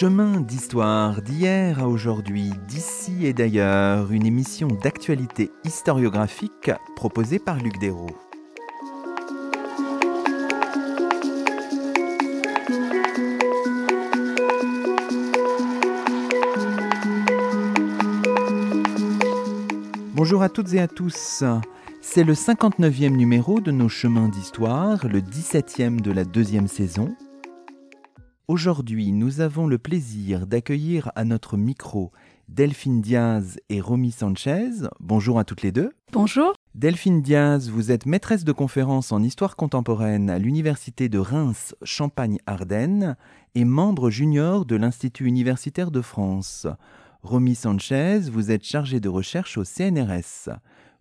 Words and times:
Chemin 0.00 0.40
d'histoire 0.40 1.22
d'hier 1.22 1.80
à 1.80 1.88
aujourd'hui, 1.88 2.52
d'ici 2.68 3.26
et 3.26 3.32
d'ailleurs, 3.32 4.12
une 4.12 4.26
émission 4.26 4.68
d'actualité 4.68 5.50
historiographique 5.64 6.70
proposée 6.94 7.40
par 7.40 7.56
Luc 7.56 7.80
Dérault. 7.80 8.06
Bonjour 20.14 20.44
à 20.44 20.48
toutes 20.48 20.74
et 20.74 20.78
à 20.78 20.86
tous. 20.86 21.42
C'est 22.00 22.22
le 22.22 22.34
59e 22.34 23.16
numéro 23.16 23.58
de 23.58 23.72
nos 23.72 23.88
chemins 23.88 24.28
d'histoire, 24.28 25.08
le 25.08 25.20
17e 25.20 26.00
de 26.00 26.12
la 26.12 26.24
deuxième 26.24 26.68
saison, 26.68 27.16
Aujourd'hui, 28.48 29.12
nous 29.12 29.42
avons 29.42 29.66
le 29.66 29.76
plaisir 29.76 30.46
d'accueillir 30.46 31.12
à 31.14 31.26
notre 31.26 31.58
micro 31.58 32.12
Delphine 32.48 33.02
Diaz 33.02 33.60
et 33.68 33.82
Romy 33.82 34.10
Sanchez. 34.10 34.70
Bonjour 35.00 35.38
à 35.38 35.44
toutes 35.44 35.60
les 35.60 35.70
deux. 35.70 35.92
Bonjour. 36.12 36.54
Delphine 36.74 37.20
Diaz, 37.20 37.68
vous 37.68 37.92
êtes 37.92 38.06
maîtresse 38.06 38.44
de 38.44 38.52
conférences 38.52 39.12
en 39.12 39.22
histoire 39.22 39.54
contemporaine 39.54 40.30
à 40.30 40.38
l'Université 40.38 41.10
de 41.10 41.18
Reims 41.18 41.74
Champagne-Ardenne 41.82 43.18
et 43.54 43.66
membre 43.66 44.08
junior 44.08 44.64
de 44.64 44.76
l'Institut 44.76 45.26
universitaire 45.26 45.90
de 45.90 46.00
France. 46.00 46.66
Romy 47.22 47.54
Sanchez, 47.54 48.30
vous 48.32 48.50
êtes 48.50 48.64
chargée 48.64 48.98
de 48.98 49.10
recherche 49.10 49.58
au 49.58 49.64
CNRS 49.64 50.48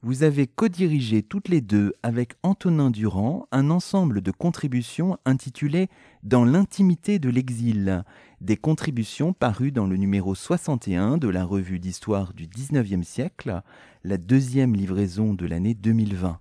vous 0.03 0.21
avez 0.21 0.45
co-dirigé 0.45 1.23
toutes 1.23 1.47
les 1.47 1.59
deux 1.59 1.93
avec 2.03 2.33
Antonin 2.43 2.91
Durand 2.91 3.47
un 3.51 3.71
ensemble 3.71 4.21
de 4.21 4.29
contributions 4.31 5.17
intitulées 5.25 5.89
Dans 6.21 6.45
l'intimité 6.45 7.17
de 7.17 7.29
l'exil, 7.29 8.03
des 8.39 8.57
contributions 8.57 9.33
parues 9.33 9.71
dans 9.71 9.87
le 9.87 9.97
numéro 9.97 10.35
61 10.35 11.17
de 11.17 11.27
la 11.27 11.43
revue 11.43 11.79
d'histoire 11.79 12.33
du 12.33 12.47
XIXe 12.47 13.05
siècle, 13.07 13.63
la 14.03 14.17
deuxième 14.17 14.75
livraison 14.75 15.33
de 15.33 15.47
l'année 15.47 15.73
2020. 15.73 16.39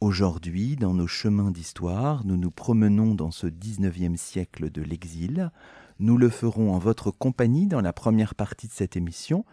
Aujourd'hui, 0.00 0.76
dans 0.76 0.94
nos 0.94 1.08
chemins 1.08 1.50
d'histoire, 1.50 2.24
nous 2.24 2.36
nous 2.36 2.52
promenons 2.52 3.16
dans 3.16 3.32
ce 3.32 3.48
XIXe 3.48 4.20
siècle 4.20 4.70
de 4.70 4.82
l'exil. 4.82 5.50
Nous 5.98 6.18
le 6.18 6.28
ferons 6.28 6.72
en 6.72 6.78
votre 6.78 7.10
compagnie 7.10 7.66
dans 7.66 7.80
la 7.80 7.92
première 7.92 8.36
partie 8.36 8.68
de 8.68 8.72
cette 8.72 8.96
émission, 8.96 9.44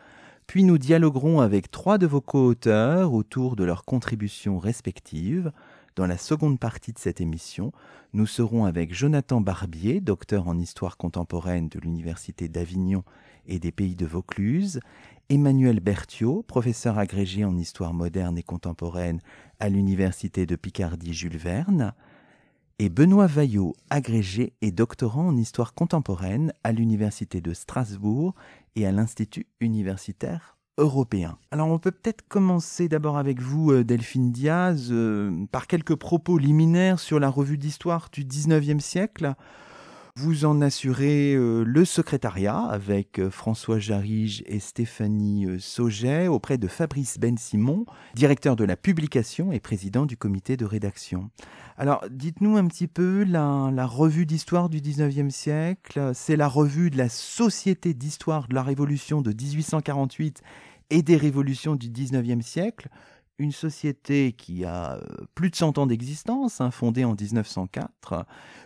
puis 0.48 0.64
nous 0.64 0.78
dialoguerons 0.78 1.40
avec 1.40 1.72
trois 1.72 1.98
de 1.98 2.08
vos 2.08 2.22
co-auteurs 2.22 3.14
autour 3.14 3.56
de 3.56 3.64
leurs 3.64 3.86
contributions 3.86 4.60
respectives. 4.60 5.52
Dans 5.96 6.08
la 6.08 6.18
seconde 6.18 6.60
partie 6.60 6.92
de 6.92 7.00
cette 7.00 7.22
émission, 7.22 7.72
nous 8.14 8.26
serons 8.26 8.66
avec 8.66 8.94
Jonathan 8.94 9.42
Barbier, 9.42 10.02
docteur 10.02 10.48
en 10.48 10.58
histoire 10.58 10.98
contemporaine 10.98 11.70
de 11.70 11.80
l'Université 11.80 12.48
d'Avignon 12.48 13.04
et 13.46 13.60
des 13.60 13.72
Pays 13.72 13.96
de 13.96 14.06
Vaucluse, 14.06 14.80
Emmanuel 15.30 15.80
Berthiaud, 15.80 16.44
professeur 16.44 16.98
agrégé 16.98 17.46
en 17.46 17.58
histoire 17.58 17.94
moderne 17.94 18.38
et 18.38 18.44
contemporaine 18.44 19.20
à 19.60 19.70
l'Université 19.70 20.46
de 20.46 20.56
Picardie 20.56 21.14
Jules 21.14 21.38
Verne, 21.38 21.94
et 22.80 22.90
Benoît 22.90 23.28
Vaillot, 23.28 23.76
agrégé 23.90 24.54
et 24.62 24.72
doctorant 24.72 25.28
en 25.28 25.38
histoire 25.38 25.74
contemporaine 25.74 26.54
à 26.64 26.72
l'Université 26.72 27.42
de 27.42 27.54
Strasbourg 27.54 28.34
et 28.76 28.86
à 28.86 28.92
l'Institut 28.92 29.48
universitaire 29.60 30.58
européen. 30.78 31.38
Alors 31.52 31.68
on 31.68 31.78
peut 31.78 31.92
peut-être 31.92 32.28
commencer 32.28 32.90
d'abord 32.90 33.18
avec 33.18 33.40
vous, 33.40 33.72
euh, 33.72 33.84
Delphine 33.84 34.32
Diaz, 34.32 34.90
euh, 34.92 35.46
par 35.52 35.68
quelques 35.68 35.96
propos 35.96 36.38
liminaires 36.38 37.00
sur 37.00 37.20
la 37.20 37.30
revue 37.30 37.58
d'histoire 37.58 38.10
du 38.12 38.26
19e 38.26 38.80
siècle. 38.80 39.36
Vous 40.16 40.46
en 40.46 40.62
assurez 40.62 41.34
euh, 41.34 41.64
le 41.64 41.86
secrétariat 41.86 42.60
avec 42.60 43.18
euh, 43.18 43.32
François 43.32 43.80
Jarige 43.80 44.44
et 44.46 44.60
Stéphanie 44.60 45.48
euh, 45.48 45.58
Sauget 45.58 46.28
auprès 46.28 46.60
de 46.60 46.68
Fabrice 46.68 47.18
Ben-Simon, 47.18 47.88
directeur 48.14 48.56
de 48.56 48.64
la 48.64 48.76
publication 48.76 49.52
et 49.52 49.60
président 49.60 50.06
du 50.06 50.16
comité 50.16 50.56
de 50.56 50.66
rédaction. 50.66 51.32
Alors, 51.80 52.06
dites-nous 52.12 52.58
un 52.58 52.68
petit 52.68 52.88
peu 52.88 53.24
la, 53.24 53.72
la 53.74 53.88
revue 53.88 54.28
d'histoire 54.28 54.70
du 54.70 54.82
19e 54.82 55.32
siècle. 55.32 56.12
C'est 56.14 56.36
la 56.36 56.48
revue 56.48 56.92
de 56.92 56.98
la 57.00 57.10
Société 57.10 57.96
d'histoire 57.96 58.48
de 58.48 58.54
la 58.54 58.62
Révolution 58.62 59.24
de 59.24 59.32
1848 59.32 60.44
et 60.92 61.02
des 61.02 61.18
révolutions 61.18 61.76
du 61.76 61.90
19e 61.90 62.42
siècle 62.42 62.90
une 63.40 63.52
société 63.52 64.34
qui 64.34 64.66
a 64.66 64.96
euh, 64.96 65.02
plus 65.36 65.50
de 65.50 65.56
100 65.56 65.78
ans 65.78 65.86
d'existence, 65.88 66.60
hein, 66.62 66.72
fondée 66.72 67.06
en 67.06 67.16
1904, 67.16 68.26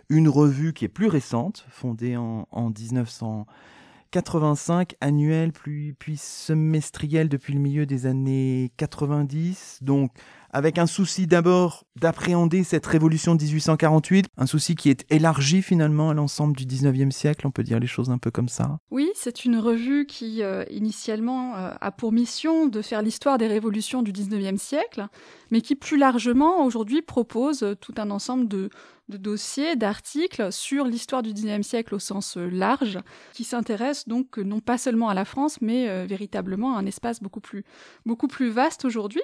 une 0.09 0.29
revue 0.29 0.73
qui 0.73 0.85
est 0.85 0.89
plus 0.89 1.07
récente, 1.07 1.65
fondée 1.69 2.17
en, 2.17 2.47
en 2.51 2.69
1985, 2.69 4.95
annuelle 5.01 5.51
puis, 5.53 5.93
puis 5.93 6.17
semestrielle 6.17 7.29
depuis 7.29 7.53
le 7.53 7.59
milieu 7.59 7.85
des 7.85 8.05
années 8.05 8.71
90. 8.77 9.79
Donc 9.81 10.11
avec 10.51 10.77
un 10.77 10.87
souci 10.87 11.27
d'abord 11.27 11.85
d'appréhender 11.95 12.63
cette 12.63 12.85
révolution 12.85 13.35
de 13.35 13.43
1848, 13.43 14.27
un 14.37 14.45
souci 14.45 14.75
qui 14.75 14.89
est 14.89 15.05
élargi 15.11 15.61
finalement 15.61 16.11
à 16.11 16.13
l'ensemble 16.13 16.55
du 16.55 16.65
19e 16.65 17.11
siècle, 17.11 17.47
on 17.47 17.51
peut 17.51 17.63
dire 17.63 17.79
les 17.79 17.87
choses 17.87 18.09
un 18.09 18.17
peu 18.17 18.31
comme 18.31 18.49
ça. 18.49 18.77
Oui, 18.91 19.09
c'est 19.15 19.45
une 19.45 19.57
revue 19.57 20.05
qui 20.05 20.43
euh, 20.43 20.63
initialement 20.69 21.55
euh, 21.55 21.71
a 21.79 21.91
pour 21.91 22.11
mission 22.11 22.67
de 22.67 22.81
faire 22.81 23.01
l'histoire 23.01 23.37
des 23.37 23.47
révolutions 23.47 24.01
du 24.03 24.11
19e 24.11 24.57
siècle, 24.57 25.07
mais 25.51 25.61
qui 25.61 25.75
plus 25.75 25.97
largement 25.97 26.63
aujourd'hui 26.63 27.01
propose 27.01 27.63
euh, 27.63 27.75
tout 27.75 27.93
un 27.97 28.11
ensemble 28.11 28.47
de, 28.47 28.69
dossiers, 29.09 29.75
d'articles 29.75 30.51
sur 30.51 30.85
l'histoire 30.85 31.23
du 31.23 31.33
19e 31.33 31.63
siècle 31.63 31.95
au 31.95 31.99
sens 31.99 32.35
large, 32.37 32.99
qui 33.33 33.43
s'intéressent 33.43 34.07
donc 34.07 34.37
non 34.37 34.59
pas 34.59 34.77
seulement 34.77 35.07
à 35.07 35.13
la 35.13 35.23
France, 35.23 35.61
mais 35.61 36.05
véritablement 36.05 36.75
à 36.75 36.79
un 36.79 36.85
espace 36.85 37.21
beaucoup 37.21 37.39
plus, 37.39 37.63
beaucoup 38.05 38.27
plus 38.27 38.49
vaste 38.49 38.83
aujourd'hui. 38.83 39.21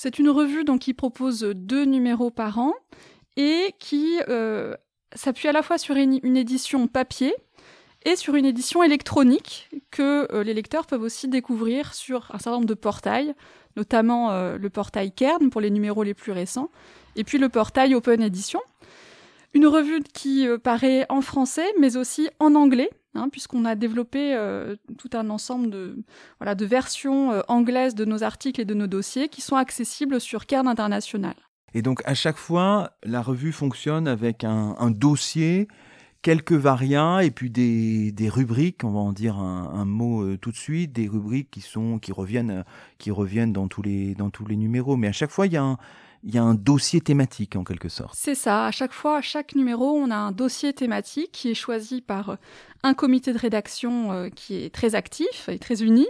C'est 0.00 0.20
une 0.20 0.30
revue 0.30 0.62
donc 0.62 0.82
qui 0.82 0.94
propose 0.94 1.40
deux 1.40 1.84
numéros 1.84 2.30
par 2.30 2.60
an 2.60 2.72
et 3.36 3.74
qui 3.80 4.20
euh, 4.28 4.76
s'appuie 5.12 5.48
à 5.48 5.52
la 5.52 5.60
fois 5.60 5.76
sur 5.76 5.96
une, 5.96 6.36
édition 6.36 6.86
papier 6.86 7.34
et 8.04 8.14
sur 8.14 8.36
une 8.36 8.44
édition 8.44 8.84
électronique 8.84 9.68
que 9.90 10.32
euh, 10.32 10.44
les 10.44 10.54
lecteurs 10.54 10.86
peuvent 10.86 11.02
aussi 11.02 11.26
découvrir 11.26 11.94
sur 11.94 12.30
un 12.32 12.38
certain 12.38 12.52
nombre 12.52 12.66
de 12.66 12.74
portails, 12.74 13.34
notamment 13.76 14.30
euh, 14.30 14.56
le 14.56 14.70
portail 14.70 15.10
Kern 15.10 15.50
pour 15.50 15.60
les 15.60 15.70
numéros 15.70 16.04
les 16.04 16.14
plus 16.14 16.30
récents, 16.30 16.70
et 17.16 17.24
puis 17.24 17.38
le 17.38 17.48
portail 17.48 17.96
Open 17.96 18.22
Edition. 18.22 18.60
Une 19.52 19.66
revue 19.66 20.04
qui 20.14 20.46
paraît 20.62 21.06
en 21.08 21.22
français, 21.22 21.66
mais 21.80 21.96
aussi 21.96 22.28
en 22.38 22.54
anglais, 22.54 22.90
Hein, 23.14 23.30
puisqu'on 23.30 23.64
a 23.64 23.74
développé 23.74 24.34
euh, 24.34 24.76
tout 24.98 25.08
un 25.14 25.30
ensemble 25.30 25.70
de, 25.70 25.96
voilà, 26.38 26.54
de 26.54 26.66
versions 26.66 27.32
euh, 27.32 27.40
anglaises 27.48 27.94
de 27.94 28.04
nos 28.04 28.22
articles 28.22 28.60
et 28.60 28.66
de 28.66 28.74
nos 28.74 28.86
dossiers 28.86 29.28
qui 29.28 29.40
sont 29.40 29.56
accessibles 29.56 30.20
sur 30.20 30.44
Cairn 30.44 30.68
International. 30.68 31.34
Et 31.72 31.80
donc 31.80 32.02
à 32.04 32.14
chaque 32.14 32.36
fois, 32.36 32.92
la 33.02 33.22
revue 33.22 33.52
fonctionne 33.52 34.06
avec 34.06 34.44
un, 34.44 34.90
dossier, 34.90 35.68
quelques 36.22 36.52
variants 36.52 37.18
et 37.18 37.30
puis 37.30 37.50
des, 37.50 38.12
des, 38.12 38.28
rubriques, 38.28 38.84
on 38.84 38.90
va 38.90 39.00
en 39.00 39.12
dire 39.12 39.38
un, 39.38 39.84
mot 39.84 40.22
euh, 40.22 40.36
tout 40.36 40.50
de 40.50 40.56
suite, 40.56 40.92
des 40.92 41.08
rubriques 41.08 41.50
qui 41.50 41.60
sont 41.60 41.98
qui 41.98 42.12
reviennent 42.12 42.64
qui 42.98 43.10
reviennent 43.10 43.52
dans 43.52 43.68
tous 43.68 43.82
les 43.82 44.14
dans 44.14 44.30
tous 44.30 44.46
les 44.46 44.56
numéros. 44.56 44.96
Mais 44.96 45.08
à 45.08 45.12
chaque 45.12 45.30
fois, 45.30 45.46
il 45.46 45.52
y 45.52 45.56
a 45.56 45.62
un 45.62 45.78
il 46.24 46.34
y 46.34 46.38
a 46.38 46.42
un 46.42 46.54
dossier 46.54 47.00
thématique 47.00 47.54
en 47.56 47.64
quelque 47.64 47.88
sorte. 47.88 48.14
C'est 48.16 48.34
ça, 48.34 48.66
à 48.66 48.70
chaque 48.70 48.92
fois, 48.92 49.18
à 49.18 49.22
chaque 49.22 49.54
numéro, 49.54 49.92
on 49.92 50.10
a 50.10 50.16
un 50.16 50.32
dossier 50.32 50.72
thématique 50.72 51.30
qui 51.32 51.50
est 51.50 51.54
choisi 51.54 52.00
par 52.00 52.30
euh, 52.30 52.36
un 52.82 52.94
comité 52.94 53.32
de 53.32 53.38
rédaction 53.38 54.12
euh, 54.12 54.28
qui 54.28 54.56
est 54.56 54.74
très 54.74 54.94
actif 54.94 55.48
et 55.48 55.58
très 55.58 55.82
uni. 55.82 56.06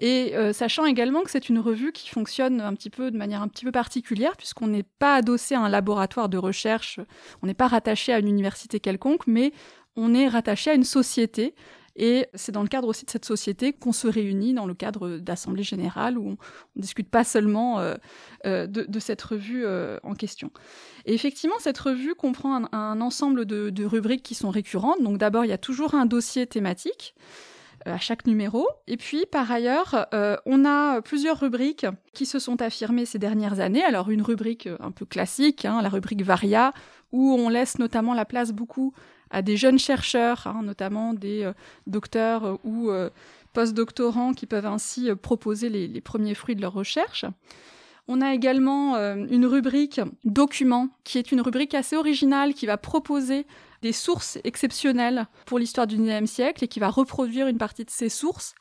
Et 0.00 0.34
euh, 0.34 0.54
sachant 0.54 0.86
également 0.86 1.22
que 1.22 1.30
c'est 1.30 1.50
une 1.50 1.58
revue 1.58 1.92
qui 1.92 2.08
fonctionne 2.08 2.60
un 2.60 2.74
petit 2.74 2.90
peu 2.90 3.10
de 3.10 3.18
manière 3.18 3.42
un 3.42 3.48
petit 3.48 3.66
peu 3.66 3.72
particulière, 3.72 4.36
puisqu'on 4.36 4.68
n'est 4.68 4.82
pas 4.82 5.16
adossé 5.16 5.54
à 5.54 5.60
un 5.60 5.68
laboratoire 5.68 6.30
de 6.30 6.38
recherche, 6.38 7.00
on 7.42 7.46
n'est 7.46 7.54
pas 7.54 7.68
rattaché 7.68 8.12
à 8.12 8.18
une 8.18 8.28
université 8.28 8.80
quelconque, 8.80 9.26
mais 9.26 9.52
on 9.96 10.14
est 10.14 10.26
rattaché 10.26 10.70
à 10.70 10.74
une 10.74 10.84
société 10.84 11.54
et 11.96 12.28
c'est 12.34 12.52
dans 12.52 12.62
le 12.62 12.68
cadre 12.68 12.88
aussi 12.88 13.04
de 13.04 13.10
cette 13.10 13.26
société 13.26 13.74
qu'on 13.74 13.92
se 13.92 14.06
réunit 14.06 14.54
dans 14.54 14.64
le 14.64 14.72
cadre 14.72 15.18
d'assemblée 15.18 15.64
générale 15.64 16.16
où 16.16 16.28
on 16.28 16.36
ne 16.76 16.80
discute 16.80 17.10
pas 17.10 17.24
seulement 17.24 17.80
euh, 17.80 17.96
euh, 18.46 18.66
de, 18.66 19.00
cette 19.00 19.20
revue 19.20 19.66
en 20.02 20.14
question. 20.14 20.50
Et 21.04 21.12
effectivement, 21.12 21.56
cette 21.58 21.78
revue 21.78 22.14
comprend 22.14 22.72
un, 22.72 23.00
ensemble 23.02 23.44
de, 23.44 23.84
rubriques 23.84 24.22
qui 24.22 24.34
sont 24.34 24.50
récurrentes. 24.50 25.02
Donc 25.02 25.18
d'abord, 25.18 25.44
il 25.44 25.48
y 25.48 25.52
a 25.52 25.58
toujours 25.58 25.94
un 25.94 26.06
dossier 26.06 26.46
thématique 26.46 27.14
à 27.84 27.98
chaque 27.98 28.26
numéro. 28.26 28.66
Et 28.86 28.96
puis, 28.96 29.24
par 29.30 29.50
ailleurs, 29.50 30.06
on 30.46 30.64
a 30.64 31.00
plusieurs 31.02 31.40
rubriques 31.40 31.86
qui 32.12 32.26
se 32.26 32.38
sont 32.38 32.60
affirmées 32.62 33.06
ces 33.06 33.18
dernières 33.18 33.60
années. 33.60 33.82
Alors, 33.84 34.10
une 34.10 34.22
rubrique 34.22 34.68
un 34.80 34.90
peu 34.90 35.06
classique, 35.06 35.64
hein, 35.64 35.80
la 35.82 35.88
rubrique 35.88 36.22
Varia, 36.22 36.72
où 37.12 37.32
on 37.34 37.48
laisse 37.48 37.78
notamment 37.78 38.14
la 38.14 38.24
place 38.24 38.52
beaucoup 38.52 38.92
à 39.30 39.42
des 39.42 39.56
jeunes 39.56 39.78
chercheurs, 39.78 40.46
hein, 40.46 40.62
notamment 40.62 41.14
des 41.14 41.44
euh, 41.44 41.52
docteurs 41.86 42.44
euh, 42.44 42.56
ou 42.64 42.90
euh, 42.90 43.10
postdoctorants 43.52 44.32
qui 44.32 44.46
peuvent 44.46 44.66
ainsi 44.66 45.10
proposer 45.14 45.68
les, 45.68 46.00
premiers 46.00 46.34
fruits 46.34 46.56
de 46.56 46.60
leur 46.60 46.72
recherche. 46.72 47.24
On 48.12 48.20
a 48.20 48.34
également 48.34 48.96
euh, 48.96 49.24
une 49.30 49.46
rubrique 49.46 50.00
documents, 50.24 50.88
qui 51.04 51.16
est 51.18 51.30
une 51.30 51.40
rubrique 51.40 51.74
assez 51.74 51.96
originale, 51.96 52.54
qui 52.54 52.66
va 52.66 52.76
proposer 52.76 53.46
des 53.82 53.92
sources 53.92 54.38
exceptionnelles 54.44 55.26
pour 55.46 55.58
l'histoire 55.58 55.86
du 55.86 55.96
XIXe 55.96 56.30
siècle 56.30 56.64
et 56.64 56.68
qui 56.68 56.80
va 56.80 56.88
reproduire 56.88 57.46
une 57.46 57.58
partie 57.58 57.84
de 57.84 57.90
ces 57.90 58.08
sources 58.08 58.54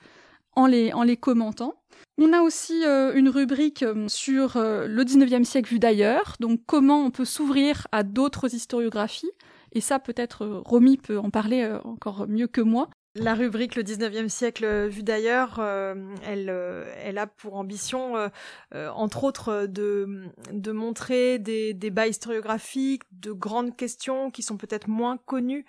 en 0.55 0.65
les, 0.65 0.93
en 0.93 1.03
les 1.03 1.17
commentant. 1.17 1.75
On 2.17 2.33
a 2.33 2.41
aussi 2.41 2.83
euh, 2.85 3.13
une 3.13 3.29
rubrique 3.29 3.83
euh, 3.83 4.07
sur 4.07 4.57
le 4.57 5.03
XIXe 5.03 5.47
siècle 5.47 5.69
vu 5.69 5.79
d'ailleurs, 5.79 6.35
donc 6.39 6.61
comment 6.65 7.03
on 7.05 7.11
peut 7.11 7.25
s'ouvrir 7.25 7.87
à 7.91 8.03
d'autres 8.03 8.53
historiographies. 8.53 9.31
Et 9.71 9.81
ça, 9.81 9.99
peut-être, 9.99 10.45
Romy 10.65 10.97
peut 10.97 11.19
en 11.19 11.29
parler 11.29 11.69
encore 11.83 12.27
mieux 12.27 12.47
que 12.47 12.61
moi. 12.61 12.89
La 13.21 13.35
rubrique 13.35 13.75
Le 13.75 13.83
19e 13.83 14.29
siècle 14.29 14.63
euh, 14.63 14.87
vu 14.87 15.03
d'ailleurs, 15.03 15.57
euh, 15.59 15.93
elle, 16.25 16.49
euh, 16.49 16.89
elle 17.03 17.17
a 17.17 17.27
pour 17.27 17.55
ambition, 17.55 18.13
entre 18.73 19.23
autres, 19.25 19.65
de, 19.65 20.29
de 20.53 20.71
montrer 20.71 21.37
des 21.37 21.73
débats 21.73 22.07
historiographiques, 22.07 23.03
de 23.11 23.33
grandes 23.33 23.75
questions 23.75 24.31
qui 24.31 24.41
sont 24.41 24.55
peut-être 24.55 24.87
moins 24.87 25.17
connues 25.17 25.65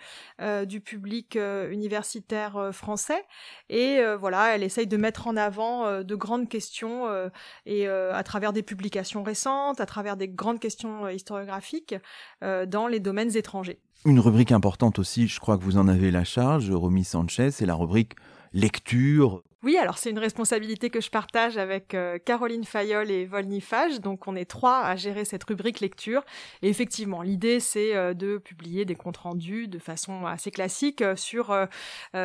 du 0.66 0.80
public 0.80 1.36
universitaire 1.70 2.70
français. 2.72 3.24
Et 3.68 4.00
voilà, 4.18 4.54
elle 4.54 4.62
essaye 4.62 4.86
de 4.86 4.96
mettre 4.96 5.26
en 5.26 5.36
avant 5.36 6.02
de 6.02 6.14
grandes 6.14 6.48
questions 6.48 7.30
et 7.66 7.88
à 7.88 8.22
travers 8.22 8.52
des 8.52 8.62
publications 8.62 9.22
récentes, 9.22 9.80
à 9.80 9.86
travers 9.86 10.16
des 10.16 10.28
grandes 10.28 10.60
questions 10.60 11.08
historiographiques 11.08 11.94
dans 12.42 12.86
les 12.86 13.00
domaines 13.00 13.36
étrangers. 13.36 13.80
Une 14.06 14.18
rubrique 14.18 14.52
importante 14.52 14.98
aussi, 14.98 15.28
je 15.28 15.38
crois 15.40 15.58
que 15.58 15.64
vous 15.64 15.76
en 15.76 15.86
avez 15.86 16.10
la 16.10 16.24
charge, 16.24 16.70
Romy 16.70 17.04
Sanchez, 17.04 17.50
c'est 17.50 17.66
la 17.66 17.74
rubrique 17.74 18.14
lecture, 18.54 19.42
oui, 19.62 19.76
alors 19.76 19.98
c'est 19.98 20.08
une 20.08 20.18
responsabilité 20.18 20.88
que 20.88 21.02
je 21.02 21.10
partage 21.10 21.58
avec 21.58 21.92
euh, 21.92 22.16
Caroline 22.18 22.64
Fayol 22.64 23.10
et 23.10 23.26
Volnifage. 23.26 24.00
Donc 24.00 24.26
on 24.26 24.34
est 24.34 24.46
trois 24.46 24.80
à 24.80 24.96
gérer 24.96 25.26
cette 25.26 25.44
rubrique 25.44 25.80
lecture. 25.80 26.22
Et 26.62 26.70
effectivement, 26.70 27.20
l'idée 27.20 27.60
c'est 27.60 27.94
euh, 27.94 28.14
de 28.14 28.38
publier 28.38 28.86
des 28.86 28.94
comptes 28.94 29.18
rendus 29.18 29.68
de 29.68 29.78
façon 29.78 30.24
assez 30.24 30.50
classique 30.50 31.02
euh, 31.02 31.14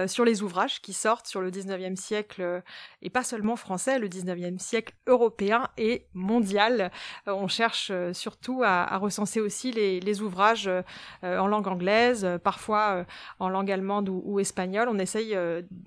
sur 0.07 0.23
les 0.23 0.43
ouvrages 0.43 0.81
qui 0.81 0.93
sortent 0.93 1.27
sur 1.27 1.41
le 1.41 1.51
19e 1.51 1.97
siècle 1.97 2.63
et 3.01 3.09
pas 3.09 3.23
seulement 3.23 3.57
français, 3.57 3.99
le 3.99 4.07
19e 4.07 4.57
siècle 4.57 4.93
européen 5.05 5.67
et 5.77 6.05
mondial. 6.13 6.89
on 7.27 7.49
cherche 7.49 7.91
surtout 8.13 8.61
à, 8.63 8.97
recenser 8.97 9.41
aussi 9.41 9.71
les, 9.73 10.21
ouvrages 10.21 10.69
en 11.21 11.47
langue 11.47 11.67
anglaise, 11.67 12.27
parfois 12.43 13.05
en 13.39 13.49
langue 13.49 13.71
allemande 13.71 14.09
ou, 14.09 14.39
espagnole. 14.39 14.87
On 14.89 14.99
essaye 14.99 15.37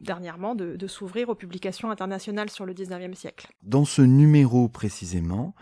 dernièrement 0.01 0.55
de, 0.55 0.77
de 0.77 0.87
s'ouvrir 0.87 1.31
publications 1.39 1.91
internationales 1.91 2.51
sur 2.51 2.67
le 2.67 2.75
19e 2.75 3.15
siècle. 3.15 3.49
Dans 3.63 3.85
ce 3.85 4.03
numéro 4.03 4.69
précisément, 4.69 5.55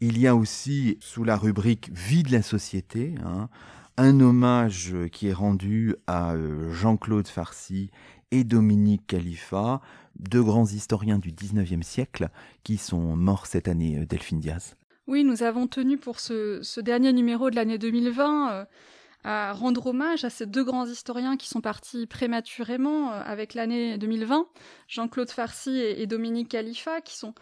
il 0.00 0.18
y 0.18 0.26
a 0.26 0.36
aussi, 0.36 0.98
sous 1.00 1.24
la 1.24 1.36
rubrique 1.36 1.90
Vie 1.92 2.22
de 2.22 2.32
la 2.32 2.42
société, 2.42 3.14
hein, 3.24 3.48
un 3.96 4.20
hommage 4.20 4.94
qui 5.12 5.28
est 5.28 5.32
rendu 5.32 5.94
à 6.06 6.32
euh, 6.32 6.72
Jean-Claude 6.72 7.28
Farcy 7.28 7.90
et 8.30 8.44
Dominique 8.44 9.06
Khalifa, 9.06 9.80
deux 10.18 10.42
grands 10.42 10.66
historiens 10.66 11.18
du 11.18 11.32
19e 11.32 11.82
siècle 11.82 12.28
qui 12.62 12.76
sont 12.76 13.16
morts 13.16 13.46
cette 13.46 13.68
année, 13.68 13.98
euh, 13.98 14.06
Delphine 14.06 14.40
Diaz. 14.40 14.76
Oui, 15.06 15.24
nous 15.24 15.42
avons 15.42 15.66
tenu 15.66 15.98
pour 15.98 16.20
ce, 16.20 16.80
dernier 16.80 17.12
numéro 17.12 17.50
de 17.50 17.56
l'année 17.56 17.78
2020 17.78 18.66
à 19.24 19.52
rendre 19.52 19.88
hommage 19.88 20.24
à 20.24 20.30
ces 20.30 20.46
deux 20.46 20.64
grands 20.64 20.86
historiens 20.86 21.36
qui 21.36 21.48
sont 21.48 21.60
partis 21.60 22.06
prématurément 22.06 23.12
euh, 23.12 23.20
avec 23.24 23.54
l'année 23.54 23.98
2020, 23.98 24.46
Jean-Claude 24.88 25.30
Farcy 25.30 25.78
et, 25.78 26.06
Dominique 26.06 26.48
Khalifa, 26.48 27.00
qui 27.00 27.16
sont 27.16 27.34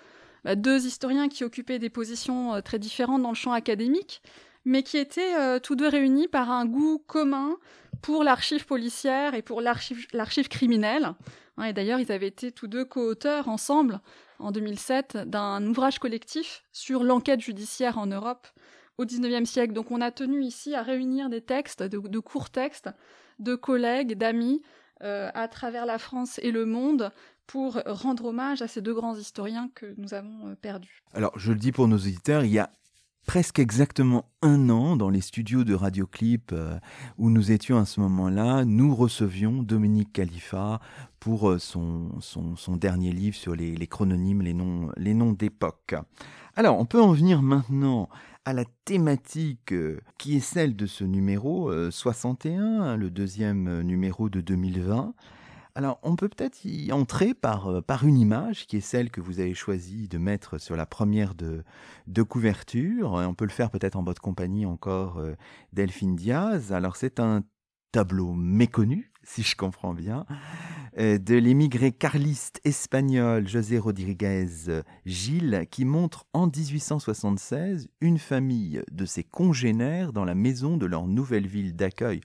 bah, 0.44 0.56
deux 0.56 0.86
historiens 0.86 1.28
qui 1.28 1.44
occupaient 1.44 1.78
des 1.78 1.90
positions 1.90 2.54
euh, 2.54 2.60
très 2.60 2.78
différentes 2.78 3.22
dans 3.22 3.30
le 3.30 3.36
champ 3.36 3.52
académique, 3.52 4.22
mais 4.64 4.82
qui 4.82 4.98
étaient 4.98 5.36
euh, 5.36 5.60
tous 5.60 5.76
deux 5.76 5.88
réunis 5.88 6.28
par 6.28 6.50
un 6.50 6.66
goût 6.66 7.02
commun 7.06 7.56
pour 8.02 8.24
l'archive 8.24 8.66
policière 8.66 9.34
et 9.34 9.42
pour 9.42 9.60
l'archive 9.60 10.48
criminelle. 10.48 11.14
Hein, 11.56 11.64
et 11.64 11.72
d'ailleurs, 11.72 12.00
ils 12.00 12.12
avaient 12.12 12.28
été 12.28 12.52
tous 12.52 12.66
deux 12.66 12.84
co-auteurs 12.84 13.48
ensemble 13.48 14.00
en 14.38 14.52
2007 14.52 15.18
d'un 15.26 15.64
ouvrage 15.66 15.98
collectif 15.98 16.64
sur 16.72 17.02
l'enquête 17.02 17.40
judiciaire 17.40 17.98
en 17.98 18.06
Europe 18.06 18.46
au 18.98 19.06
XIXe 19.06 19.48
siècle. 19.48 19.72
Donc 19.72 19.90
on 19.90 20.00
a 20.00 20.10
tenu 20.10 20.42
ici 20.42 20.74
à 20.74 20.82
réunir 20.82 21.30
des 21.30 21.40
textes, 21.40 21.82
de, 21.82 22.18
courts 22.18 22.50
textes, 22.50 22.90
de 23.38 23.54
collègues, 23.54 24.18
d'amis, 24.18 24.60
euh, 25.02 25.30
à 25.34 25.46
travers 25.48 25.86
la 25.86 25.98
France 25.98 26.40
et 26.42 26.50
le 26.50 26.66
monde 26.66 27.12
pour 27.46 27.80
rendre 27.86 28.26
hommage 28.26 28.60
à 28.60 28.68
ces 28.68 28.82
deux 28.82 28.92
grands 28.92 29.16
historiens 29.16 29.70
que 29.74 29.94
nous 29.96 30.12
avons 30.12 30.48
euh, 30.48 30.54
perdus. 30.56 31.02
Alors 31.14 31.38
je 31.38 31.52
le 31.52 31.58
dis 31.58 31.70
pour 31.70 31.86
nos 31.86 31.96
auditeurs, 31.96 32.44
il 32.44 32.50
y 32.50 32.58
a 32.58 32.70
presque 33.26 33.58
exactement 33.60 34.24
un 34.42 34.70
an 34.70 34.96
dans 34.96 35.08
les 35.08 35.20
studios 35.20 35.62
de 35.62 35.72
Radioclip 35.72 36.50
euh, 36.52 36.78
où 37.16 37.30
nous 37.30 37.52
étions 37.52 37.78
à 37.78 37.84
ce 37.84 38.00
moment-là, 38.00 38.64
nous 38.64 38.92
recevions 38.94 39.62
Dominique 39.62 40.12
Khalifa 40.12 40.80
pour 41.20 41.60
son, 41.60 42.20
son, 42.20 42.76
dernier 42.76 43.12
livre 43.12 43.36
sur 43.36 43.54
les, 43.54 43.76
les 43.76 43.86
chrononymes, 43.86 44.42
les 44.42 44.54
noms, 44.54 44.90
les 44.96 45.14
noms 45.14 45.32
d'époque. 45.32 45.94
Alors, 46.58 46.78
on 46.80 46.86
peut 46.86 47.00
en 47.00 47.12
venir 47.12 47.40
maintenant 47.40 48.08
à 48.44 48.52
la 48.52 48.64
thématique 48.84 49.72
euh, 49.72 50.00
qui 50.18 50.36
est 50.36 50.40
celle 50.40 50.76
de 50.76 50.86
ce 50.86 51.04
numéro 51.04 51.70
61, 51.90 52.60
euh, 52.62 52.96
le 52.96 53.10
deuxième 53.10 53.68
euh, 53.68 53.82
numéro 53.82 54.28
de 54.28 54.40
2020. 54.40 55.14
Alors, 55.74 56.00
on 56.02 56.16
peut 56.16 56.28
peut-être 56.28 56.64
y 56.64 56.90
entrer 56.90 57.34
par, 57.34 57.84
par 57.84 58.04
une 58.04 58.18
image 58.18 58.66
qui 58.66 58.78
est 58.78 58.80
celle 58.80 59.10
que 59.10 59.20
vous 59.20 59.38
avez 59.38 59.54
choisi 59.54 60.08
de 60.08 60.18
mettre 60.18 60.58
sur 60.58 60.74
la 60.74 60.86
première 60.86 61.36
de, 61.36 61.62
de 62.08 62.22
couverture. 62.24 63.12
On 63.12 63.34
peut 63.34 63.44
le 63.44 63.52
faire 63.52 63.70
peut-être 63.70 63.94
en 63.94 64.02
votre 64.02 64.20
compagnie 64.20 64.66
encore, 64.66 65.22
Delphine 65.72 66.16
Diaz. 66.16 66.72
Alors, 66.72 66.96
c'est 66.96 67.20
un 67.20 67.44
tableau 67.92 68.32
méconnu, 68.32 69.07
si 69.22 69.42
je 69.42 69.56
comprends 69.56 69.94
bien, 69.94 70.26
euh, 70.98 71.18
de 71.18 71.34
l'émigré 71.34 71.92
carliste 71.92 72.60
espagnol 72.64 73.46
José 73.46 73.78
Rodríguez 73.78 74.46
Gilles, 75.06 75.66
qui 75.70 75.84
montre 75.84 76.26
en 76.32 76.46
1876 76.46 77.88
une 78.00 78.18
famille 78.18 78.82
de 78.90 79.04
ses 79.04 79.24
congénères 79.24 80.12
dans 80.12 80.24
la 80.24 80.34
maison 80.34 80.76
de 80.76 80.86
leur 80.86 81.06
nouvelle 81.06 81.46
ville 81.46 81.76
d'accueil, 81.76 82.20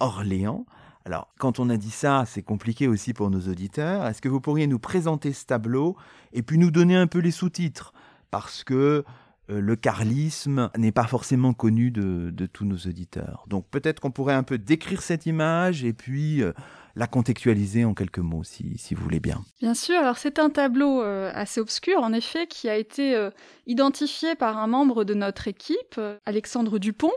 Orléans. 0.00 0.66
Alors, 1.04 1.28
quand 1.38 1.60
on 1.60 1.68
a 1.68 1.76
dit 1.76 1.90
ça, 1.90 2.24
c'est 2.26 2.42
compliqué 2.42 2.88
aussi 2.88 3.12
pour 3.12 3.30
nos 3.30 3.48
auditeurs. 3.48 4.06
Est-ce 4.06 4.22
que 4.22 4.28
vous 4.28 4.40
pourriez 4.40 4.66
nous 4.66 4.78
présenter 4.78 5.32
ce 5.32 5.44
tableau 5.44 5.96
et 6.32 6.42
puis 6.42 6.56
nous 6.56 6.70
donner 6.70 6.96
un 6.96 7.06
peu 7.06 7.18
les 7.18 7.30
sous-titres? 7.30 7.92
Parce 8.30 8.64
que 8.64 8.74
euh, 8.74 9.02
le 9.48 9.76
carlisme 9.76 10.70
n'est 10.76 10.92
pas 10.92 11.06
forcément 11.06 11.52
connu 11.52 11.90
de, 11.90 12.46
tous 12.46 12.64
nos 12.64 12.76
auditeurs. 12.76 13.44
Donc 13.48 13.66
peut-être 13.70 14.00
qu'on 14.00 14.10
pourrait 14.10 14.34
un 14.34 14.42
peu 14.42 14.58
décrire 14.58 15.02
cette 15.02 15.26
image 15.26 15.84
et 15.84 15.92
puis 15.92 16.42
euh, 16.42 16.52
la 16.96 17.06
contextualiser 17.06 17.84
en 17.84 17.94
quelques 17.94 18.18
mots, 18.18 18.44
si, 18.44 18.76
vous 18.94 19.02
voulez 19.02 19.20
bien. 19.20 19.44
Bien 19.60 19.74
sûr, 19.74 19.96
alors 19.96 20.16
c'est 20.16 20.38
un 20.38 20.50
tableau 20.50 21.02
euh, 21.02 21.30
assez 21.34 21.60
obscur, 21.60 21.98
en 22.02 22.12
effet, 22.12 22.46
qui 22.46 22.68
a 22.68 22.76
été 22.76 23.28
identifié 23.66 24.34
par 24.34 24.58
un 24.58 24.66
membre 24.66 25.04
de 25.04 25.14
notre 25.14 25.48
équipe, 25.48 26.00
Alexandre 26.24 26.78
Dupont, 26.78 27.12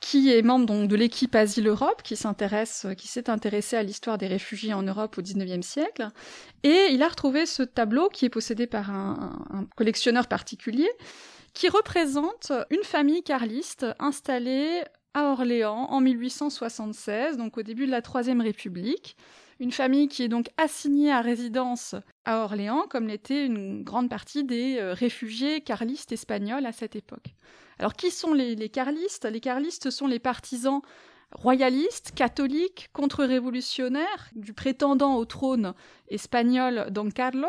qui 0.00 0.30
est 0.32 0.42
membre 0.42 0.66
donc, 0.66 0.88
de 0.88 0.94
l'équipe 0.94 1.34
Asile 1.34 1.66
Europe, 1.66 2.02
qui 2.04 2.14
s'intéresse, 2.14 2.86
qui 2.96 3.08
s'est 3.08 3.30
intéressé 3.30 3.76
à 3.76 3.82
l'histoire 3.82 4.18
des 4.18 4.28
réfugiés 4.28 4.74
en 4.74 4.82
Europe 4.82 5.18
au 5.18 5.22
XIXe 5.22 5.66
siècle. 5.66 6.08
Et 6.62 6.88
il 6.92 7.02
a 7.02 7.08
retrouvé 7.08 7.46
ce 7.46 7.62
tableau 7.64 8.08
qui 8.08 8.26
est 8.26 8.30
possédé 8.30 8.66
par 8.66 8.90
un 8.90 9.66
collectionneur 9.74 10.28
particulier, 10.28 10.88
qui 11.58 11.68
représente 11.68 12.52
une 12.70 12.84
famille 12.84 13.24
carliste 13.24 13.84
installée 13.98 14.84
à 15.12 15.32
Orléans 15.32 15.88
en 15.90 16.00
1876, 16.00 17.36
donc 17.36 17.58
au 17.58 17.62
début 17.62 17.86
de 17.86 17.90
la 17.90 18.00
Troisième 18.00 18.40
République. 18.40 19.16
Une 19.58 19.72
famille 19.72 20.06
qui 20.06 20.22
est 20.22 20.28
donc 20.28 20.50
assignée 20.56 21.10
à 21.10 21.20
résidence 21.20 21.96
à 22.24 22.44
Orléans, 22.44 22.84
comme 22.88 23.08
l'était 23.08 23.44
une 23.44 23.82
grande 23.82 24.08
partie 24.08 24.44
des 24.44 24.76
euh, 24.78 24.92
réfugiés 24.92 25.60
carlistes 25.60 26.12
espagnols 26.12 26.64
à 26.64 26.70
cette 26.70 26.94
époque. 26.94 27.34
Alors 27.80 27.94
qui 27.94 28.12
sont 28.12 28.34
les, 28.34 28.54
les 28.54 28.68
carlistes? 28.68 29.24
Les 29.24 29.40
carlistes 29.40 29.90
sont 29.90 30.06
les 30.06 30.20
partisans 30.20 30.80
royalistes, 31.32 32.12
catholiques, 32.14 32.88
contre-révolutionnaires 32.92 34.30
du 34.34 34.52
prétendant 34.54 35.16
au 35.16 35.24
trône 35.24 35.74
espagnol 36.08 36.88
Don 36.90 37.10
Carlos. 37.10 37.48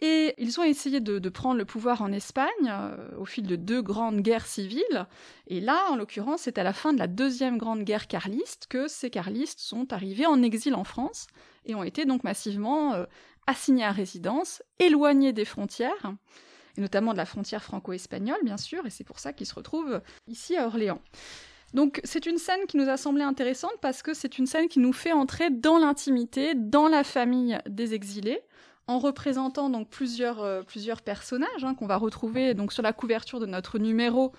Et 0.00 0.34
ils 0.38 0.60
ont 0.60 0.62
essayé 0.62 1.00
de, 1.00 1.28
prendre 1.28 1.58
le 1.58 1.64
pouvoir 1.64 2.02
en 2.02 2.12
Espagne 2.12 2.48
euh, 2.68 2.96
au 3.18 3.24
fil 3.24 3.46
de 3.46 3.56
deux 3.56 3.82
grandes 3.82 4.20
guerres 4.20 4.46
civiles. 4.46 5.06
Et 5.48 5.60
là, 5.60 5.90
en 5.90 5.96
l'occurrence, 5.96 6.42
c'est 6.42 6.58
à 6.58 6.62
la 6.62 6.72
fin 6.72 6.92
de 6.92 6.98
la 6.98 7.06
deuxième 7.06 7.58
grande 7.58 7.82
guerre 7.82 8.06
carliste 8.06 8.66
que 8.68 8.88
ces 8.88 9.10
carlistes 9.10 9.60
sont 9.60 9.92
arrivés 9.92 10.26
en 10.26 10.42
exil 10.42 10.74
en 10.74 10.84
France 10.84 11.26
et 11.66 11.74
ont 11.74 11.82
été 11.82 12.04
donc 12.04 12.24
massivement 12.24 12.94
euh, 12.94 13.04
assignés 13.46 13.84
à 13.84 13.92
résidence, 13.92 14.62
éloignés 14.78 15.32
des 15.32 15.44
frontières 15.44 16.14
et 16.76 16.80
notamment 16.80 17.12
de 17.12 17.18
la 17.18 17.26
frontière 17.26 17.62
franco-espagnole, 17.62 18.38
bien 18.44 18.56
sûr, 18.56 18.86
et 18.86 18.90
c'est 18.90 19.04
pour 19.04 19.18
ça 19.18 19.32
qu'ils 19.32 19.46
se 19.46 19.54
retrouvent 19.54 20.00
ici 20.28 20.56
à 20.56 20.66
Orléans. 20.66 21.00
Donc 21.74 22.00
c'est 22.04 22.26
une 22.26 22.38
scène 22.38 22.66
qui 22.66 22.76
nous 22.76 22.88
a 22.88 22.96
semblé 22.96 23.22
intéressante 23.22 23.74
parce 23.80 24.02
que 24.02 24.14
c'est 24.14 24.38
une 24.38 24.46
scène 24.46 24.68
qui 24.68 24.80
nous 24.80 24.92
fait 24.92 25.12
entrer 25.12 25.50
dans 25.50 25.78
l'intimité, 25.78 26.54
dans 26.54 26.88
la 26.88 27.04
famille 27.04 27.58
des 27.68 27.94
exilés, 27.94 28.40
en 28.86 28.98
représentant 28.98 29.70
euh, 29.72 30.62
plusieurs 30.62 31.02
personnages 31.02 31.64
hein, 31.64 31.74
qu'on 31.74 31.86
va 31.86 31.96
retrouver 31.96 32.54
sur 32.70 32.82
la 32.82 32.92
couverture 32.92 33.38
de 33.38 33.46
notre 33.46 33.78
numéro 33.78 34.32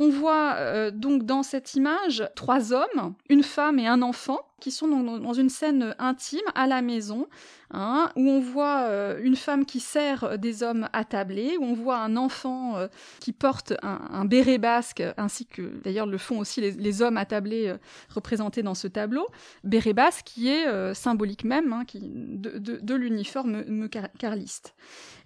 on 0.00 0.10
voit 0.10 0.54
euh, 0.54 0.90
donc 0.90 1.24
dans 1.24 1.42
cette 1.42 1.74
image 1.74 2.28
trois 2.36 2.72
hommes, 2.72 3.14
une 3.28 3.42
femme 3.42 3.78
et 3.78 3.86
un 3.86 4.02
enfant 4.02 4.38
qui 4.60 4.72
sont 4.72 4.88
dans, 4.88 5.32
une 5.34 5.50
scène 5.50 5.94
intime 6.00 6.40
à 6.56 6.66
la 6.66 6.82
maison, 6.82 7.28
hein, 7.70 8.10
où 8.16 8.28
on 8.28 8.40
voit 8.40 8.80
euh, 8.88 9.20
une 9.22 9.36
femme 9.36 9.64
qui 9.64 9.78
sert 9.78 10.36
des 10.36 10.64
hommes 10.64 10.88
attablés, 10.92 11.56
où 11.60 11.64
on 11.64 11.74
voit 11.74 11.98
un 11.98 12.16
enfant 12.16 12.76
euh, 12.76 12.88
qui 13.20 13.32
porte 13.32 13.74
un, 13.82 14.24
béret 14.24 14.58
basque, 14.58 15.02
ainsi 15.16 15.46
que 15.46 15.62
d'ailleurs 15.84 16.06
le 16.06 16.18
font 16.18 16.40
aussi 16.40 16.60
les, 16.60 17.02
hommes 17.02 17.16
attablés 17.16 17.72
représentés 18.08 18.64
dans 18.64 18.74
ce 18.74 18.88
tableau, 18.88 19.26
béret 19.62 19.92
basque 19.92 20.26
qui 20.26 20.48
est 20.48 20.94
symbolique 20.94 21.44
même 21.44 21.72
hein, 21.72 21.84
qui, 21.84 22.00
de, 22.02 22.94
l'uniforme 22.94 23.88
carliste. 24.18 24.74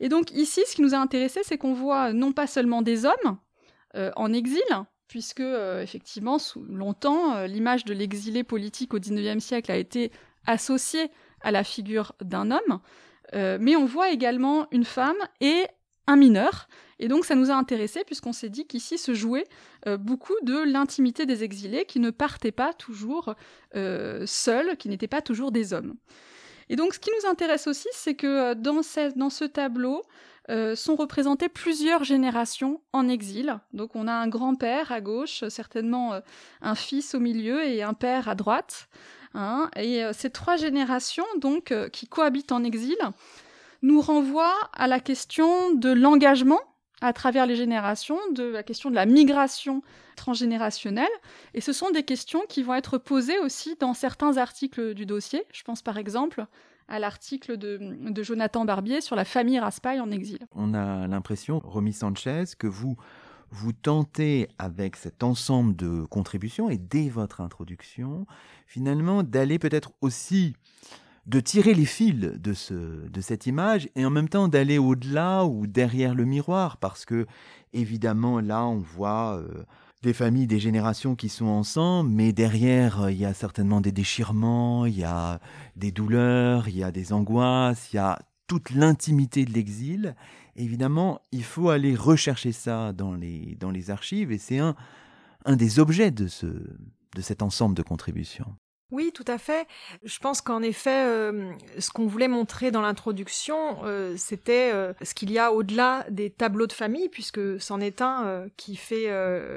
Et 0.00 0.10
donc 0.10 0.30
ici, 0.32 0.60
ce 0.66 0.74
qui 0.74 0.82
nous 0.82 0.94
a 0.94 0.98
intéressé, 0.98 1.40
c'est 1.42 1.56
qu'on 1.56 1.72
voit 1.72 2.12
non 2.12 2.32
pas 2.32 2.46
seulement 2.46 2.82
des 2.82 3.06
hommes, 3.06 3.38
en 3.94 4.32
exil, 4.32 4.62
puisque 5.12 5.40
euh, 5.40 5.82
effectivement, 5.82 6.38
longtemps, 6.70 7.36
euh, 7.36 7.46
l'image 7.46 7.84
de 7.84 7.92
l'exilé 7.92 8.44
politique 8.44 8.94
au 8.94 8.98
XIXe 8.98 9.44
siècle 9.44 9.70
a 9.70 9.76
été 9.76 10.10
associée 10.46 11.10
à 11.42 11.50
la 11.50 11.64
figure 11.64 12.14
d'un 12.22 12.50
homme, 12.50 12.80
mais 13.34 13.76
on 13.76 13.84
voit 13.84 14.10
également 14.10 14.68
une 14.70 14.84
femme 14.84 15.16
et 15.42 15.66
un 16.06 16.16
mineur. 16.16 16.66
Et 16.98 17.08
donc 17.08 17.26
ça 17.26 17.34
nous 17.34 17.50
a 17.50 17.54
intéressés 17.54 18.04
puisqu'on 18.04 18.32
s'est 18.32 18.48
dit 18.48 18.66
qu'ici 18.66 18.96
se 18.96 19.12
jouait 19.12 19.46
beaucoup 19.98 20.34
de 20.42 20.58
l'intimité 20.58 21.26
des 21.26 21.42
exilés 21.42 21.84
qui 21.84 21.98
ne 22.00 22.10
partaient 22.10 22.52
pas 22.52 22.72
toujours 22.72 23.34
seuls, 23.74 24.76
qui 24.76 24.88
n'étaient 24.88 25.08
pas 25.08 25.22
toujours 25.22 25.50
des 25.50 25.72
hommes. 25.72 25.94
Et 26.68 26.76
donc 26.76 26.94
ce 26.94 26.98
qui 26.98 27.10
nous 27.10 27.28
intéresse 27.28 27.66
aussi, 27.66 27.88
c'est 27.92 28.14
que 28.14 28.54
dans 28.54 28.82
ce 29.30 29.44
tableau, 29.44 30.02
euh, 30.50 30.74
sont 30.74 30.96
représentées 30.96 31.48
plusieurs 31.48 32.02
générations 32.02 32.80
en 32.92 33.08
exil. 33.08 33.60
Donc 33.72 33.94
on 33.94 34.08
a 34.08 34.12
un 34.12 34.26
grand-père 34.26 34.90
à 34.90 35.00
gauche, 35.00 35.44
certainement 35.48 36.14
euh, 36.14 36.20
un 36.62 36.74
fils 36.74 37.14
au 37.14 37.20
milieu 37.20 37.64
et 37.64 37.82
un 37.82 37.94
père 37.94 38.28
à 38.28 38.34
droite. 38.34 38.88
Hein. 39.34 39.70
et 39.76 40.04
euh, 40.04 40.12
ces 40.12 40.28
trois 40.28 40.56
générations, 40.56 41.24
donc, 41.38 41.72
qui 41.92 42.06
cohabitent 42.06 42.52
en 42.52 42.64
exil, 42.64 42.98
nous 43.82 44.00
renvoient 44.00 44.68
à 44.74 44.88
la 44.88 45.00
question 45.00 45.72
de 45.74 45.90
l'engagement 45.90 46.60
à 47.00 47.12
travers 47.12 47.46
les 47.46 47.56
générations, 47.56 48.18
de 48.32 48.44
la 48.44 48.62
question 48.62 48.90
de 48.90 48.94
la 48.94 49.06
migration 49.06 49.82
transgénérationnelle. 50.16 51.06
Et 51.54 51.60
ce 51.60 51.72
sont 51.72 51.90
des 51.90 52.02
questions 52.02 52.42
qui 52.48 52.62
vont 52.62 52.74
être 52.74 52.98
posées 52.98 53.38
aussi 53.38 53.76
dans 53.80 53.94
certains 53.94 54.36
articles 54.36 54.94
du 54.94 55.06
dossier. 55.06 55.44
Je 55.52 55.62
pense 55.62 55.82
par 55.82 55.98
exemple 55.98 56.46
à 56.88 56.98
l'article 56.98 57.56
de, 57.56 58.22
Jonathan 58.22 58.64
Barbier 58.64 59.00
sur 59.00 59.16
la 59.16 59.24
famille 59.24 59.58
Raspail 59.58 60.00
en 60.00 60.10
exil. 60.10 60.38
On 60.54 60.74
a 60.74 61.06
l'impression, 61.06 61.60
Romy 61.64 61.92
Sanchez, 61.92 62.44
que 62.58 62.66
vous 62.66 62.96
vous 63.50 63.72
tentez 63.72 64.48
avec 64.58 64.96
cet 64.96 65.22
ensemble 65.22 65.76
de 65.76 66.04
contributions 66.04 66.70
et 66.70 66.78
dès 66.78 67.08
votre 67.08 67.40
introduction, 67.42 68.26
finalement, 68.66 69.22
d'aller 69.22 69.58
peut-être 69.58 69.92
aussi 70.00 70.54
de 71.26 71.38
tirer 71.38 71.74
les 71.74 71.84
fils 71.84 72.18
de, 72.18 72.52
ce, 72.52 72.74
de 72.74 73.20
cette 73.20 73.46
image 73.46 73.88
et 73.94 74.04
en 74.04 74.10
même 74.10 74.28
temps 74.28 74.48
d'aller 74.48 74.78
au-delà 74.78 75.44
ou 75.44 75.66
derrière 75.66 76.14
le 76.14 76.24
miroir 76.24 76.78
parce 76.78 77.04
que 77.04 77.26
évidemment 77.72 78.40
là 78.40 78.64
on 78.66 78.78
voit 78.78 79.36
euh, 79.36 79.64
des 80.02 80.12
familles, 80.12 80.46
des 80.46 80.58
générations 80.58 81.14
qui 81.14 81.28
sont 81.28 81.46
ensemble, 81.46 82.10
mais 82.10 82.32
derrière, 82.32 83.02
euh, 83.02 83.12
il 83.12 83.18
y 83.18 83.24
a 83.24 83.34
certainement 83.34 83.80
des 83.80 83.92
déchirements, 83.92 84.84
il 84.86 84.98
y 84.98 85.04
a 85.04 85.40
des 85.76 85.92
douleurs, 85.92 86.68
il 86.68 86.76
y 86.76 86.82
a 86.82 86.90
des 86.90 87.12
angoisses, 87.12 87.92
il 87.92 87.96
y 87.96 87.98
a 88.00 88.18
toute 88.48 88.70
l'intimité 88.70 89.44
de 89.44 89.52
l'exil. 89.52 90.16
Évidemment, 90.56 91.20
il 91.30 91.44
faut 91.44 91.70
aller 91.70 91.94
rechercher 91.94 92.52
ça 92.52 92.92
dans 92.92 93.14
les, 93.14 93.56
dans 93.60 93.70
les 93.70 93.90
archives, 93.90 94.32
et 94.32 94.38
c'est 94.38 94.58
un, 94.58 94.74
un 95.44 95.56
des 95.56 95.78
objets 95.78 96.10
de, 96.10 96.26
ce, 96.26 96.46
de 96.46 97.20
cet 97.20 97.42
ensemble 97.42 97.74
de 97.76 97.82
contributions. 97.82 98.56
Oui, 98.92 99.10
tout 99.14 99.24
à 99.26 99.38
fait. 99.38 99.66
Je 100.04 100.18
pense 100.18 100.42
qu'en 100.42 100.60
effet, 100.60 101.06
euh, 101.06 101.50
ce 101.78 101.88
qu'on 101.88 102.06
voulait 102.06 102.28
montrer 102.28 102.70
dans 102.70 102.82
l'introduction, 102.82 103.78
euh, 103.84 104.12
c'était 104.18 104.70
euh, 104.70 104.92
ce 105.00 105.14
qu'il 105.14 105.32
y 105.32 105.38
a 105.38 105.50
au-delà 105.50 106.04
des 106.10 106.28
tableaux 106.28 106.66
de 106.66 106.74
famille, 106.74 107.08
puisque 107.08 107.58
c'en 107.58 107.80
est 107.80 108.02
un 108.02 108.44
qui 108.58 108.76
fait 108.76 109.08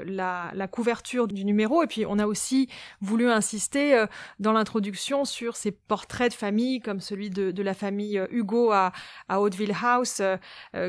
la, 0.06 0.68
couverture 0.72 1.28
du 1.28 1.44
numéro. 1.44 1.82
Et 1.82 1.86
puis, 1.86 2.06
on 2.06 2.18
a 2.18 2.26
aussi 2.26 2.70
voulu 3.02 3.28
insister 3.28 4.06
dans 4.40 4.52
l'introduction 4.52 5.26
sur 5.26 5.54
ces 5.54 5.70
portraits 5.70 6.32
de 6.32 6.36
famille, 6.36 6.80
comme 6.80 7.00
celui 7.00 7.28
de, 7.28 7.50
de 7.50 7.62
la 7.62 7.74
famille 7.74 8.22
Hugo 8.30 8.72
à, 8.72 8.92
à 9.28 9.40
Hauteville 9.40 9.74
House, 9.82 10.22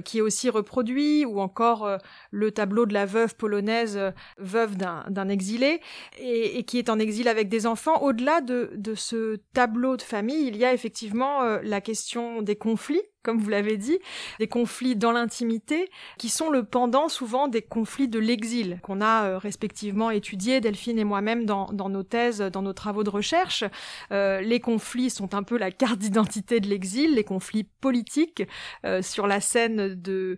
qui 0.05 0.19
est 0.19 0.21
aussi 0.21 0.49
reproduit, 0.49 1.25
ou 1.25 1.41
encore 1.41 1.97
le 2.31 2.51
tableau 2.51 2.85
de 2.85 2.93
la 2.93 3.05
veuve 3.05 3.35
polonaise, 3.35 3.99
veuve 4.37 4.77
d'un 4.77 5.29
exilé, 5.29 5.81
et, 6.17 6.59
et 6.59 6.63
qui 6.63 6.77
est 6.79 6.89
en 6.89 6.97
exil 6.97 7.27
avec 7.27 7.49
des 7.49 7.67
enfants. 7.67 8.01
Au-delà 8.01 8.36
de, 8.41 8.93
ce 8.95 9.37
tableau 9.53 9.97
de 9.97 10.01
famille, 10.01 10.47
il 10.47 10.57
y 10.57 10.65
a 10.65 10.73
effectivement 10.73 11.43
euh, 11.43 11.59
la 11.63 11.81
question 11.81 12.41
des 12.41 12.55
conflits 12.55 13.01
comme 13.23 13.39
vous 13.39 13.49
l'avez 13.49 13.75
dit, 13.75 13.99
des 14.39 14.47
conflits 14.47 14.95
dans 14.95 15.11
l'intimité, 15.11 15.89
qui 16.17 16.29
sont 16.29 16.49
le 16.49 16.63
pendant 16.63 17.09
souvent 17.09 17.49
des 17.49 17.61
conflits 17.61 18.07
de 18.07 18.19
l'exil, 18.19 18.79
qu'on 18.83 19.01
a 19.01 19.25
euh, 19.25 19.37
respectivement 19.37 20.11
étudié, 20.11 20.61
Delphine 20.61 20.97
et 20.97 21.03
moi-même, 21.03 21.45
dans, 21.45 21.67
nos 21.73 22.03
thèses, 22.03 22.39
dans 22.39 22.61
nos 22.61 22.71
travaux 22.71 23.03
de 23.03 23.09
recherche. 23.09 23.65
Euh, 24.13 24.39
les 24.39 24.61
conflits 24.61 25.09
sont 25.09 25.35
un 25.35 25.43
peu 25.43 25.57
la 25.57 25.71
carte 25.71 25.99
d'identité 25.99 26.61
de 26.61 26.67
l'exil, 26.69 27.15
les 27.15 27.25
conflits 27.25 27.65
politiques 27.65 28.43
euh, 28.85 29.01
sur 29.01 29.27
la 29.27 29.41
scène 29.41 29.95
de, 29.95 30.37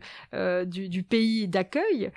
du, 0.65 0.89
du, 0.89 1.03
pays 1.03 1.47
d'accueil, 1.47 2.11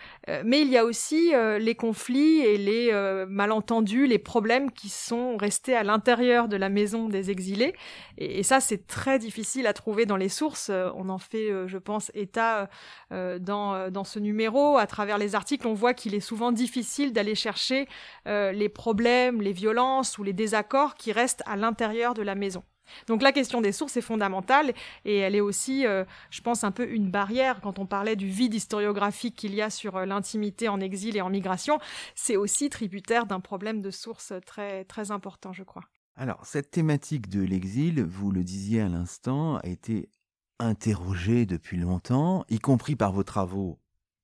mais 0.45 0.62
il 0.62 0.69
y 0.69 0.76
a 0.76 0.85
aussi 0.85 1.33
les 1.59 1.75
conflits 1.75 2.40
et 2.40 2.59
les 2.59 2.92
malentendus, 3.28 4.07
les 4.07 4.19
problèmes 4.19 4.71
qui 4.71 4.88
sont 4.88 5.37
restés 5.37 5.75
à 5.75 5.83
l'intérieur 5.83 6.49
de 6.49 6.57
la 6.57 6.69
maison 6.69 7.09
des 7.09 7.31
exilés, 7.31 7.75
et 8.19 8.42
ça 8.42 8.61
c'est 8.61 8.87
très 8.87 9.19
difficile 9.19 9.66
à 9.66 9.73
trouver 9.73 10.07
dans 10.07 10.16
les 10.16 10.28
sources 10.28 10.51
euh, 10.71 10.90
on 10.94 11.09
en 11.09 11.18
fait, 11.18 11.50
euh, 11.50 11.66
je 11.66 11.78
pense, 11.78 12.11
état 12.14 12.68
euh, 13.12 13.38
dans, 13.38 13.90
dans 13.90 14.04
ce 14.04 14.18
numéro. 14.18 14.78
À 14.78 14.87
travers 14.87 15.18
les 15.18 15.35
articles, 15.35 15.66
on 15.66 15.75
voit 15.75 15.94
qu'il 15.94 16.14
est 16.14 16.21
souvent 16.21 16.52
difficile 16.52 17.12
d'aller 17.12 17.35
chercher 17.35 17.88
les 18.26 18.68
problèmes, 18.68 19.42
les 19.42 19.52
violences 19.52 20.18
ou 20.18 20.23
les 20.23 20.32
désaccords 20.32 20.94
qui 20.94 21.12
restent 21.12 21.42
à 21.47 21.56
l'intérieur 21.56 22.14
de 22.14 22.23
la 22.23 22.35
maison. 22.35 22.62
Donc 23.06 23.23
la 23.23 23.32
question 23.32 23.61
des 23.61 23.73
sources 23.73 23.97
est 23.97 24.02
fondamentale 24.02 24.73
et 25.04 25.18
elle 25.18 25.35
est 25.35 25.40
aussi, 25.40 25.85
je 25.85 26.40
pense, 26.42 26.64
un 26.64 26.71
peu 26.71 26.88
une 26.88 27.11
barrière 27.11 27.61
quand 27.61 27.78
on 27.78 27.87
parlait 27.87 28.16
du 28.16 28.28
vide 28.28 28.54
historiographique 28.54 29.37
qu'il 29.37 29.54
y 29.54 29.62
a 29.62 29.71
sur 29.71 30.04
l'intimité 30.04 30.68
en 30.68 30.80
exil 30.80 31.16
et 31.16 31.21
en 31.21 31.30
migration. 31.30 31.78
C'est 32.14 32.37
aussi 32.37 32.71
tributaire 32.71 33.26
d'un 33.26 33.40
problème 33.40 33.80
de 33.80 33.90
sources 33.90 34.32
très, 34.47 34.85
très 34.85 35.11
important, 35.11 35.52
je 35.52 35.62
crois. 35.62 35.85
Alors, 36.14 36.44
cette 36.44 36.71
thématique 36.71 37.28
de 37.30 37.42
l'exil, 37.42 38.02
vous 38.02 38.30
le 38.30 38.44
disiez 38.44 38.82
à 38.82 38.88
l'instant, 38.88 39.56
a 39.56 39.66
été 39.66 40.11
interrogé 40.59 41.47
depuis 41.47 41.76
longtemps, 41.76 42.44
y 42.49 42.59
compris 42.59 42.97
par 42.97 43.12
vos 43.12 43.25
travaux 43.25 43.78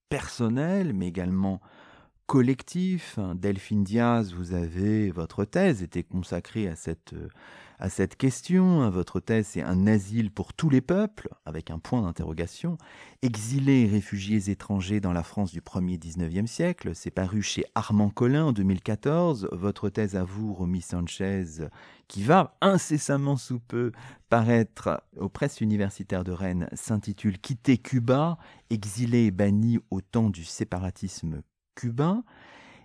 personnels, 0.08 0.92
mais 0.92 1.08
également 1.08 1.60
collectifs. 2.26 3.18
Delphine 3.34 3.84
Diaz, 3.84 4.32
vous 4.34 4.52
avez, 4.52 5.10
votre 5.10 5.44
thèse 5.44 5.82
était 5.82 6.02
consacrée 6.02 6.68
à 6.68 6.76
cette 6.76 7.14
à 7.78 7.88
cette 7.88 8.16
question. 8.16 8.88
Votre 8.90 9.20
thèse, 9.20 9.48
c'est 9.48 9.62
un 9.62 9.86
asile 9.86 10.30
pour 10.30 10.52
tous 10.52 10.70
les 10.70 10.80
peuples, 10.80 11.28
avec 11.44 11.70
un 11.70 11.78
point 11.78 12.02
d'interrogation. 12.02 12.78
Exilés 13.22 13.82
et 13.82 13.86
réfugiés 13.86 14.50
étrangers 14.50 15.00
dans 15.00 15.12
la 15.12 15.22
France 15.22 15.52
du 15.52 15.60
1er 15.60 15.98
19e 15.98 16.46
siècle. 16.46 16.94
C'est 16.94 17.10
paru 17.10 17.42
chez 17.42 17.64
Armand 17.74 18.10
Collin 18.10 18.46
en 18.46 18.52
2014. 18.52 19.48
Votre 19.52 19.88
thèse 19.90 20.16
à 20.16 20.24
vous, 20.24 20.52
Romy 20.54 20.80
Sanchez, 20.80 21.44
qui 22.08 22.22
va 22.22 22.56
incessamment 22.60 23.36
sous 23.36 23.60
peu 23.60 23.92
paraître 24.28 25.02
aux 25.16 25.28
presses 25.28 25.60
universitaires 25.60 26.24
de 26.24 26.32
Rennes, 26.32 26.68
s'intitule 26.72 27.38
Quitter 27.38 27.78
Cuba, 27.78 28.38
exilé 28.70 29.26
et 29.26 29.30
banni 29.30 29.78
au 29.90 30.00
temps 30.00 30.30
du 30.30 30.44
séparatisme 30.44 31.42
cubain. 31.74 32.24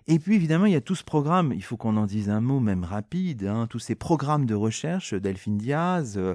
Et 0.06 0.18
puis 0.18 0.34
évidemment, 0.34 0.66
il 0.66 0.72
y 0.72 0.76
a 0.76 0.82
tout 0.82 0.94
ce 0.94 1.04
programme, 1.04 1.52
il 1.54 1.62
faut 1.62 1.78
qu'on 1.78 1.96
en 1.96 2.04
dise 2.04 2.28
un 2.28 2.42
mot 2.42 2.60
même 2.60 2.84
rapide, 2.84 3.44
hein, 3.44 3.66
tous 3.68 3.78
ces 3.78 3.94
programmes 3.94 4.44
de 4.44 4.54
recherche, 4.54 5.14
Delphine 5.14 5.56
Diaz, 5.56 6.18
euh, 6.18 6.34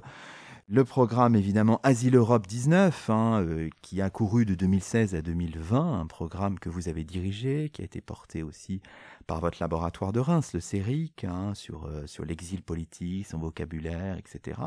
le 0.71 0.85
programme 0.85 1.35
évidemment 1.35 1.79
Asile 1.81 2.15
Europe 2.15 2.45
19, 2.45 3.09
hein, 3.09 3.41
euh, 3.41 3.69
qui 3.81 4.01
a 4.01 4.11
couru 4.11 4.45
de 4.45 4.53
2016 4.53 5.15
à 5.15 5.21
2020, 5.21 5.99
un 5.99 6.05
programme 6.05 6.59
que 6.59 6.69
vous 6.69 6.87
avez 6.87 7.03
dirigé, 7.03 7.69
qui 7.73 7.81
a 7.81 7.85
été 7.85 8.01
porté 8.01 8.43
aussi 8.43 8.79
par 9.25 9.39
votre 9.39 9.57
laboratoire 9.59 10.11
de 10.11 10.19
Reims, 10.19 10.51
le 10.53 10.59
CERIC, 10.59 11.23
hein, 11.23 11.53
sur, 11.55 11.85
euh, 11.85 12.05
sur 12.05 12.23
l'exil 12.23 12.61
politique, 12.61 13.25
son 13.25 13.39
vocabulaire, 13.39 14.17
etc. 14.17 14.59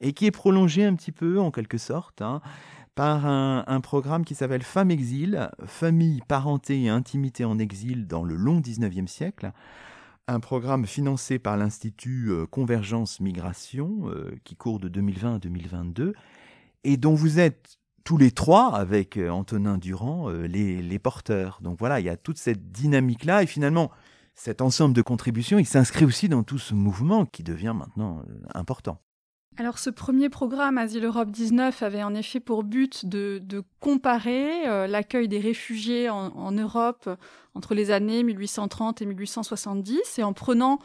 Et 0.00 0.12
qui 0.14 0.26
est 0.26 0.32
prolongé 0.32 0.84
un 0.84 0.96
petit 0.96 1.12
peu, 1.12 1.38
en 1.38 1.52
quelque 1.52 1.78
sorte, 1.78 2.22
hein, 2.22 2.40
par 2.96 3.26
un, 3.26 3.80
programme 3.82 4.24
qui 4.24 4.34
s'appelle 4.34 4.62
Femmes 4.62 4.90
Exil, 4.90 5.50
Famille, 5.66 6.22
Parenté 6.26 6.82
et 6.82 6.88
Intimité 6.88 7.44
en 7.44 7.58
exil 7.58 8.06
dans 8.06 8.24
le 8.24 8.34
long 8.34 8.58
19e 8.58 9.06
siècle. 9.06 9.52
Un 10.28 10.40
programme 10.40 10.86
financé 10.86 11.38
par 11.38 11.56
l'Institut 11.56 12.30
euh, 12.30 12.46
Convergence 12.46 13.20
Migration, 13.20 14.10
euh, 14.10 14.36
qui 14.42 14.56
court 14.56 14.80
de 14.80 14.88
2020 14.88 15.36
à 15.36 15.38
2022, 15.38 16.14
et 16.82 16.96
dont 16.96 17.14
vous 17.14 17.38
êtes 17.38 17.78
tous 18.02 18.18
les 18.18 18.32
trois, 18.32 18.74
avec 18.74 19.16
euh, 19.18 19.30
Antonin 19.30 19.78
Durand, 19.78 20.28
les, 20.30 20.82
les 20.82 20.98
porteurs. 20.98 21.60
Donc 21.62 21.78
voilà, 21.78 22.00
il 22.00 22.06
y 22.06 22.08
a 22.08 22.16
toute 22.16 22.38
cette 22.38 22.72
dynamique-là, 22.72 23.44
et 23.44 23.46
finalement, 23.46 23.92
cet 24.34 24.62
ensemble 24.62 24.94
de 24.96 25.02
contributions, 25.02 25.60
il 25.60 25.66
s'inscrit 25.66 26.04
aussi 26.04 26.28
dans 26.28 26.42
tout 26.42 26.58
ce 26.58 26.74
mouvement 26.74 27.24
qui 27.24 27.44
devient 27.44 27.74
maintenant 27.76 28.24
important. 28.52 29.00
Alors 29.58 29.78
ce 29.78 29.88
premier 29.88 30.28
programme 30.28 30.76
Asile 30.76 31.06
Europe 31.06 31.30
19 31.30 31.82
avait 31.82 32.02
en 32.02 32.14
effet 32.14 32.40
pour 32.40 32.62
but 32.62 33.06
de, 33.06 33.42
comparer 33.80 34.68
euh, 34.68 34.86
l'accueil 34.86 35.28
des 35.28 35.38
réfugiés 35.38 36.10
en, 36.10 36.52
Europe 36.52 37.08
entre 37.54 37.74
les 37.74 37.90
années 37.90 38.22
1830 38.22 39.00
et 39.00 39.06
1870 39.06 40.18
et 40.18 40.22
en 40.22 40.34
prenant 40.34 40.78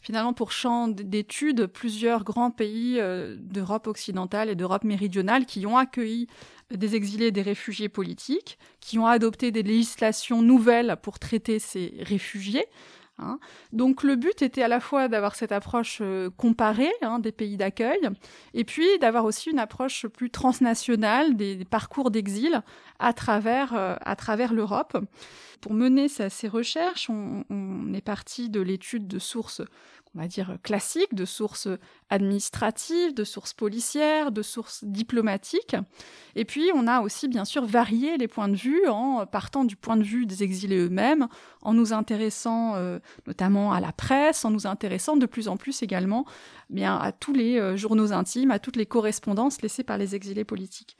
finalement 0.00 0.32
pour 0.32 0.50
champ 0.50 0.88
d'études 0.88 1.66
plusieurs 1.66 2.24
grands 2.24 2.50
pays 2.50 2.98
euh, 2.98 3.36
d'Europe 3.38 3.86
occidentale 3.86 4.48
et 4.48 4.56
d'Europe 4.56 4.82
méridionale 4.82 5.46
qui 5.46 5.64
ont 5.64 5.76
accueilli 5.76 6.26
des 6.74 6.96
exilés 6.96 7.26
et 7.26 7.32
des 7.32 7.42
réfugiés 7.42 7.88
politiques, 7.88 8.58
qui 8.80 8.98
ont 8.98 9.06
adopté 9.06 9.52
des 9.52 9.62
législations 9.62 10.42
nouvelles 10.42 10.96
pour 11.00 11.20
traiter 11.20 11.60
ces 11.60 11.94
réfugiés, 12.00 12.66
Hein. 13.18 13.38
Donc 13.72 14.02
le 14.02 14.16
but 14.16 14.42
était 14.42 14.62
à 14.62 14.68
la 14.68 14.80
fois 14.80 15.08
d'avoir 15.08 15.34
cette 15.34 15.52
approche 15.52 15.98
euh, 16.02 16.30
comparée 16.36 16.92
hein, 17.02 17.18
des 17.18 17.32
pays 17.32 17.56
d'accueil, 17.56 18.00
et 18.54 18.64
puis 18.64 18.86
d'avoir 19.00 19.24
aussi 19.24 19.50
une 19.50 19.58
approche 19.58 20.06
plus 20.06 20.30
transnationale 20.30 21.36
des, 21.36 21.64
parcours 21.64 22.10
d'exil 22.10 22.62
à 22.98 23.12
travers, 23.12 23.74
euh, 23.74 23.96
travers 24.16 24.52
l'Europe. 24.52 24.96
Pour 25.60 25.72
mener 25.72 26.08
ces 26.08 26.48
recherches, 26.48 27.08
on, 27.08 27.44
on 27.48 27.94
est 27.94 28.02
parti 28.02 28.50
de 28.50 28.60
l'étude 28.60 29.08
de 29.08 29.18
sources 29.18 29.62
on 30.16 30.20
va 30.20 30.28
dire, 30.28 30.56
classiques, 30.62 31.14
de 31.14 31.24
sources 31.24 31.68
administratives, 32.08 33.14
de 33.14 33.24
sources 33.24 33.52
policières, 33.52 34.32
de 34.32 34.42
sources 34.42 34.84
diplomatiques. 34.84 35.76
Et 36.34 36.44
puis, 36.44 36.70
on 36.74 36.86
a 36.86 37.00
aussi, 37.00 37.28
bien 37.28 37.44
sûr, 37.44 37.66
varié 37.66 38.16
les 38.16 38.28
points 38.28 38.48
de 38.48 38.56
vue 38.56 38.86
en 38.88 39.26
partant 39.26 39.64
du 39.64 39.76
point 39.76 39.96
de 39.96 40.02
vue 40.02 40.26
des 40.26 40.42
exilés 40.42 40.78
eux-mêmes, 40.78 41.28
en 41.62 41.74
nous 41.74 41.92
intéressant 41.92 42.74
euh, 42.76 42.98
notamment 43.26 43.72
à 43.72 43.80
la 43.80 43.92
presse, 43.92 44.44
en 44.44 44.50
nous 44.50 44.66
intéressant 44.66 45.16
de 45.16 45.26
plus 45.26 45.48
en 45.48 45.56
plus 45.56 45.82
également 45.82 46.24
bien, 46.70 46.96
à 46.96 47.12
tous 47.12 47.32
les 47.32 47.58
euh, 47.58 47.76
journaux 47.76 48.12
intimes, 48.12 48.50
à 48.50 48.58
toutes 48.58 48.76
les 48.76 48.86
correspondances 48.86 49.62
laissées 49.62 49.84
par 49.84 49.98
les 49.98 50.14
exilés 50.14 50.44
politiques. 50.44 50.96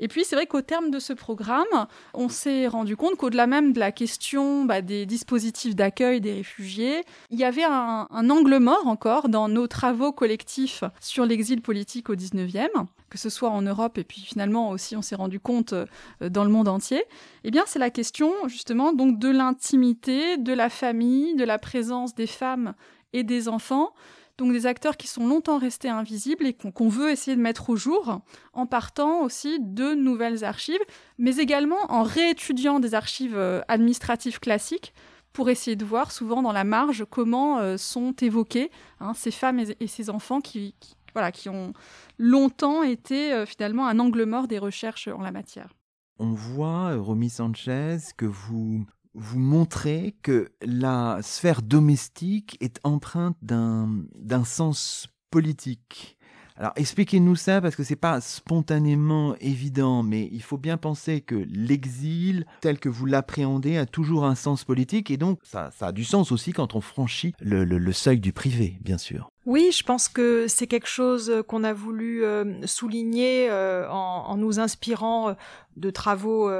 Et 0.00 0.08
puis, 0.08 0.24
c'est 0.24 0.36
vrai 0.36 0.46
qu'au 0.46 0.62
terme 0.62 0.90
de 0.90 0.98
ce 0.98 1.12
programme, 1.12 1.86
on 2.14 2.28
s'est 2.28 2.66
rendu 2.66 2.96
compte 2.96 3.16
qu'au-delà 3.16 3.46
même 3.46 3.72
de 3.72 3.80
la 3.80 3.92
question 3.92 4.64
bah, 4.64 4.82
des 4.82 5.06
dispositifs 5.06 5.74
d'accueil 5.74 6.20
des 6.20 6.34
réfugiés, 6.34 7.02
il 7.30 7.38
y 7.38 7.44
avait 7.44 7.64
un, 7.64 8.06
angle 8.10 8.58
mort 8.58 8.86
encore 8.86 9.28
dans 9.28 9.48
nos 9.48 9.66
travaux 9.66 10.12
collectifs 10.12 10.84
sur 11.00 11.24
l'exil 11.24 11.62
politique 11.62 12.10
au 12.10 12.14
19e, 12.14 12.68
que 13.10 13.18
ce 13.18 13.30
soit 13.30 13.50
en 13.50 13.62
Europe 13.62 13.98
et 13.98 14.04
puis 14.04 14.20
finalement 14.20 14.70
aussi 14.70 14.96
on 14.96 15.02
s'est 15.02 15.14
rendu 15.14 15.40
compte 15.40 15.72
euh, 15.72 15.86
dans 16.20 16.44
le 16.44 16.50
monde 16.50 16.68
entier. 16.68 17.04
Eh 17.44 17.50
bien, 17.50 17.64
c'est 17.66 17.78
la 17.78 17.90
question 17.90 18.32
justement 18.46 18.92
donc 18.92 19.18
de 19.18 19.30
l'intimité, 19.30 20.36
de 20.36 20.52
la 20.52 20.68
famille, 20.68 21.34
de 21.34 21.44
la 21.44 21.58
présence 21.58 22.14
des 22.14 22.26
femmes 22.26 22.74
et 23.12 23.22
des 23.22 23.48
enfants 23.48 23.92
donc 24.38 24.52
des 24.52 24.66
acteurs 24.66 24.96
qui 24.96 25.08
sont 25.08 25.26
longtemps 25.26 25.58
restés 25.58 25.88
invisibles 25.88 26.46
et 26.46 26.54
qu'on 26.54 26.88
veut 26.88 27.10
essayer 27.10 27.36
de 27.36 27.42
mettre 27.42 27.70
au 27.70 27.76
jour 27.76 28.20
en 28.52 28.66
partant 28.66 29.22
aussi 29.22 29.58
de 29.60 29.94
nouvelles 29.94 30.44
archives, 30.44 30.80
mais 31.18 31.36
également 31.36 31.78
en 31.88 32.04
réétudiant 32.04 32.78
des 32.78 32.94
archives 32.94 33.36
euh, 33.36 33.60
administratives 33.66 34.38
classiques 34.38 34.94
pour 35.32 35.50
essayer 35.50 35.76
de 35.76 35.84
voir 35.84 36.12
souvent 36.12 36.40
dans 36.40 36.52
la 36.52 36.64
marge 36.64 37.04
comment 37.10 37.58
euh, 37.58 37.76
sont 37.76 38.12
évoqués 38.12 38.70
hein, 39.00 39.12
ces 39.14 39.32
femmes 39.32 39.60
et, 39.80 39.86
ces 39.88 40.08
enfants 40.08 40.40
qui, 40.40 40.74
voilà, 41.12 41.32
qui 41.32 41.48
ont 41.48 41.72
longtemps 42.16 42.84
été 42.84 43.32
euh, 43.32 43.44
finalement 43.44 43.88
un 43.88 43.98
angle 43.98 44.24
mort 44.24 44.46
des 44.46 44.58
recherches 44.58 45.08
en 45.08 45.20
la 45.20 45.32
matière. 45.32 45.74
On 46.20 46.32
voit, 46.32 46.96
Romy 46.96 47.30
Sanchez, 47.30 47.98
que 48.16 48.26
vous 48.26 48.84
vous 49.14 49.38
montrez 49.38 50.16
que 50.22 50.52
la 50.62 51.20
sphère 51.22 51.62
domestique 51.62 52.56
est 52.60 52.78
empreinte 52.84 53.36
d'un 53.42 54.44
sens 54.44 55.08
politique. 55.30 56.17
Alors 56.58 56.72
expliquez-nous 56.76 57.36
ça 57.36 57.60
parce 57.60 57.76
que 57.76 57.84
c'est 57.84 57.96
pas 57.96 58.20
spontanément 58.20 59.36
évident, 59.40 60.02
mais 60.02 60.28
il 60.32 60.42
faut 60.42 60.58
bien 60.58 60.76
penser 60.76 61.20
que 61.20 61.46
l'exil, 61.50 62.46
tel 62.60 62.78
que 62.78 62.88
vous 62.88 63.06
l'appréhendez, 63.06 63.76
a 63.76 63.86
toujours 63.86 64.24
un 64.24 64.34
sens 64.34 64.64
politique 64.64 65.10
et 65.10 65.16
donc 65.16 65.38
ça, 65.44 65.70
a 65.80 65.92
du 65.92 66.04
sens 66.04 66.32
aussi 66.32 66.52
quand 66.52 66.74
on 66.74 66.80
franchit 66.80 67.34
le 67.40 67.92
seuil 67.92 68.18
du 68.18 68.32
privé, 68.32 68.76
bien 68.82 68.98
sûr. 68.98 69.30
Oui, 69.48 69.70
je 69.72 69.82
pense 69.82 70.10
que 70.10 70.46
c'est 70.46 70.66
quelque 70.66 70.90
chose 70.90 71.42
qu'on 71.48 71.64
a 71.64 71.72
voulu 71.72 72.22
euh, 72.22 72.66
souligner 72.66 73.48
euh, 73.48 73.88
en, 73.88 74.36
nous 74.36 74.60
inspirant 74.60 75.30
euh, 75.30 75.34
de 75.78 75.88
travaux 75.88 76.50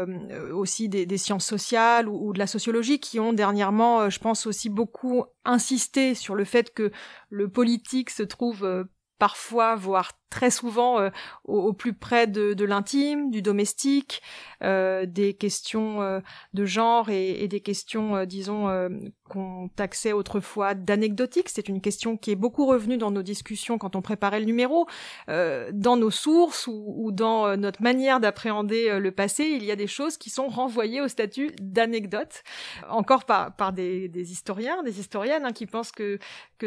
aussi 0.55 0.89
des, 0.89 1.19
sciences 1.19 1.45
sociales 1.45 2.09
ou, 2.09 2.33
de 2.33 2.39
la 2.39 2.47
sociologie 2.47 2.99
qui 2.99 3.21
ont 3.21 3.35
dernièrement, 3.35 4.09
je 4.09 4.19
pense 4.21 4.47
aussi 4.47 4.71
beaucoup 4.71 5.25
insisté 5.45 6.15
sur 6.15 6.35
le 6.35 6.45
fait 6.45 6.73
que 6.73 6.91
le 7.29 7.51
politique 7.51 8.09
se 8.09 8.23
trouve 8.23 8.87
parfois, 9.19 9.75
voire 9.75 10.13
très 10.31 10.51
souvent 10.51 11.01
euh, 11.01 11.11
au, 11.45 11.73
plus 11.73 11.95
près 11.95 12.27
de, 12.27 12.65
l'intime, 12.65 13.31
du 13.31 13.43
domestique, 13.43 14.23
euh, 14.63 15.07
des 15.07 15.35
questions 15.35 16.03
euh, 16.03 16.21
de 16.53 16.65
genre 16.65 17.11
et, 17.11 17.49
des 17.49 17.61
questions, 17.61 18.25
disons, 18.25 18.69
qu'on 19.29 19.69
taxait 19.77 20.13
autrefois 20.13 20.75
d'anecdotiques. 20.75 21.49
C'est 21.49 21.69
une 21.69 21.81
question 21.81 22.17
qui 22.17 22.31
est 22.31 22.37
beaucoup 22.37 22.67
revenue 22.67 22.97
dans 22.97 23.11
nos 23.11 23.23
discussions 23.23 23.79
quand 23.79 23.97
on 23.97 24.03
préparait 24.03 24.41
le 24.41 24.47
numéro. 24.47 24.87
dans 25.29 25.97
nos 25.97 26.11
sources 26.11 26.67
ou, 26.67 27.11
dans 27.13 27.57
notre 27.57 27.83
manière 27.83 28.21
d'appréhender 28.21 28.99
le 28.99 29.11
passé, 29.13 29.45
il 29.45 29.65
y 29.65 29.71
a 29.71 29.77
des 29.77 29.87
choses 29.87 30.17
qui 30.17 30.31
sont 30.31 30.49
renvoyées 30.49 31.01
au 31.01 31.09
statut 31.09 31.51
d'anecdote, 31.61 32.43
encore 32.89 33.25
par, 33.25 33.73
des, 33.73 34.11
historiens, 34.33 34.83
des 34.83 35.01
historiennes 35.01 35.45
hein, 35.45 35.53
qui 35.53 35.67
pensent 35.67 35.93
que, 35.93 36.19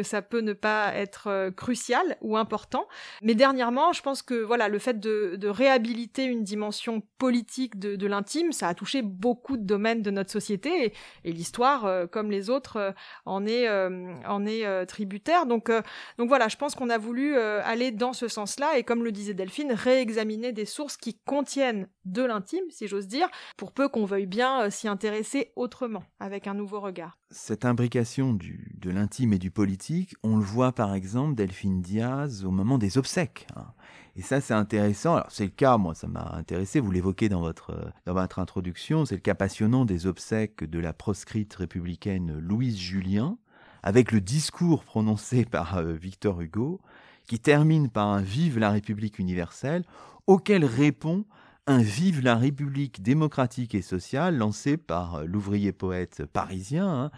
ça 0.02 0.22
peut 0.22 0.40
ne 0.40 0.52
pas 0.52 0.94
être 0.94 1.50
crucial 1.50 2.16
ou 2.20 2.36
important. 2.36 2.86
Mais 3.22 3.34
dernièrement, 3.34 3.92
je 3.92 4.02
pense 4.02 4.22
que 4.22 4.34
voilà, 4.34 4.68
le 4.68 4.78
fait 4.78 4.98
de, 4.98 5.48
réhabiliter 5.48 6.24
une 6.24 6.44
dimension 6.44 7.02
politique 7.18 7.78
de, 7.78 8.06
l'intime, 8.06 8.52
ça 8.52 8.68
a 8.68 8.74
touché 8.74 9.02
beaucoup 9.02 9.56
de 9.56 9.64
domaines 9.64 10.02
de 10.02 10.10
notre 10.10 10.30
société 10.30 10.92
et, 11.24 11.32
l'histoire, 11.32 11.86
euh, 11.86 12.06
comme 12.06 12.30
les 12.30 12.50
autres, 12.50 12.51
euh, 12.76 12.92
en 13.24 13.46
est, 13.46 13.68
euh, 13.68 14.46
est 14.46 14.86
tributaire. 14.86 15.46
Donc, 15.46 15.70
donc 16.18 16.28
voilà, 16.28 16.48
je 16.48 16.56
pense 16.56 16.74
qu'on 16.74 16.90
a 16.90 16.98
voulu 16.98 17.36
aller 17.36 17.90
dans 17.90 18.12
ce 18.12 18.28
sens-là 18.28 18.78
et 18.78 18.82
comme 18.82 19.04
le 19.04 19.12
disait 19.12 19.34
Delphine, 19.34 19.72
réexaminer 19.72 20.52
des 20.52 20.64
sources 20.64 20.96
qui 20.96 21.18
contiennent 21.24 21.88
de 22.04 22.22
l'intime, 22.22 22.64
si 22.70 22.88
j'ose 22.88 23.06
dire, 23.06 23.28
pour 23.56 23.72
peu 23.72 23.88
qu'on 23.88 24.04
veuille 24.04 24.26
bien 24.26 24.70
s'y 24.70 24.88
intéresser 24.88 25.52
autrement, 25.56 26.02
avec 26.20 26.46
un 26.46 26.54
nouveau 26.54 26.80
regard. 26.80 27.18
Cette 27.30 27.64
imbrication 27.64 28.32
du, 28.34 28.72
de 28.78 28.90
l'intime 28.90 29.32
et 29.32 29.38
du 29.38 29.50
politique, 29.50 30.14
on 30.22 30.36
le 30.36 30.42
voit 30.42 30.72
par 30.72 30.94
exemple, 30.94 31.34
Delphine 31.34 31.80
Diaz, 31.80 32.44
au 32.44 32.50
moment 32.50 32.78
des 32.78 32.98
obsèques. 32.98 33.46
Hein. 33.56 33.66
Et 34.14 34.22
ça, 34.22 34.40
c'est 34.40 34.54
intéressant. 34.54 35.22
C'est 35.28 35.44
le 35.44 35.50
cas, 35.50 35.78
moi, 35.78 35.94
ça 35.94 36.06
m'a 36.06 36.34
intéressé. 36.34 36.80
Vous 36.80 36.90
l'évoquez 36.90 37.28
dans 37.28 37.40
votre, 37.40 37.92
dans 38.04 38.12
votre 38.12 38.38
introduction. 38.38 39.06
C'est 39.06 39.14
le 39.14 39.20
cas 39.20 39.34
passionnant 39.34 39.84
des 39.84 40.06
obsèques 40.06 40.64
de 40.64 40.78
la 40.78 40.92
proscrite 40.92 41.54
républicaine 41.54 42.38
Louise 42.38 42.78
Julien, 42.78 43.38
avec 43.82 44.12
le 44.12 44.20
discours 44.20 44.84
prononcé 44.84 45.44
par 45.50 45.78
euh, 45.78 45.92
Victor 45.92 46.40
Hugo, 46.40 46.80
qui 47.26 47.38
termine 47.38 47.88
par 47.88 48.08
un 48.08 48.20
Vive 48.20 48.58
la 48.58 48.70
République 48.70 49.18
universelle, 49.18 49.84
auquel 50.26 50.64
répond 50.64 51.24
un 51.66 51.80
Vive 51.80 52.22
la 52.22 52.36
République 52.36 53.02
démocratique 53.02 53.74
et 53.74 53.82
sociale 53.82 54.36
lancé 54.36 54.76
par 54.76 55.16
euh, 55.16 55.24
l'ouvrier 55.24 55.72
poète 55.72 56.26
parisien, 56.26 56.88
hein, 56.88 57.10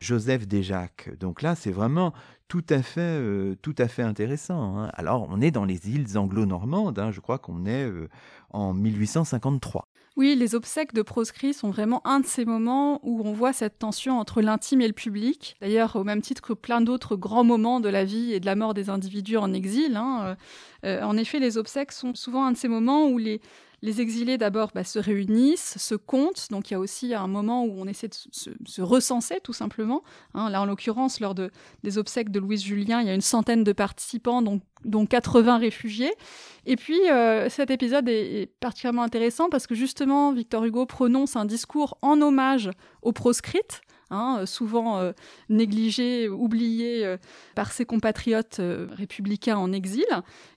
Joseph 0.00 0.48
Desjacques. 0.48 1.10
Donc 1.18 1.42
là, 1.42 1.54
c'est 1.54 1.70
vraiment 1.70 2.12
tout 2.48 2.64
à 2.68 2.82
fait, 2.82 3.00
euh, 3.00 3.54
tout 3.62 3.74
à 3.78 3.86
fait 3.86 4.02
intéressant. 4.02 4.78
Hein. 4.78 4.90
Alors, 4.94 5.28
on 5.30 5.40
est 5.40 5.50
dans 5.50 5.64
les 5.64 5.88
îles 5.88 6.18
anglo-normandes, 6.18 6.98
hein. 6.98 7.10
je 7.12 7.20
crois 7.20 7.38
qu'on 7.38 7.66
est 7.66 7.84
euh, 7.84 8.08
en 8.50 8.72
1853. 8.72 9.86
Oui, 10.16 10.34
les 10.34 10.54
obsèques 10.54 10.92
de 10.92 11.02
proscrits 11.02 11.54
sont 11.54 11.70
vraiment 11.70 12.04
un 12.04 12.20
de 12.20 12.26
ces 12.26 12.44
moments 12.44 12.98
où 13.04 13.22
on 13.24 13.32
voit 13.32 13.52
cette 13.52 13.78
tension 13.78 14.18
entre 14.18 14.42
l'intime 14.42 14.80
et 14.80 14.88
le 14.88 14.92
public. 14.92 15.56
D'ailleurs, 15.60 15.94
au 15.94 16.02
même 16.02 16.20
titre 16.20 16.42
que 16.42 16.52
plein 16.52 16.80
d'autres 16.80 17.14
grands 17.14 17.44
moments 17.44 17.78
de 17.78 17.88
la 17.88 18.04
vie 18.04 18.32
et 18.32 18.40
de 18.40 18.46
la 18.46 18.56
mort 18.56 18.74
des 18.74 18.90
individus 18.90 19.36
en 19.36 19.52
exil. 19.52 19.96
Hein, 19.96 20.36
euh, 20.84 21.02
en 21.02 21.16
effet, 21.16 21.38
les 21.38 21.56
obsèques 21.56 21.92
sont 21.92 22.14
souvent 22.14 22.44
un 22.44 22.52
de 22.52 22.56
ces 22.56 22.68
moments 22.68 23.06
où 23.08 23.18
les, 23.18 23.40
les 23.82 24.00
exilés 24.00 24.38
d'abord 24.38 24.70
bah, 24.74 24.84
se 24.84 24.98
réunissent, 24.98 25.78
se 25.78 25.94
comptent, 25.94 26.48
donc 26.50 26.70
il 26.70 26.74
y 26.74 26.76
a 26.76 26.80
aussi 26.80 27.14
un 27.14 27.26
moment 27.26 27.64
où 27.64 27.74
on 27.78 27.86
essaie 27.86 28.08
de 28.08 28.14
se, 28.14 28.82
recenser 28.82 29.40
tout 29.42 29.52
simplement. 29.52 30.02
Hein. 30.34 30.50
là 30.50 30.60
en 30.60 30.66
l'occurrence, 30.66 31.20
lors 31.20 31.34
de, 31.34 31.50
des 31.82 31.98
obsèques 31.98 32.30
de 32.30 32.38
Louise 32.38 32.62
Julien, 32.62 33.00
il 33.00 33.06
y 33.06 33.10
a 33.10 33.14
une 33.14 33.20
centaine 33.20 33.64
de 33.64 33.72
participants, 33.72 34.42
dont, 34.42 34.60
dont 34.84 35.06
80 35.06 35.58
réfugiés. 35.58 36.12
Et 36.66 36.76
puis 36.76 36.98
euh, 37.10 37.48
cet 37.48 37.70
épisode 37.70 38.08
est, 38.08 38.50
particulièrement 38.60 39.02
intéressant 39.02 39.48
parce 39.48 39.66
que 39.66 39.74
justement 39.74 40.32
Victor 40.32 40.64
Hugo 40.64 40.86
prononce 40.86 41.36
un 41.36 41.44
discours 41.44 41.96
en 42.02 42.20
hommage 42.20 42.70
aux 43.02 43.12
proscrites. 43.12 43.80
Hein, 44.10 44.44
souvent 44.46 45.12
négligé, 45.48 46.28
oublié 46.28 47.16
par 47.54 47.72
ses 47.72 47.84
compatriotes 47.84 48.60
républicains 48.90 49.56
en 49.56 49.72
exil. 49.72 50.06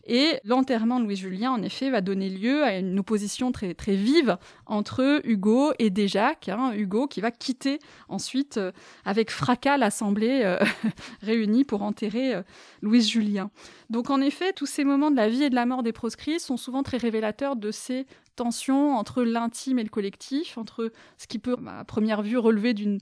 Et 0.06 0.40
l'enterrement 0.44 1.00
de 1.00 1.06
Louis 1.06 1.16
Julien, 1.16 1.52
en 1.52 1.62
effet, 1.62 1.90
va 1.90 2.02
donner 2.02 2.30
lieu 2.30 2.64
à 2.64 2.78
une 2.78 3.00
opposition 3.00 3.54
très, 3.54 3.74
très 3.74 3.96
vive 3.96 4.38
entre 4.66 5.22
Hugo 5.24 5.72
et 5.80 5.90
Déjac. 5.90 6.50
Hein, 6.50 6.74
Hugo 6.76 7.08
qui 7.08 7.22
va 7.22 7.32
quitter 7.32 7.80
ensuite 8.10 8.60
avec 9.06 9.32
fracas 9.32 9.78
l'Assemblée 9.78 10.58
réunie 11.22 11.64
pour 11.64 11.84
enterrer 11.84 12.42
Louis 12.82 13.02
Julien. 13.02 13.50
Donc 13.90 14.10
en 14.10 14.22
effet, 14.22 14.54
tous 14.54 14.66
ces 14.66 14.84
moments 14.84 15.12
de 15.12 15.16
la 15.16 15.30
vie 15.30 15.44
et 15.44 15.50
de 15.50 15.56
la 15.56 15.66
mort 15.66 15.84
des 15.84 15.94
proscrits 15.94 16.40
sont 16.40 16.58
souvent 16.58 16.84
très 16.84 16.98
révélateurs 16.98 17.56
de 17.56 17.72
ces 17.72 18.06
tension 18.36 18.96
entre 18.96 19.24
l'intime 19.24 19.80
et 19.80 19.84
le 19.84 19.90
collectif, 19.90 20.58
entre 20.58 20.92
ce 21.18 21.28
qui 21.28 21.40
peut, 21.40 21.56
à 21.68 21.84
première 21.84 22.22
vue, 22.22 22.38
relever 22.38 22.74
d'une 22.74 23.00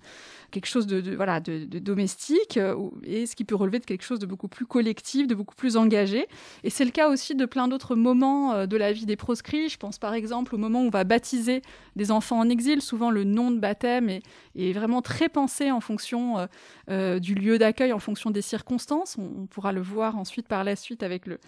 quelque 0.51 0.65
chose 0.65 0.85
de, 0.85 1.15
voilà 1.15 1.39
de, 1.39 1.65
domestique 1.79 2.57
euh, 2.57 2.75
et 3.03 3.25
ce 3.25 3.35
qui 3.35 3.45
peut 3.45 3.55
relever 3.55 3.79
de 3.79 3.85
quelque 3.85 4.03
chose 4.03 4.19
de 4.19 4.25
beaucoup 4.25 4.49
plus 4.49 4.65
collectif, 4.65 5.27
de 5.27 5.35
beaucoup 5.35 5.55
plus 5.55 5.77
engagé. 5.77 6.27
Et 6.63 6.69
c'est 6.69 6.85
le 6.85 6.91
cas 6.91 7.09
aussi 7.09 7.35
de 7.35 7.45
plein 7.45 7.67
d'autres 7.67 7.95
moments 7.95 8.53
euh, 8.53 8.65
de 8.65 8.77
la 8.77 8.91
vie 8.91 9.05
des 9.05 9.15
proscrits. 9.15 9.69
Je 9.69 9.77
pense 9.77 9.97
par 9.97 10.13
exemple 10.13 10.55
au 10.55 10.57
moment 10.57 10.81
où 10.81 10.87
on 10.87 10.89
va 10.89 11.03
baptiser 11.03 11.61
des 11.95 12.11
enfants 12.11 12.39
en 12.39 12.49
exil. 12.49 12.81
Souvent, 12.81 13.11
le 13.11 13.23
nom 13.23 13.51
de 13.51 13.59
baptême 13.59 14.09
est, 14.09 14.73
vraiment 14.73 15.01
très 15.01 15.29
pensé 15.29 15.71
en 15.71 15.81
fonction 15.81 16.47
euh, 16.89 17.19
du 17.19 17.35
lieu 17.35 17.57
d'accueil, 17.57 17.93
en 17.93 17.99
fonction 17.99 18.31
des 18.31 18.41
circonstances. 18.41 19.17
On, 19.17 19.47
pourra 19.47 19.71
le 19.71 19.81
voir 19.81 20.17
ensuite 20.17 20.47
par 20.47 20.63
la 20.63 20.75
suite 20.75 21.03
avec 21.03 21.25
le 21.25 21.39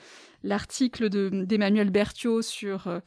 l'article 0.43 1.09
d'Emmanuel 1.09 1.89
Berthiaud 1.89 2.41
sur 2.41 2.87
euh, 2.87 2.99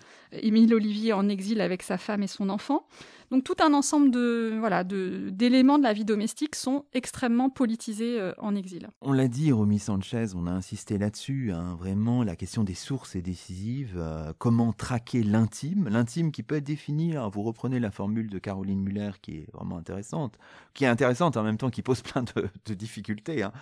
Olivier 0.74 1.12
en 1.12 1.29
exil 1.29 1.61
avec 1.61 1.83
sa 1.83 1.98
femme 1.98 2.22
et 2.22 2.26
son 2.26 2.48
enfant. 2.48 2.87
Donc 3.31 3.42
tout 3.42 3.57
un 3.61 3.74
ensemble 3.74 4.11
de 4.11 4.57
voilà 4.59 4.85
d'éléments 4.85 5.79
de, 5.79 5.83
la 5.83 5.92
vie 5.92 6.05
domestique 6.05 6.55
sont 6.55 6.85
extrêmement 6.92 7.50
politisés 7.50 8.20
euh, 8.20 8.33
en 8.38 8.55
exil. 8.55 8.88
On 9.00 9.12
l'a 9.12 9.26
dit, 9.26 9.50
Romy 9.50 9.79
Sanchez, 9.81 10.26
on 10.37 10.46
a 10.46 10.50
insisté 10.52 10.96
là-dessus. 10.96 11.50
Hein, 11.52 11.76
vraiment, 11.76 12.22
la 12.22 12.37
question 12.37 12.62
des 12.62 12.74
sources 12.74 13.16
est 13.16 13.22
décisive. 13.22 13.94
Euh, 13.96 14.33
comment 14.38 14.72
traquer 14.72 15.24
l'intime, 15.24 15.88
l'intime 15.88 16.31
qui 16.31 16.42
peut 16.42 16.57
être 16.57 16.64
défini. 16.64 17.14
vous 17.33 17.42
reprenez 17.42 17.81
la 17.81 17.90
formule 17.90 18.31
de 18.31 18.38
Caroline 18.38 18.81
Muller 18.81 19.11
qui 19.20 19.38
est 19.38 19.48
vraiment 19.52 19.76
intéressante, 19.76 20.38
qui 20.74 20.85
est 20.85 20.88
intéressante 20.88 21.37
en 21.37 21.42
même 21.42 21.57
temps 21.57 21.70
qui 21.70 21.83
pose 21.83 22.02
plein 22.02 22.22
de, 22.22 22.74
difficultés. 22.74 23.42
Hein. 23.42 23.52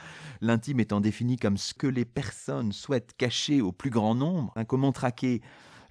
L'intime 0.42 0.80
étant 0.80 1.00
défini 1.00 1.36
comme 1.36 1.56
ce 1.56 1.72
que 1.72 1.86
les 1.86 2.04
personnes 2.04 2.72
souhaitent 2.72 3.14
cacher 3.16 3.62
au 3.62 3.72
plus 3.72 3.90
grand 3.90 4.14
nombre. 4.14 4.52
Hein, 4.56 4.64
comment 4.64 4.92
traquer 4.92 5.40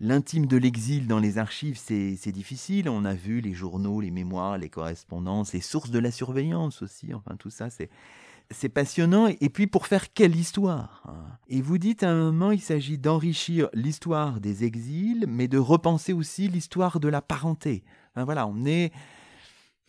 L'intime 0.04 0.48
de 0.48 0.58
l'exil 0.58 1.08
dans 1.08 1.20
les 1.20 1.38
archives, 1.38 1.78
c'est 1.78 2.32
difficile. 2.34 2.90
On 2.90 3.06
a 3.06 3.14
vu 3.14 3.40
les 3.40 3.54
journaux, 3.54 4.02
les 4.02 4.12
mémoires, 4.12 4.58
les 4.58 4.68
correspondances, 4.68 5.54
les 5.54 5.62
sources 5.62 5.92
de 5.92 6.00
la 6.00 6.12
surveillance 6.12 6.82
aussi. 6.82 7.14
Enfin, 7.14 7.38
tout 7.38 7.50
ça, 7.50 7.70
c'est 7.70 8.68
passionnant. 8.68 9.28
Et 9.28 9.48
puis 9.48 9.66
pour 9.66 9.88
faire 9.88 10.12
quelle 10.12 10.36
histoire 10.36 11.04
hein? 11.08 11.38
Et 11.48 11.62
vous 11.62 11.78
dites 11.78 12.04
à 12.04 12.10
un 12.10 12.18
moment, 12.18 12.52
il 12.52 12.60
s'agit 12.60 12.98
d'enrichir 12.98 13.70
l'histoire 13.74 14.42
des 14.42 14.66
exils, 14.66 15.24
mais 15.26 15.48
de 15.48 15.58
repenser 15.58 16.12
aussi 16.12 16.50
l'histoire 16.50 17.00
de 17.00 17.08
la 17.08 17.22
parenté. 17.22 17.86
voilà, 18.18 18.46
on 18.46 18.66
est 18.66 18.92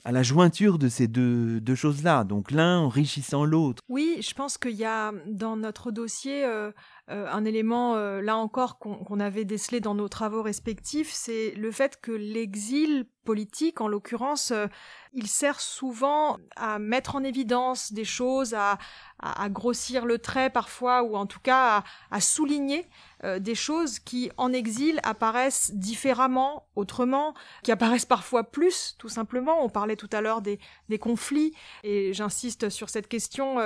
à 0.05 0.12
la 0.12 0.22
jointure 0.22 0.79
de 0.79 0.88
ces 0.88 1.09
deux, 1.09 1.74
choses-là, 1.74 2.24
donc 2.24 2.50
l'un 2.50 2.79
enrichissant 2.79 3.44
l'autre. 3.44 3.83
Oui, 3.88 4.18
je 4.20 4.35
pense 4.35 4.59
qu'il 4.59 4.77
y 4.77 4.85
a 4.85 5.12
dans 5.27 5.57
notre 5.57 5.90
dossier 5.90 6.44
euh, 6.44 6.70
euh, 7.11 7.27
un 7.31 7.45
élément, 7.45 7.97
euh, 7.97 8.23
là 8.23 8.37
encore, 8.37 8.79
qu'on 8.79 9.21
avait 9.21 9.45
décelé 9.45 9.81
dans 9.81 9.95
nos 9.95 10.09
travaux 10.09 10.43
respectifs, 10.43 11.11
c'est 11.11 11.53
le 11.53 11.71
fait 11.71 12.01
que 12.01 12.12
l'exil 12.12 13.07
politique, 13.24 13.80
en 13.80 13.88
l'occurrence, 13.88 14.50
euh, 14.50 14.66
il 15.12 15.26
sert 15.28 15.60
souvent 15.60 16.38
à 16.56 16.78
mettre 16.78 17.16
en 17.16 17.24
évidence 17.24 17.92
des 17.92 18.04
choses, 18.04 18.52
à, 18.54 18.78
à, 19.20 19.48
grossir 19.48 20.06
le 20.06 20.18
trait 20.18 20.50
parfois, 20.50 21.02
ou 21.04 21.16
en 21.16 21.26
tout 21.26 21.38
cas 21.40 21.84
à, 22.10 22.20
souligner 22.20 22.87
des 23.38 23.54
choses 23.54 24.00
qui, 24.00 24.30
en 24.37 24.52
exil, 24.52 25.00
apparaissent 25.02 25.70
différemment, 25.72 26.66
autrement, 26.76 27.32
qui 27.62 27.72
apparaissent 27.72 28.04
parfois 28.04 28.44
plus, 28.44 28.96
tout 28.98 29.08
simplement. 29.08 29.64
On 29.64 29.70
parlait 29.70 29.96
tout 29.96 30.10
à 30.12 30.20
l'heure 30.20 30.42
des, 30.42 30.58
des, 30.90 30.98
conflits, 30.98 31.54
et 31.84 32.12
j'insiste 32.12 32.68
sur 32.68 32.90
cette 32.90 33.08
question. 33.08 33.56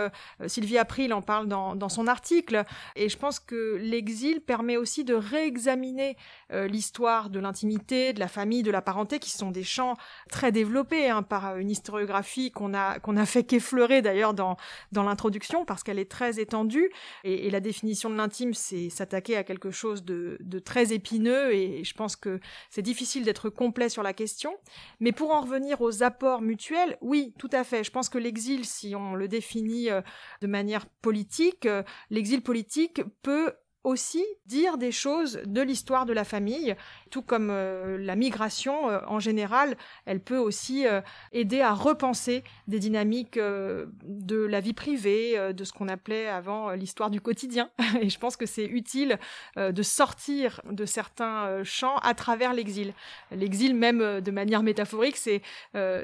Sylvie 0.47 0.79
April 0.79 1.13
en 1.13 1.23
parle 1.23 1.49
dans, 1.49 1.75
dans 1.75 1.89
son 1.89 2.07
article, 2.07 2.65
et 2.95 3.09
je 3.09 3.17
pense 3.17 3.41
que 3.41 3.79
l'exil 3.81 4.43
permet 4.43 4.77
aussi 4.77 5.03
de 5.03 5.15
réexaminer 5.15 6.17
euh, 6.53 6.67
l'histoire 6.67 7.29
de 7.29 7.41
l'intimité, 7.41 8.13
de 8.13 8.21
la 8.21 8.29
famille, 8.29 8.63
de 8.63 8.71
la 8.71 8.81
parenté, 8.81 9.19
qui 9.19 9.31
sont 9.31 9.48
des 9.51 9.65
champs 9.65 9.95
très 10.31 10.53
développés 10.53 11.09
hein, 11.09 11.23
par 11.23 11.57
une 11.57 11.71
historiographie 11.71 12.51
qu'on 12.51 12.75
a 12.75 12.99
qu'on 12.99 13.17
a 13.17 13.27
fait 13.27 13.45
qu'effleurer 13.45 14.03
d'ailleurs 14.03 14.35
dans 14.35 14.57
dans 14.93 15.03
l'introduction 15.03 15.65
parce 15.65 15.83
qu'elle 15.83 15.99
est 15.99 16.11
très 16.11 16.41
étendue 16.41 16.91
et, 17.25 17.49
la 17.49 17.61
définition 17.61 18.11
de 18.11 18.15
l'intime 18.15 18.53
c'est 18.53 18.91
s'attaquer 18.91 19.37
à 19.37 19.45
quelque 19.45 19.71
chose 19.71 20.05
de, 20.05 20.37
de 20.41 20.59
très 20.59 20.93
épineux 20.93 21.55
et 21.55 21.83
je 21.85 21.95
pense 21.95 22.17
que 22.17 22.41
c'est 22.71 22.83
difficile 22.83 23.25
d'être 23.25 23.49
complet 23.49 23.89
sur 23.89 24.03
la 24.03 24.13
question. 24.13 24.57
Mais 25.01 25.13
pour 25.13 25.31
en 25.31 25.41
revenir 25.41 25.81
aux 25.81 26.03
apports 26.03 26.43
mutuels, 26.43 26.97
oui, 27.01 27.35
tout 27.39 27.51
à 27.53 27.65
fait. 27.65 27.85
Je 27.85 27.91
pense 27.91 28.09
que 28.09 28.19
l'exil, 28.19 28.65
si 28.65 28.95
on 28.95 29.15
le 29.15 29.29
définit 29.29 29.91
euh, 29.91 30.01
de 30.41 30.47
manière 30.47 30.87
politique, 30.87 31.67
euh, 31.67 31.83
l'exil 32.11 32.43
politique 32.43 33.03
peut 33.23 33.53
aussi 33.85 34.25
dire 34.47 34.77
des 34.77 34.93
choses 34.93 35.41
de 35.45 35.63
l'histoire 35.63 36.05
de 36.05 36.13
la 36.13 36.25
famille, 36.25 36.77
tout 37.11 37.23
comme 37.23 37.49
euh, 37.51 37.97
la 37.99 38.17
migration 38.17 38.91
euh, 38.91 39.01
en 39.07 39.21
général, 39.21 39.77
elle 40.05 40.21
peut 40.21 40.39
aussi 40.39 40.87
euh, 40.87 41.01
aider 41.33 41.61
à 41.61 41.73
repenser 41.73 42.45
des 42.67 42.79
dynamiques 42.79 43.39
de 43.39 44.37
la 44.37 44.61
vie 44.61 44.73
privée, 44.73 45.53
de 45.53 45.65
ce 45.65 45.73
qu'on 45.73 45.89
appelait 45.89 46.29
avant 46.29 46.73
l'histoire 46.73 47.11
du 47.11 47.21
quotidien. 47.21 47.71
Et 48.01 48.09
je 48.09 48.19
pense 48.19 48.37
que 48.37 48.47
c'est 48.47 48.65
utile 48.65 49.19
de 49.57 49.83
sortir 49.83 50.61
de 50.71 50.85
certains 50.85 51.63
champs 51.65 51.97
à 51.99 52.15
travers 52.15 52.53
l'exil. 52.53 52.93
L'exil 53.31 53.75
même 53.75 54.21
de 54.21 54.31
manière 54.31 54.63
métaphorique, 54.63 55.17
c'est 55.17 55.43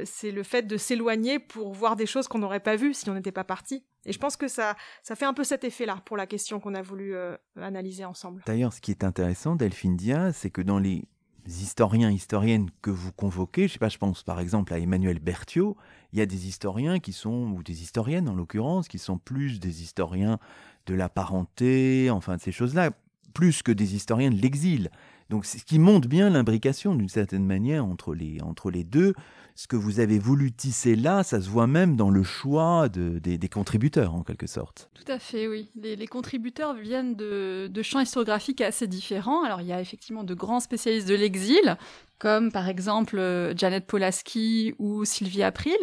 c'est 0.04 0.30
le 0.30 0.42
fait 0.42 0.62
de 0.62 0.76
s'éloigner 0.76 1.38
pour 1.38 1.72
voir 1.72 1.96
des 1.96 2.06
choses 2.06 2.28
qu'on 2.28 2.38
n'aurait 2.38 2.60
pas 2.60 2.76
vues 2.76 2.94
si 2.94 3.08
on 3.10 3.14
n'était 3.14 3.32
pas 3.32 3.44
parti. 3.44 3.84
Et 4.06 4.12
je 4.12 4.18
pense 4.18 4.36
que 4.36 4.48
ça, 4.48 4.76
ça 5.02 5.16
fait 5.16 5.24
un 5.24 5.34
peu 5.34 5.44
cet 5.44 5.64
effet-là 5.64 6.00
pour 6.04 6.16
la 6.16 6.26
question 6.26 6.60
qu'on 6.60 6.74
a 6.74 6.82
voulu 6.82 7.14
euh, 7.14 7.36
analyser 7.60 8.04
ensemble. 8.04 8.42
D'ailleurs, 8.46 8.72
ce 8.72 8.80
qui 8.80 8.90
est 8.90 9.04
intéressant, 9.04 9.56
Delphine 9.56 9.96
Dia, 9.96 10.32
c'est 10.32 10.50
que 10.50 10.62
dans 10.62 10.78
les 10.78 11.04
historiens, 11.46 12.10
historiennes 12.10 12.70
que 12.82 12.90
vous 12.90 13.12
convoquez, 13.12 13.68
je 13.68 13.74
sais 13.74 13.78
pas, 13.78 13.88
je 13.88 13.98
pense 13.98 14.22
par 14.22 14.40
exemple 14.40 14.72
à 14.72 14.78
Emmanuel 14.78 15.18
Berthiaud, 15.18 15.76
il 16.12 16.18
y 16.18 16.22
a 16.22 16.26
des 16.26 16.46
historiens 16.46 17.00
qui 17.00 17.12
sont, 17.12 17.50
ou 17.50 17.62
des 17.62 17.82
historiennes 17.82 18.28
en 18.28 18.34
l'occurrence, 18.34 18.88
qui 18.88 18.98
sont 18.98 19.18
plus 19.18 19.60
des 19.60 19.82
historiens 19.82 20.38
de 20.86 20.94
la 20.94 21.08
parenté, 21.08 22.08
enfin 22.10 22.36
de 22.36 22.40
ces 22.40 22.52
choses-là, 22.52 22.90
plus 23.34 23.62
que 23.62 23.72
des 23.72 23.94
historiens 23.94 24.30
de 24.30 24.40
l'exil. 24.40 24.90
Donc, 25.30 25.46
ce 25.46 25.56
qui 25.64 25.78
montre 25.78 26.08
bien 26.08 26.30
l'imbrication 26.30 26.94
d'une 26.94 27.08
certaine 27.08 27.44
manière 27.44 27.84
entre 27.84 28.14
les, 28.14 28.40
entre 28.42 28.70
les 28.70 28.84
deux. 28.84 29.14
Ce 29.56 29.68
que 29.68 29.76
vous 29.76 30.00
avez 30.00 30.18
voulu 30.18 30.50
tisser 30.50 30.96
là, 30.96 31.22
ça 31.22 31.40
se 31.40 31.48
voit 31.48 31.68
même 31.68 31.94
dans 31.94 32.10
le 32.10 32.24
choix 32.24 32.88
de, 32.88 33.20
des, 33.20 33.48
contributeurs, 33.48 34.12
en 34.12 34.24
quelque 34.24 34.48
sorte. 34.48 34.90
Tout 34.94 35.10
à 35.10 35.20
fait, 35.20 35.46
oui. 35.46 35.70
Les, 35.76 36.06
contributeurs 36.08 36.74
viennent 36.74 37.14
de, 37.14 37.70
champs 37.82 38.00
historiographiques 38.00 38.60
assez 38.60 38.88
différents. 38.88 39.44
Alors, 39.44 39.60
il 39.60 39.68
y 39.68 39.72
a 39.72 39.80
effectivement 39.80 40.24
de 40.24 40.34
grands 40.34 40.58
spécialistes 40.58 41.08
de 41.08 41.14
l'exil, 41.14 41.76
comme 42.18 42.50
par 42.50 42.68
exemple 42.68 43.16
euh, 43.16 43.56
Janet 43.56 43.86
Polaski 43.86 44.74
ou 44.80 45.04
Sylvie 45.04 45.44
April. 45.44 45.78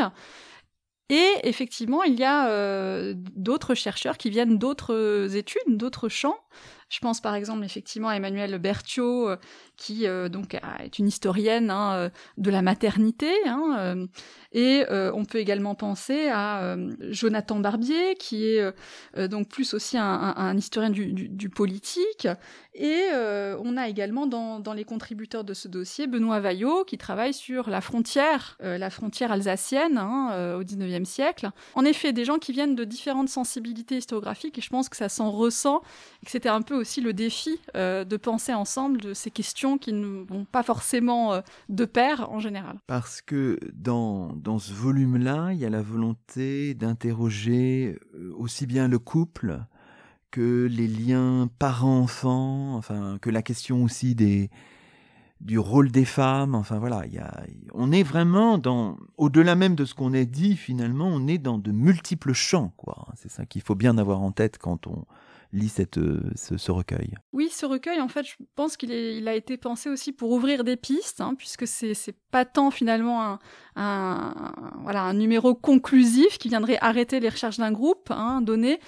Et 1.10 1.30
effectivement, 1.44 2.04
il 2.04 2.18
y 2.20 2.24
a 2.24 2.50
euh, 2.50 3.14
d'autres 3.16 3.74
chercheurs 3.74 4.18
qui 4.18 4.30
viennent 4.30 4.58
d'autres 4.58 5.36
études, 5.36 5.78
d'autres 5.78 6.10
champs. 6.10 6.38
Je 6.92 7.00
pense 7.00 7.22
par 7.22 7.36
exemple 7.36 7.64
effectivement 7.64 8.10
à 8.10 8.16
Emmanuel 8.16 8.58
Berthiaud, 8.60 9.30
euh, 9.30 9.38
qui 9.78 10.06
euh, 10.06 10.28
donc 10.28 10.56
est 10.56 11.00
une 11.00 11.08
historienne 11.08 11.72
hein, 11.72 11.94
euh, 11.94 12.10
de 12.38 12.52
la 12.52 12.62
maternité. 12.62 13.32
Hein, 13.46 14.08
et 14.52 14.84
on 14.90 15.24
peut 15.24 15.38
également 15.38 15.76
penser 15.76 16.28
à 16.28 16.76
Jonathan 17.00 17.60
Barbier, 17.60 18.16
qui 18.16 18.46
est 18.46 18.74
donc 19.30 19.48
plus 19.48 19.74
aussi 19.74 19.98
un, 19.98 20.58
historien 20.58 20.90
du, 20.90 21.50
politique. 21.50 22.28
Et 22.76 23.06
on 23.14 23.78
a 23.78 23.88
également 23.88 24.28
dans, 24.28 24.74
les 24.74 24.84
contributeurs 24.84 25.46
de 25.46 25.54
ce 25.54 25.70
dossier 25.70 26.06
Benoît 26.06 26.42
Vaillot, 26.42 26.84
qui 26.84 26.98
travaille 26.98 27.34
sur 27.34 27.70
la 27.70 27.80
frontière, 27.80 28.58
la 28.60 28.90
frontière 28.90 29.32
alsacienne 29.32 29.98
hein, 29.98 30.58
au 30.60 30.64
XIXe 30.66 31.08
siècle. 31.08 31.50
En 31.76 31.86
effet, 31.86 32.12
des 32.12 32.26
gens 32.26 32.38
qui 32.38 32.52
viennent 32.52 32.76
de 32.76 32.84
différentes 32.84 33.30
sensibilités 33.30 33.96
historiographiques, 33.98 34.58
et 34.58 34.62
je 34.62 34.70
pense 34.70 34.90
que 34.90 34.98
ça 34.98 35.08
s'en 35.08 35.32
ressent, 35.32 35.82
et 36.22 36.26
que 36.26 36.32
c'était 36.32 36.50
un 36.50 36.62
peu 36.62 36.81
aussi 36.82 37.00
le 37.00 37.14
défi 37.14 37.60
euh, 37.76 38.04
de 38.04 38.18
penser 38.18 38.54
ensemble 38.54 39.00
de 39.00 39.14
ces 39.14 39.32
questions 39.32 39.78
qui 39.78 39.94
ne 39.94 40.26
vont 40.26 40.46
pas 40.46 40.64
forcément 40.64 41.34
euh, 41.34 41.42
de 41.70 41.86
pair 41.86 42.30
en 42.32 42.40
général. 42.40 42.78
Parce 42.88 43.22
que 43.22 43.60
dans, 43.74 44.36
dans 44.36 44.60
ce 44.60 44.74
volume-là, 44.74 45.54
il 45.54 45.60
y 45.60 45.66
a 45.66 45.70
la 45.70 45.82
volonté 45.82 46.74
d'interroger 46.74 47.98
euh, 48.16 48.34
aussi 48.38 48.66
bien 48.66 48.88
le 48.88 49.00
couple 49.00 49.60
que 50.32 50.68
les 50.70 50.88
liens 50.88 51.50
parents-enfants, 51.60 52.76
enfin 52.76 53.18
que 53.22 53.30
la 53.30 53.42
question 53.42 53.84
aussi 53.84 54.16
des, 54.16 54.50
du 55.42 55.60
rôle 55.60 55.92
des 55.92 56.06
femmes. 56.06 56.56
Enfin 56.56 56.80
voilà, 56.80 57.06
y 57.08 57.18
a, 57.18 57.44
on 57.74 57.92
est 57.92 58.04
vraiment 58.04 58.58
dans, 58.58 58.98
au-delà 59.18 59.56
même 59.56 59.76
de 59.76 59.86
ce 59.86 59.94
qu'on 59.94 60.14
a 60.14 60.24
dit 60.24 60.56
finalement, 60.56 61.08
on 61.08 61.28
est 61.28 61.38
dans 61.38 61.58
de 61.58 61.72
multiples 61.72 62.34
champs. 62.34 62.74
quoi. 62.78 63.08
C'est 63.16 63.32
ça 63.32 63.46
qu'il 63.46 63.62
faut 63.62 63.76
bien 63.76 63.98
avoir 63.98 64.22
en 64.22 64.32
tête 64.32 64.58
quand 64.58 64.88
on 64.88 65.06
lit 65.54 65.74
euh, 65.98 66.20
ce, 66.36 66.72
recueil. 66.72 67.16
Oui, 67.34 67.50
ce 67.50 67.66
recueil, 67.66 68.00
en 68.02 68.08
fait, 68.08 68.26
je 68.26 68.36
pense 68.56 68.78
qu'il 68.78 68.92
il 68.92 69.28
a 69.28 69.36
été 69.36 69.58
pensé 69.58 69.90
aussi 69.90 70.12
pour 70.12 70.32
ouvrir 70.32 70.64
des 70.64 70.78
pistes, 70.78 71.22
hein, 71.22 71.36
puisque 71.38 71.68
c'est 71.68 72.16
pas 72.32 72.46
tant 72.46 72.72
finalement 72.72 73.24
un, 73.24 73.40
un, 73.76 74.54
voilà, 74.84 75.04
un 75.04 75.14
numéro 75.14 75.54
conclusif 75.54 76.38
qui 76.38 76.50
viendrait 76.50 76.78
arrêter 76.82 77.20
les 77.20 77.30
recherches 77.30 77.58
d'un 77.58 77.72
groupe 77.72 78.12
hein, 78.12 78.42
donné, 78.42 78.80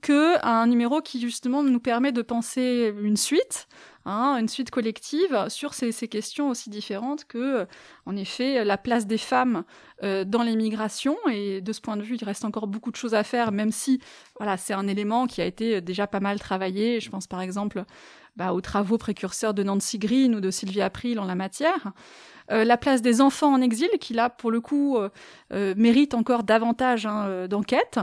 que 0.00 0.44
un 0.44 0.66
numéro 0.66 1.00
qui 1.00 1.20
justement 1.20 1.62
nous 1.62 1.80
permet 1.80 2.12
de 2.12 2.22
penser 2.22 2.92
une 3.00 3.16
suite, 3.16 3.68
hein, 4.04 4.36
une 4.38 4.48
suite 4.48 4.70
collective 4.70 5.46
sur 5.48 5.74
ces, 5.74 5.92
questions 6.08 6.50
aussi 6.50 6.70
différentes 6.70 7.24
que, 7.24 7.66
en 8.04 8.16
effet, 8.16 8.64
la 8.64 8.78
place 8.78 9.06
des 9.06 9.18
femmes 9.18 9.64
euh, 10.02 10.24
dans 10.24 10.42
l'immigration. 10.42 11.16
Et 11.30 11.60
de 11.60 11.72
ce 11.72 11.80
point 11.80 11.96
de 11.96 12.02
vue, 12.02 12.16
il 12.16 12.24
reste 12.24 12.44
encore 12.44 12.66
beaucoup 12.66 12.90
de 12.90 12.96
choses 12.96 13.14
à 13.14 13.22
faire, 13.22 13.52
même 13.52 13.70
si 13.70 14.00
voilà, 14.38 14.56
c'est 14.56 14.74
un 14.74 14.88
élément 14.88 15.26
qui 15.26 15.40
a 15.40 15.44
été 15.44 15.80
déjà 15.80 16.06
pas 16.06 16.20
mal 16.20 16.40
travaillé. 16.40 17.00
Je 17.00 17.10
pense 17.10 17.26
par 17.26 17.40
exemple 17.40 17.84
bah, 18.36 18.52
aux 18.52 18.60
travaux 18.60 18.98
précurseurs 18.98 19.54
de 19.54 19.62
Nancy 19.62 19.98
Green 19.98 20.34
ou 20.34 20.40
de 20.40 20.50
Sylvia 20.50 20.86
April 20.86 21.18
en 21.18 21.24
la 21.24 21.34
matière. 21.34 21.92
Euh, 22.50 22.64
la 22.64 22.76
place 22.76 23.02
des 23.02 23.20
enfants 23.20 23.52
en 23.52 23.60
exil, 23.60 23.88
qui 24.00 24.14
là, 24.14 24.30
pour 24.30 24.50
le 24.50 24.60
coup, 24.60 24.98
euh, 24.98 25.08
euh 25.52 25.74
mérite 25.76 26.14
encore 26.14 26.42
davantage 26.42 27.06
hein, 27.06 27.24
euh, 27.26 27.48
d'enquête 27.48 27.98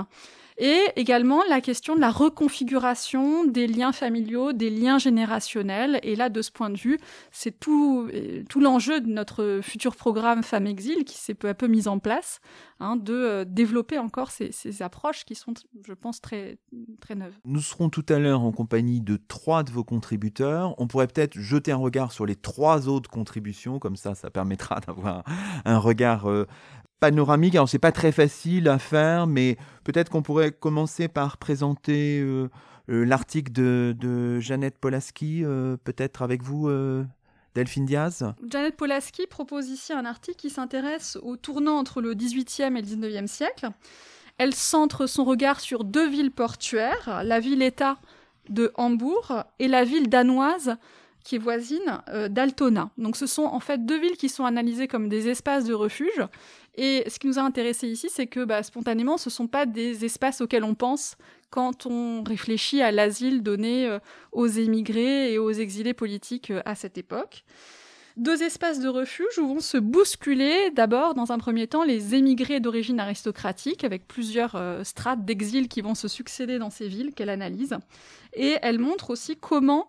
et 0.58 0.80
également 0.96 1.42
la 1.50 1.62
question 1.62 1.96
de 1.96 2.02
la 2.02 2.12
reconfiguration 2.12 3.46
des 3.46 3.68
liens 3.68 3.92
familiaux, 3.92 4.54
des 4.54 4.70
liens 4.70 4.98
générationnels. 4.98 6.00
Et 6.04 6.16
là, 6.16 6.30
de 6.30 6.42
ce 6.42 6.52
point 6.52 6.70
de 6.70 6.78
vue, 6.78 7.00
c'est 7.32 7.60
tout, 7.60 8.10
tout 8.50 8.60
l'enjeu 8.60 9.02
de 9.02 9.10
notre 9.10 9.60
futur 9.62 9.96
programme 9.96 10.44
Femmes 10.44 10.68
Exil 10.68 11.04
qui 11.06 11.18
s'est 11.18 11.34
peu 11.34 11.50
à 11.50 11.54
peu 11.54 11.68
mis 11.68 11.88
en 11.88 12.00
place, 12.00 12.39
hein, 12.80 12.96
de 12.96 13.13
euh, 13.13 13.46
développer 13.46 13.98
encore 13.98 14.32
ces, 14.32 14.52
ces, 14.52 14.82
approches 14.82 15.26
qui 15.26 15.36
sont, 15.36 15.54
je 15.86 15.94
pense, 15.94 16.22
très, 16.22 16.58
très 17.02 17.16
neuves. 17.16 17.34
Nous 17.46 17.62
serons 17.62 17.89
tout 17.89 18.06
à 18.10 18.20
l'heure 18.20 18.42
en 18.42 18.52
compagnie 18.52 19.02
de 19.02 19.18
trois 19.28 19.63
de 19.63 19.72
vos 19.72 19.84
contributeurs. 19.84 20.76
On 20.78 20.88
pourrait 20.88 21.08
peut-être 21.08 21.39
jeter 21.39 21.72
un 21.72 21.78
regard 21.78 22.12
sur 22.12 22.26
les 22.26 22.36
trois 22.36 22.88
autres 22.88 23.10
contributions, 23.10 23.80
comme 23.80 23.96
ça, 23.96 24.16
ça 24.16 24.30
permettra 24.30 24.80
d'avoir 24.88 25.24
un 25.66 25.78
regard 25.78 26.30
euh, 26.30 26.46
panoramique. 27.04 27.56
Alors, 27.56 27.68
c'est 27.68 27.80
pas 27.80 27.92
très 27.92 28.13
facile 28.13 28.70
à 28.70 28.80
faire, 28.80 29.28
mais 29.28 29.58
peut-être 29.84 30.10
qu'on 30.10 30.22
pourrait 30.22 30.54
commencer 30.54 31.10
par 31.10 31.36
présenter 31.36 32.22
euh, 32.22 32.50
euh, 32.89 33.04
l'article 33.04 33.52
de, 33.52 34.39
Jeannette 34.39 34.78
Polaski, 34.78 35.44
euh, 35.44 35.76
peut-être 35.84 36.22
avec 36.22 36.44
vous, 36.44 36.72
Delphine 37.56 37.86
Diaz. 37.86 38.34
Jeannette 38.50 38.78
Polaski 38.78 39.28
propose 39.28 39.68
ici 39.68 39.92
un 39.92 40.06
article 40.06 40.38
qui 40.38 40.50
s'intéresse 40.50 41.18
au 41.22 41.36
tournant 41.36 41.78
entre 41.78 42.00
le 42.00 42.13
XVIIIe 42.13 42.78
et 42.78 42.82
le 42.82 43.10
XIXe 43.10 43.30
siècle. 43.30 43.68
Elle 44.38 44.56
centre 44.56 45.06
son 45.06 45.26
regard 45.26 45.60
sur 45.60 45.84
deux 45.84 46.08
villes 46.08 46.32
portuaires, 46.32 47.22
la 47.26 47.42
ville-État 47.42 47.98
de 48.48 48.72
Hambourg 48.76 49.44
et 49.60 49.68
la 49.68 49.84
ville 49.84 50.08
danoise 50.08 50.78
qui 51.24 51.36
est 51.36 51.40
voisine 51.40 52.02
d'Altona. 52.30 52.90
Donc 52.98 53.16
ce 53.16 53.26
sont 53.26 53.44
en 53.44 53.60
fait 53.60 53.86
deux 53.86 54.00
villes 54.00 54.18
qui 54.18 54.30
sont 54.30 54.46
analysées 54.46 54.88
comme 54.88 55.10
des 55.10 55.30
espaces 55.30 55.66
de 55.66 55.74
refuge 55.74 56.22
et 56.76 57.04
ce 57.08 57.20
qui 57.20 57.28
nous 57.28 57.38
a 57.38 57.44
intéressé 57.44 57.88
ici, 57.88 58.10
c'est 58.10 58.28
que 58.28 58.44
bah, 58.44 58.64
spontanément, 58.64 59.18
ce 59.18 59.30
ne 59.30 59.34
sont 59.34 59.48
pas 59.48 59.66
des 59.66 60.06
espaces 60.06 60.42
auxquels 60.42 60.64
on 60.64 60.74
pense 60.74 61.16
quand 61.52 61.86
on 61.86 62.24
réfléchit 62.24 62.82
à 62.82 62.92
l'asile 62.92 63.44
donné 63.44 63.88
euh, 63.88 64.00
aux 64.32 64.48
émigrés 64.48 65.34
et 65.34 65.38
aux 65.38 65.52
exilés 65.52 65.94
politiques 65.94 66.50
euh, 66.50 66.64
à 66.66 66.74
cette 66.74 66.98
époque. 66.98 67.44
Deux 68.18 68.42
espaces 68.42 68.80
de 68.80 68.88
refuge 68.88 69.38
où 69.40 69.48
vont 69.48 69.60
se 69.60 69.78
bousculer 69.78 70.72
d'abord, 70.72 71.14
dans 71.14 71.32
un 71.32 71.38
premier 71.38 71.68
temps, 71.68 71.84
les 71.84 72.16
émigrés 72.16 72.60
d'origine 72.60 73.00
aristocratique, 73.00 73.84
avec 73.84 74.08
plusieurs 74.08 74.56
euh, 74.56 74.84
strates 74.84 75.26
d'exil 75.26 75.68
qui 75.68 75.82
vont 75.82 75.96
se 75.96 76.08
succéder 76.08 76.58
dans 76.58 76.72
ces 76.72 76.88
villes 76.88 77.14
qu'elle 77.14 77.30
analyse. 77.30 77.78
Et 78.34 78.56
elle 78.64 78.80
montre 78.80 79.12
aussi 79.12 79.36
comment 79.36 79.88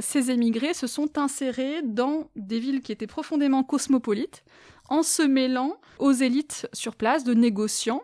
ces 0.00 0.30
émigrés 0.30 0.74
se 0.74 0.86
sont 0.86 1.18
insérés 1.18 1.82
dans 1.82 2.30
des 2.36 2.58
villes 2.58 2.80
qui 2.80 2.92
étaient 2.92 3.06
profondément 3.06 3.62
cosmopolites, 3.62 4.44
en 4.88 5.02
se 5.02 5.22
mêlant 5.22 5.76
aux 5.98 6.12
élites 6.12 6.68
sur 6.72 6.96
place 6.96 7.24
de 7.24 7.34
négociants. 7.34 8.02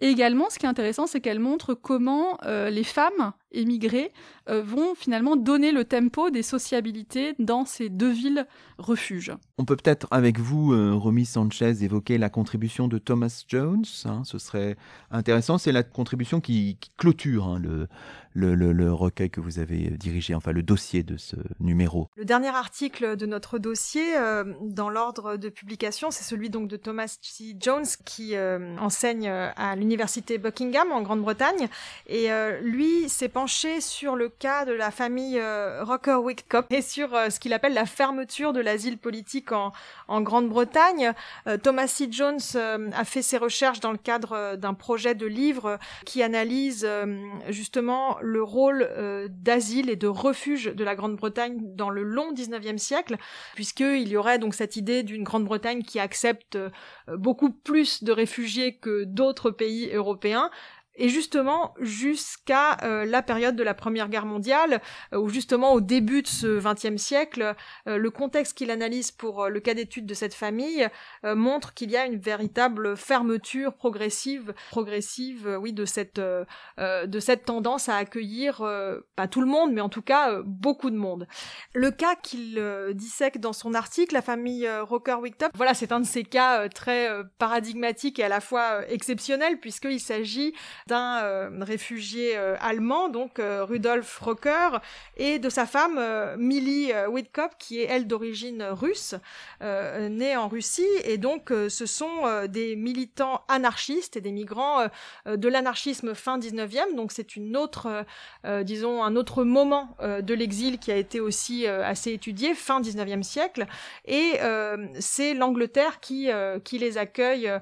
Et 0.00 0.08
également, 0.08 0.48
ce 0.48 0.58
qui 0.58 0.66
est 0.66 0.68
intéressant, 0.68 1.06
c'est 1.06 1.20
qu'elle 1.20 1.40
montre 1.40 1.74
comment 1.74 2.38
euh, 2.44 2.70
les 2.70 2.84
femmes 2.84 3.32
émigrés 3.52 4.12
euh, 4.48 4.62
vont 4.62 4.94
finalement 4.94 5.36
donner 5.36 5.70
le 5.70 5.84
tempo 5.84 6.30
des 6.30 6.42
sociabilités 6.42 7.34
dans 7.38 7.64
ces 7.64 7.88
deux 7.88 8.10
villes 8.10 8.46
refuges. 8.78 9.32
On 9.58 9.64
peut 9.64 9.76
peut-être 9.76 10.08
avec 10.10 10.38
vous, 10.38 10.72
euh, 10.72 10.92
Romy 10.94 11.24
Sanchez, 11.24 11.84
évoquer 11.84 12.18
la 12.18 12.30
contribution 12.30 12.88
de 12.88 12.98
Thomas 12.98 13.44
Jones. 13.46 13.84
Hein, 14.06 14.22
ce 14.24 14.38
serait 14.38 14.76
intéressant. 15.10 15.58
C'est 15.58 15.72
la 15.72 15.82
contribution 15.82 16.40
qui, 16.40 16.78
clôture 16.96 17.46
hein, 17.46 17.60
le, 17.60 17.88
le, 18.34 18.92
recueil 18.92 19.30
que 19.30 19.40
vous 19.40 19.58
avez 19.58 19.90
dirigé, 19.90 20.34
enfin 20.34 20.52
le 20.52 20.62
dossier 20.62 21.02
de 21.02 21.16
ce 21.16 21.36
numéro. 21.60 22.08
Le 22.16 22.24
dernier 22.24 22.48
article 22.48 23.16
de 23.16 23.26
notre 23.26 23.58
dossier 23.58 24.16
euh, 24.16 24.54
dans 24.62 24.88
l'ordre 24.88 25.36
de 25.36 25.48
publication, 25.48 26.10
c'est 26.10 26.24
celui 26.24 26.50
donc 26.50 26.68
de 26.68 26.76
Thomas 26.76 27.18
C. 27.20 27.56
Jones 27.60 27.84
qui 28.04 28.34
enseigne 28.78 29.28
à 29.28 29.76
l'université 29.76 30.38
Buckingham 30.38 30.90
en 30.92 31.02
Grande-Bretagne. 31.02 31.68
Et 32.06 32.28
lui 32.62 33.08
sur 33.46 34.16
le 34.16 34.28
cas 34.28 34.64
de 34.64 34.72
la 34.72 34.90
famille 34.90 35.38
euh, 35.38 35.84
et 36.70 36.82
sur 36.82 37.14
euh, 37.14 37.30
ce 37.30 37.40
qu'il 37.40 37.52
appelle 37.52 37.74
la 37.74 37.86
fermeture 37.86 38.52
de 38.52 38.60
l'asile 38.60 38.98
politique 38.98 39.52
en, 39.52 39.72
Grande-Bretagne. 40.08 41.12
Euh, 41.46 41.56
Thomas 41.56 41.86
C. 41.86 42.08
Jones 42.10 42.40
a 42.54 43.04
fait 43.04 43.22
ses 43.22 43.38
recherches 43.38 43.80
dans 43.80 43.92
le 43.92 43.98
cadre 43.98 44.56
d'un 44.56 44.74
projet 44.74 45.14
de 45.14 45.26
livre 45.26 45.78
qui 46.04 46.22
analyse 46.22 46.86
justement 47.48 48.18
le 48.20 48.42
rôle 48.42 48.88
d'asile 49.30 49.88
et 49.90 49.96
de 49.96 50.06
refuge 50.06 50.66
de 50.66 50.84
la 50.84 50.94
Grande-Bretagne 50.94 51.58
dans 51.74 51.90
le 51.90 52.02
long 52.02 52.32
19e 52.32 52.78
siècle, 52.78 53.16
puisqu'il 53.54 54.08
y 54.08 54.16
aurait 54.16 54.38
donc 54.38 54.54
cette 54.54 54.76
idée 54.76 55.02
d'une 55.02 55.24
Grande-Bretagne 55.24 55.82
qui 55.82 56.00
accepte 56.00 56.58
beaucoup 57.08 57.50
plus 57.50 58.04
de 58.04 58.12
réfugiés 58.12 58.76
que 58.76 59.04
d'autres 59.04 59.50
pays 59.50 59.90
européens, 59.92 60.50
et 60.96 61.08
justement 61.08 61.74
jusqu'à 61.80 62.76
euh, 62.82 63.04
la 63.04 63.22
période 63.22 63.56
de 63.56 63.62
la 63.62 63.74
Première 63.74 64.08
Guerre 64.08 64.26
mondiale, 64.26 64.80
euh, 65.12 65.18
où 65.18 65.28
justement 65.28 65.72
au 65.72 65.80
début 65.80 66.22
de 66.22 66.26
ce 66.26 66.60
XXe 66.60 67.00
siècle, 67.00 67.54
euh, 67.86 67.96
le 67.96 68.10
contexte 68.10 68.56
qu'il 68.56 68.70
analyse 68.70 69.10
pour 69.10 69.48
le 69.48 69.60
cas 69.60 69.74
d'étude 69.74 70.06
de 70.06 70.14
cette 70.14 70.34
famille 70.34 70.88
montre 71.24 71.74
qu'il 71.74 71.90
y 71.90 71.96
a 71.96 72.06
une 72.06 72.18
véritable 72.18 72.96
fermeture 72.96 73.74
progressive, 73.74 74.54
progressive, 74.70 75.58
oui, 75.60 75.72
de 75.72 75.84
cette 75.84 76.20
de 76.20 77.20
cette 77.20 77.44
tendance 77.44 77.88
à 77.88 77.96
accueillir 77.96 78.62
pas 79.16 79.28
tout 79.28 79.40
le 79.40 79.46
monde, 79.46 79.72
mais 79.72 79.80
en 79.80 79.88
tout 79.88 80.02
cas 80.02 80.40
beaucoup 80.44 80.90
de 80.90 80.96
monde. 80.96 81.26
Le 81.74 81.90
cas 81.90 82.16
qu'il 82.16 82.62
dissèque 82.94 83.38
dans 83.38 83.52
son 83.52 83.74
article, 83.74 84.14
la 84.14 84.22
famille 84.22 84.68
Rocker 84.68 85.16
Wicktop, 85.20 85.50
voilà, 85.54 85.74
c'est 85.74 85.92
un 85.92 86.00
de 86.00 86.06
ces 86.06 86.24
cas 86.24 86.68
très 86.68 87.08
paradigmatiques 87.38 88.18
et 88.18 88.24
à 88.24 88.28
la 88.28 88.40
fois 88.40 88.88
exceptionnels 88.88 89.58
puisqu'il 89.60 90.00
s'agit 90.00 90.54
d'un 90.90 91.22
euh, 91.22 91.50
réfugié 91.60 92.36
euh, 92.36 92.56
allemand, 92.60 93.08
donc 93.08 93.38
euh, 93.38 93.64
Rudolf 93.64 94.18
Rocker, 94.18 94.80
et 95.16 95.38
de 95.38 95.48
sa 95.48 95.64
femme 95.64 96.00
Millie 96.36 96.92
Whitkop, 97.08 97.52
qui 97.58 97.80
est 97.80 97.84
elle 97.84 98.08
d'origine 98.08 98.64
russe, 98.70 99.14
née 99.60 100.36
en 100.36 100.48
Russie, 100.48 100.88
et 101.04 101.18
donc 101.18 101.52
ce 101.68 101.86
sont 101.86 102.46
des 102.48 102.74
militants 102.74 103.42
anarchistes 103.48 104.16
et 104.16 104.20
des 104.20 104.32
migrants 104.32 104.86
de 105.26 105.48
l'anarchisme 105.48 106.14
fin 106.14 106.38
19e, 106.38 106.96
donc 106.96 107.12
c'est 107.12 107.36
une 107.36 107.56
autre, 107.56 108.04
disons, 108.62 109.04
un 109.04 109.14
autre 109.16 109.44
moment 109.44 109.96
de 110.00 110.34
l'exil 110.34 110.78
qui 110.78 110.90
a 110.90 110.96
été 110.96 111.20
aussi 111.20 111.66
assez 111.66 112.12
étudié, 112.12 112.54
fin 112.54 112.80
19e 112.80 113.22
siècle, 113.22 113.66
et 114.06 114.38
c'est 114.98 115.34
l'Angleterre 115.34 116.00
qui, 116.00 116.30
qui 116.64 116.78
les 116.78 116.98
accueille 116.98 117.52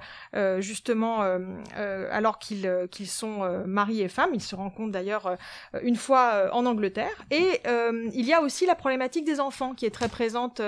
justement 0.61 1.23
alors 1.75 2.38
qu'ils 2.38 2.88
qu'ils 2.91 3.09
sont 3.19 3.43
euh, 3.43 3.65
mari 3.67 4.01
et 4.03 4.09
femme. 4.09 4.31
Ils 4.33 4.43
se 4.43 4.55
rencontrent 4.55 4.93
d'ailleurs 4.93 5.27
euh, 5.27 5.37
une 5.83 5.97
fois 5.97 6.31
euh, 6.35 6.49
en 6.53 6.67
Angleterre. 6.67 7.25
Et 7.31 7.61
il 8.15 8.25
y 8.25 8.33
a 8.33 8.41
aussi 8.41 8.67
la 8.67 8.75
problématique 8.75 9.25
des 9.25 9.41
enfants 9.41 9.75
qui 9.75 9.85
est 9.87 9.91
très 9.91 10.09
présente 10.09 10.61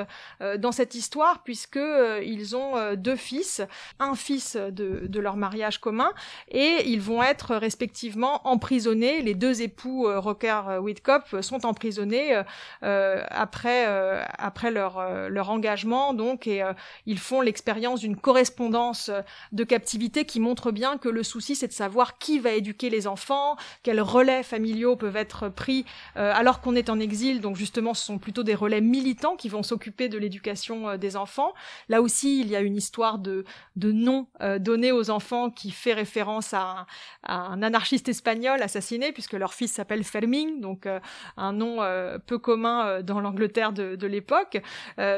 dans 0.58 0.72
cette 0.72 0.94
histoire 0.94 1.42
puisque 1.42 1.78
ils 2.22 2.56
ont 2.56 2.94
deux 2.94 3.16
fils, 3.16 3.62
un 3.98 4.14
fils 4.14 4.56
de, 4.56 5.20
leur 5.20 5.36
mariage 5.36 5.78
commun, 5.78 6.12
et 6.48 6.82
ils 6.86 7.00
vont 7.00 7.22
être 7.22 7.54
respectivement 7.56 8.46
emprisonnés. 8.46 9.22
Les 9.22 9.34
deux 9.34 9.62
époux 9.62 10.06
Rocker 10.08 10.78
Whitcop 10.80 11.40
sont 11.40 11.64
emprisonnés 11.66 12.40
après 12.82 13.86
après 14.38 14.70
leur 14.70 15.28
leur 15.28 15.50
engagement 15.50 16.14
donc 16.14 16.46
et 16.46 16.62
ils 17.06 17.18
font 17.18 17.40
l'expérience 17.40 18.00
d'une 18.00 18.16
correspondance 18.16 19.10
de 19.52 19.64
captivité 19.64 20.24
qui 20.24 20.40
montre 20.40 20.72
bien 20.72 20.98
que 20.98 21.08
le 21.08 21.22
souci 21.22 21.54
c'est 21.54 21.68
de 21.68 21.72
savoir 21.72 22.18
qui 22.18 22.39
va 22.40 22.52
éduquer 22.52 22.90
les 22.90 23.06
enfants, 23.06 23.56
quels 23.82 24.00
relais 24.00 24.42
familiaux 24.42 24.96
peuvent 24.96 25.16
être 25.16 25.48
pris 25.48 25.84
alors 26.14 26.60
qu'on 26.60 26.74
est 26.74 26.90
en 26.90 26.98
exil. 26.98 27.40
Donc 27.40 27.56
justement, 27.56 27.94
ce 27.94 28.04
sont 28.04 28.18
plutôt 28.18 28.42
des 28.42 28.54
relais 28.54 28.80
militants 28.80 29.36
qui 29.36 29.48
vont 29.48 29.62
s'occuper 29.62 30.08
de 30.08 30.18
l'éducation 30.18 30.96
des 30.96 31.16
enfants. 31.16 31.54
Là 31.88 32.02
aussi, 32.02 32.40
il 32.40 32.48
y 32.48 32.56
a 32.56 32.60
une 32.60 32.76
histoire 32.76 33.18
de, 33.18 33.44
de 33.76 33.92
nom 33.92 34.26
donné 34.58 34.92
aux 34.92 35.10
enfants 35.10 35.50
qui 35.50 35.70
fait 35.70 35.94
référence 35.94 36.54
à 36.54 36.86
un, 37.24 37.62
anarchiste 37.62 38.08
espagnol 38.08 38.62
assassiné, 38.62 39.12
puisque 39.12 39.34
leur 39.34 39.54
fils 39.54 39.72
s'appelle 39.72 40.04
Fermín, 40.04 40.60
donc 40.60 40.86
un 41.36 41.52
nom 41.52 41.78
peu 42.26 42.38
commun 42.38 43.02
dans 43.02 43.20
l'Angleterre 43.20 43.72
de, 43.72 43.96
de 43.96 44.06
l'époque. 44.06 44.60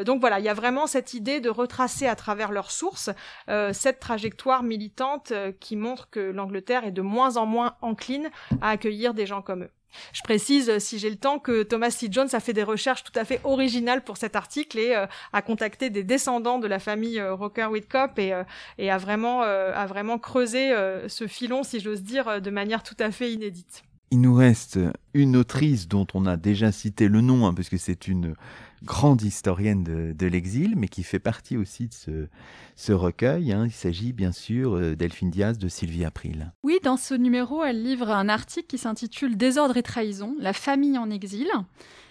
donc 0.04 0.20
voilà, 0.20 0.38
il 0.38 0.44
y 0.44 0.48
a 0.48 0.54
vraiment 0.54 0.86
cette 0.86 1.14
idée 1.14 1.40
de 1.40 1.50
retracer 1.50 2.06
à 2.06 2.16
travers 2.16 2.52
leurs 2.52 2.70
sources 2.70 3.10
euh, 3.48 3.72
cette 3.72 4.00
trajectoire 4.00 4.62
militante 4.62 5.32
euh, 5.32 5.52
qui 5.58 5.76
montre 5.76 6.08
que 6.10 6.20
l'Angleterre 6.20 6.84
est 6.84 6.92
de 6.92 7.01
moins 7.02 7.36
en 7.36 7.46
moins 7.46 7.74
encline 7.82 8.30
à 8.60 8.70
accueillir 8.70 9.14
des 9.14 9.26
gens 9.26 9.42
comme 9.42 9.64
eux. 9.64 9.70
Je 10.14 10.22
précise, 10.22 10.70
euh, 10.70 10.78
si 10.78 10.98
j'ai 10.98 11.10
le 11.10 11.16
temps, 11.16 11.38
que 11.38 11.62
Thomas 11.62 11.90
C. 11.90 12.08
Jones 12.10 12.28
a 12.32 12.40
fait 12.40 12.54
des 12.54 12.62
recherches 12.62 13.04
tout 13.04 13.12
à 13.14 13.26
fait 13.26 13.40
originales 13.44 14.02
pour 14.02 14.16
cet 14.16 14.36
article 14.36 14.78
et 14.78 14.94
a 14.94 15.42
contacté 15.42 15.90
des 15.90 16.02
descendants 16.02 16.58
de 16.58 16.66
la 16.66 16.78
famille 16.78 17.20
Rocker 17.22 17.66
Whitcop 17.66 18.18
et, 18.18 18.32
a 18.32 18.98
vraiment 18.98 19.42
a 19.42 19.86
vraiment 19.86 20.18
creusé 20.18 20.74
ce 21.08 21.26
filon, 21.26 21.62
si 21.62 21.80
j'ose 21.80 22.02
dire, 22.02 22.40
de 22.40 22.50
manière 22.50 22.82
tout 22.82 22.96
à 22.98 23.10
fait 23.10 23.30
inédite. 23.32 23.82
Il 24.10 24.20
nous 24.20 24.34
reste 24.34 24.78
une 25.14 25.36
autrice 25.36 25.88
dont 25.88 26.06
on 26.14 26.26
a 26.26 26.36
déjà 26.36 26.72
cité 26.72 27.08
le 27.08 27.20
nom, 27.20 27.46
hein, 27.46 27.54
puisque 27.54 27.78
c'est 27.78 28.08
une 28.08 28.34
grande 28.82 29.22
historienne 29.22 29.84
de, 29.84 30.26
l'exil, 30.26 30.74
mais 30.76 30.88
qui 30.88 31.02
fait 31.02 31.18
partie 31.18 31.56
aussi 31.56 31.88
de 31.88 32.28
ce, 32.76 32.92
recueil. 32.92 33.52
Hein. 33.52 33.66
Il 33.66 33.72
s'agit 33.72 34.12
bien 34.12 34.32
sûr 34.32 34.74
euh, 34.74 34.96
Delphine 34.96 35.30
Diaz 35.30 35.58
de 35.58 35.68
Sylvie 35.68 36.04
April. 36.04 36.52
Oui, 36.62 36.78
dans 36.82 36.96
ce 36.96 37.14
numéro, 37.14 37.64
elle 37.64 37.82
livre 37.82 38.10
un 38.10 38.28
article 38.28 38.66
qui 38.66 38.78
s'intitule 38.78 39.36
Désordre 39.36 39.76
et 39.76 39.82
trahison, 39.82 40.34
la 40.38 40.52
famille 40.52 40.98
en 40.98 41.10
exil. 41.10 41.48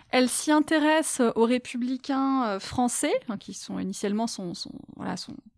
Elle 0.10 0.30
s'y 0.30 0.52
intéresse 0.52 1.22
aux 1.36 1.46
républicains 1.46 2.46
euh, 2.46 2.60
français, 2.60 3.14
hein, 3.30 3.38
qui 3.38 3.54
sont 3.54 3.80
initialement 3.80 4.28
son, 4.28 4.54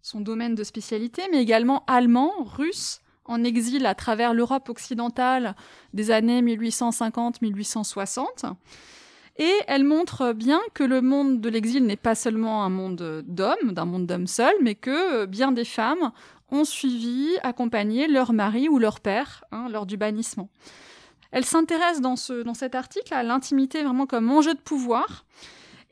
son 0.02 0.22
domaine 0.22 0.56
de 0.56 0.64
spécialité, 0.64 1.24
mais 1.32 1.42
également 1.42 1.84
allemands, 1.88 2.44
russes, 2.44 3.02
en 3.26 3.44
exil 3.44 3.86
à 3.86 3.96
travers 3.96 4.34
l'Europe 4.34 4.70
occidentale 4.70 5.56
des 5.94 6.12
années 6.12 6.42
1850-1860. 6.42 8.54
Et 9.38 9.54
elle 9.68 9.84
montre 9.84 10.34
bien 10.34 10.62
que 10.74 10.84
le 10.84 11.02
monde 11.02 11.42
de 11.42 11.50
l'exil 11.50 11.86
n'est 11.86 11.96
pas 11.96 12.14
seulement 12.14 12.64
un 12.64 12.70
monde 12.70 13.24
d'hommes, 13.26 13.72
d'un 13.72 13.86
monde 13.86 14.06
d'hommes 14.06 14.28
seuls, 14.28 14.56
mais 14.62 14.76
que 14.76 15.26
bien 15.26 15.52
des 15.52 15.66
femmes 15.66 16.12
ont 16.52 16.66
suivi, 16.66 17.30
accompagné 17.42 18.08
leur 18.08 18.32
mari 18.32 18.70
ou 18.70 18.78
leur 18.78 19.00
père 19.00 19.44
hein, 19.52 19.68
lors 19.70 19.88
du 19.88 19.98
bannissement. 19.98 20.50
Elle 21.32 21.46
s'intéresse 21.46 22.00
dans, 22.00 22.16
ce, 22.16 22.44
dans 22.44 22.54
cet 22.54 22.76
article 22.76 23.12
à 23.12 23.24
l'intimité 23.24 23.82
vraiment 23.82 24.06
comme 24.06 24.30
enjeu 24.30 24.54
de 24.54 24.60
pouvoir. 24.60 25.26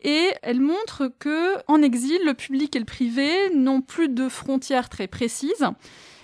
Et 0.04 0.30
elle 0.44 0.62
montre 0.62 1.12
que 1.20 1.56
en 1.68 1.82
exil, 1.82 2.20
le 2.26 2.36
public 2.36 2.76
et 2.76 2.80
le 2.80 2.86
privé 2.86 3.32
n'ont 3.56 3.82
plus 3.82 4.10
de 4.10 4.30
frontières 4.30 4.90
très 4.90 5.08
précises 5.08 5.66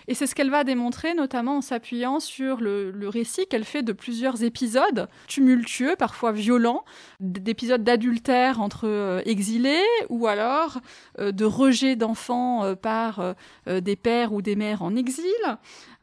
et 0.08 0.13
c'est 0.13 0.26
ce 0.26 0.36
qu'elle 0.36 0.50
va 0.50 0.63
démontrer, 0.63 1.13
notamment 1.13 1.58
en 1.58 1.62
s'appuyant 1.62 2.20
sur 2.20 2.62
le, 2.62 2.93
récit 3.08 3.46
qu'elle 3.48 3.63
fait 3.63 3.84
de 3.84 3.93
plusieurs 3.93 4.43
épisodes 4.43 5.08
tumultueux, 5.28 5.96
parfois 5.98 6.32
violents, 6.32 6.84
d'épisodes 7.20 7.84
d'adultère 7.84 8.62
entre 8.62 8.88
euh, 8.88 9.22
exilés, 9.26 9.84
ou 10.10 10.28
alors 10.28 10.80
euh, 11.20 11.32
de 11.32 11.46
rejet 11.46 11.96
d'enfants 11.96 12.63
euh, 12.63 12.76
par 12.76 13.36
des 13.67 13.96
pères 13.96 14.34
ou 14.34 14.41
des 14.41 14.56
mères 14.56 14.82
en 14.82 14.96
exil, 14.96 15.24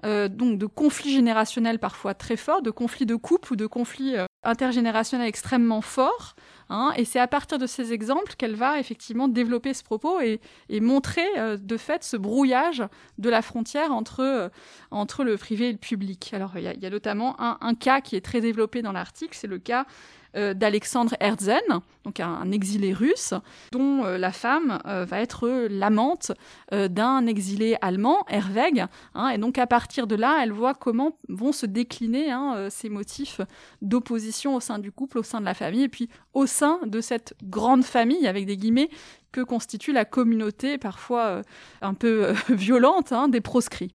donc 0.02 0.58
de 0.58 0.66
conflits 0.66 1.12
générationnels 1.12 1.78
parfois 1.78 2.14
très 2.14 2.36
forts, 2.36 2.62
de 2.62 2.70
conflits 2.70 3.06
de 3.06 3.16
couple 3.16 3.54
ou 3.54 3.56
de 3.56 3.66
conflits 3.66 4.14
intergénérationnels 4.42 5.28
extrêmement 5.28 5.80
forts. 5.80 6.34
Hein, 6.74 6.92
et 6.96 7.04
c'est 7.04 7.20
à 7.20 7.28
partir 7.28 7.58
de 7.58 7.68
ces 7.68 7.92
exemples 7.92 8.34
qu'elle 8.36 8.56
va 8.56 8.80
effectivement 8.80 9.28
développer 9.28 9.74
ce 9.74 9.84
propos 9.84 10.18
et, 10.20 10.40
montrer 10.80 11.24
euh, 11.38 11.56
de 11.56 11.76
fait 11.76 12.02
ce 12.02 12.16
brouillage 12.16 12.82
de 13.18 13.30
la 13.30 13.42
frontière 13.42 13.92
entre, 13.92 14.20
euh, 14.20 14.48
entre 14.90 15.22
le 15.22 15.36
privé 15.36 15.68
et 15.68 15.72
le 15.72 15.78
public. 15.78 16.32
Alors 16.34 16.54
il 16.56 16.64
y, 16.64 16.86
a 16.86 16.90
notamment 16.90 17.36
un, 17.38 17.74
cas 17.76 18.00
qui 18.00 18.16
est 18.16 18.20
très 18.20 18.40
développé 18.40 18.82
dans 18.82 18.90
l'article, 18.90 19.36
c'est 19.40 19.46
le 19.46 19.58
cas 19.58 19.86
euh, 20.36 20.54
d'Alexandre 20.54 21.14
Herzen, 21.20 21.62
donc 22.04 22.20
un, 22.20 22.50
exilé 22.50 22.92
russe, 22.92 23.34
dont 23.72 24.04
euh, 24.04 24.18
la 24.18 24.32
femme 24.32 24.78
euh, 24.86 25.04
va 25.04 25.20
être 25.20 25.48
l'amante 25.70 26.32
d'un 26.72 27.26
exilé 27.26 27.76
allemand, 27.80 28.24
Herweg. 28.28 28.86
Hein, 29.14 29.28
et 29.28 29.38
donc 29.38 29.58
à 29.58 29.66
partir 29.66 30.06
de 30.06 30.16
là, 30.16 30.40
elle 30.42 30.52
voit 30.52 30.74
comment 30.74 31.18
vont 31.28 31.52
se 31.52 31.66
décliner 31.66 32.30
hein, 32.30 32.68
ces 32.70 32.88
motifs 32.88 33.40
d'opposition 33.82 34.56
au 34.56 34.60
sein 34.60 34.78
du 34.78 34.90
couple, 34.90 35.18
au 35.18 35.22
sein 35.22 35.40
de 35.40 35.44
la 35.44 35.54
famille, 35.54 35.84
et 35.84 35.88
puis 35.88 36.08
au 36.32 36.46
sein 36.46 36.80
de 36.84 37.00
cette 37.00 37.34
grande 37.44 37.84
famille, 37.84 38.26
avec 38.26 38.46
des 38.46 38.56
guillemets, 38.56 38.90
que 39.32 39.40
constitue 39.40 39.92
la 39.92 40.04
communauté 40.04 40.78
parfois 40.78 41.42
un 41.80 41.94
peu 41.94 42.32
violente 42.48 43.12
hein, 43.12 43.28
des 43.28 43.40
proscrits. 43.40 43.94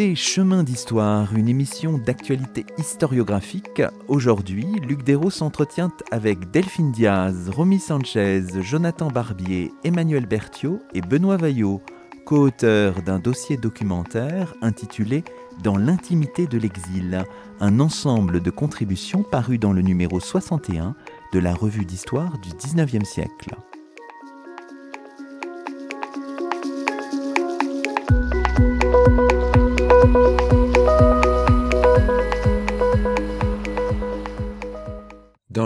Écoutez 0.00 0.16
Chemin 0.16 0.62
d'Histoire, 0.62 1.36
une 1.36 1.48
émission 1.48 1.98
d'actualité 1.98 2.64
historiographique. 2.78 3.82
Aujourd'hui, 4.08 4.64
Luc 4.88 5.02
Dérault 5.02 5.28
s'entretient 5.28 5.92
avec 6.10 6.50
Delphine 6.50 6.90
Diaz, 6.90 7.50
Romy 7.50 7.78
Sanchez, 7.78 8.44
Jonathan 8.62 9.08
Barbier, 9.08 9.70
Emmanuel 9.84 10.24
Berthiaud 10.24 10.80
et 10.94 11.02
Benoît 11.02 11.36
Vaillot, 11.36 11.82
co-auteurs 12.24 13.02
d'un 13.02 13.18
dossier 13.18 13.58
documentaire 13.58 14.54
intitulé 14.62 15.22
Dans 15.62 15.76
l'intimité 15.76 16.46
de 16.46 16.56
l'exil, 16.56 17.22
un 17.60 17.78
ensemble 17.78 18.40
de 18.40 18.50
contributions 18.50 19.22
paru 19.22 19.58
dans 19.58 19.74
le 19.74 19.82
numéro 19.82 20.18
61 20.18 20.94
de 21.34 21.38
la 21.38 21.52
revue 21.52 21.84
d'histoire 21.84 22.38
du 22.38 22.48
19e 22.50 23.04
siècle. 23.04 23.54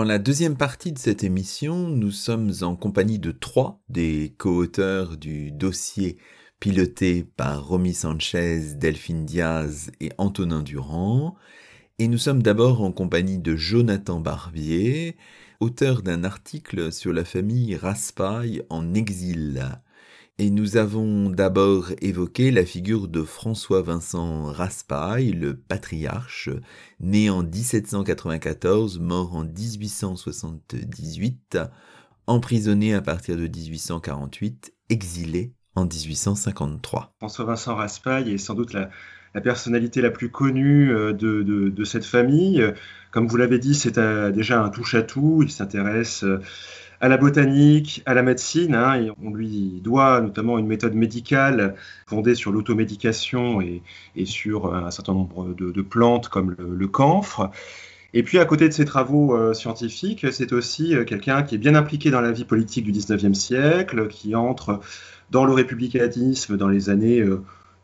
La 0.05 0.19
deuxième 0.19 0.55
partie 0.55 0.91
de 0.91 0.99
cette 0.99 1.23
émission, 1.23 1.87
nous 1.87 2.11
sommes 2.11 2.51
en 2.61 2.75
compagnie 2.75 3.17
de 3.17 3.31
trois 3.31 3.81
des 3.89 4.35
co-auteurs 4.37 5.17
du 5.17 5.51
dossier 5.51 6.17
piloté 6.59 7.23
par 7.23 7.67
Romy 7.67 7.93
Sanchez, 7.93 8.75
Delphine 8.75 9.25
Diaz 9.25 9.91
et 9.99 10.11
Antonin 10.19 10.61
Durand. 10.61 11.35
Et 11.97 12.07
nous 12.07 12.19
sommes 12.19 12.43
d'abord 12.43 12.83
en 12.83 12.91
compagnie 12.91 13.39
de 13.39 13.55
Jonathan 13.55 14.19
Barbier, 14.19 15.17
auteur 15.59 16.03
d'un 16.03 16.23
article 16.23 16.91
sur 16.91 17.11
la 17.11 17.25
famille 17.25 17.75
Raspail 17.75 18.63
en 18.69 18.93
exil. 18.93 19.79
Et 20.37 20.49
nous 20.49 20.75
avons 20.75 21.29
d'abord 21.29 21.93
évoqué 22.01 22.51
la 22.51 22.65
figure 22.65 23.07
de 23.07 23.23
François-Vincent 23.23 24.51
Raspail, 24.51 25.31
le 25.31 25.55
patriarche, 25.55 26.49
né 26.99 27.29
en 27.29 27.41
1794, 27.41 28.99
mort 28.99 29.33
en 29.33 29.45
1878, 29.45 31.57
emprisonné 32.27 32.93
à 32.93 33.01
partir 33.01 33.37
de 33.37 33.47
1848, 33.47 34.73
exilé 34.89 35.53
en 35.75 35.85
1853. 35.85 37.13
François-Vincent 37.19 37.75
Raspail 37.75 38.33
est 38.33 38.37
sans 38.37 38.55
doute 38.55 38.73
la, 38.73 38.89
personnalité 39.41 40.01
la 40.01 40.11
plus 40.11 40.31
connue 40.31 40.91
euh, 40.91 41.13
de, 41.13 41.83
cette 41.85 42.03
famille. 42.03 42.61
Comme 43.11 43.27
vous 43.27 43.37
l'avez 43.37 43.59
dit, 43.59 43.73
c'est 43.73 43.97
déjà 44.33 44.61
un 44.61 44.69
touche-à-tout. 44.69 45.43
Il 45.43 45.49
s'intéresse 45.49 46.25
euh, 46.25 46.41
à 47.01 47.07
la 47.07 47.17
botanique, 47.17 48.01
à 48.05 48.13
la 48.13 48.23
médecine. 48.23 48.75
Hein, 48.75 49.07
on 49.23 49.31
lui 49.31 49.81
doit 49.83 50.21
notamment 50.21 50.57
une 50.57 50.67
méthode 50.67 50.93
médicale 50.93 51.75
fondée 52.07 52.35
sur 52.35 52.51
l'automédication 52.51 53.61
et, 53.61 53.81
sur 54.25 54.73
un 54.73 54.91
certain 54.91 55.13
nombre 55.13 55.53
de, 55.53 55.81
plantes 55.81 56.29
comme 56.29 56.55
le, 56.57 56.87
camphre. 56.87 57.51
Et 58.13 58.23
puis 58.23 58.39
à 58.39 58.45
côté 58.45 58.69
de 58.69 58.73
ses 58.73 58.85
travaux 58.85 59.35
euh, 59.35 59.53
scientifiques, 59.53 60.25
c'est 60.31 60.53
aussi 60.53 60.95
euh, 60.95 61.03
quelqu'un 61.03 61.43
qui 61.43 61.55
est 61.55 61.57
bien 61.57 61.75
impliqué 61.75 62.11
dans 62.11 62.21
la 62.21 62.31
vie 62.31 62.45
politique 62.45 62.85
du 62.85 62.93
19e 62.93 63.33
siècle, 63.33 64.07
qui 64.07 64.35
entre 64.35 64.79
dans 65.31 65.43
le 65.43 65.51
républicanisme 65.51 66.55
dans 66.55 66.69
les 66.69 66.89
années 66.89 67.23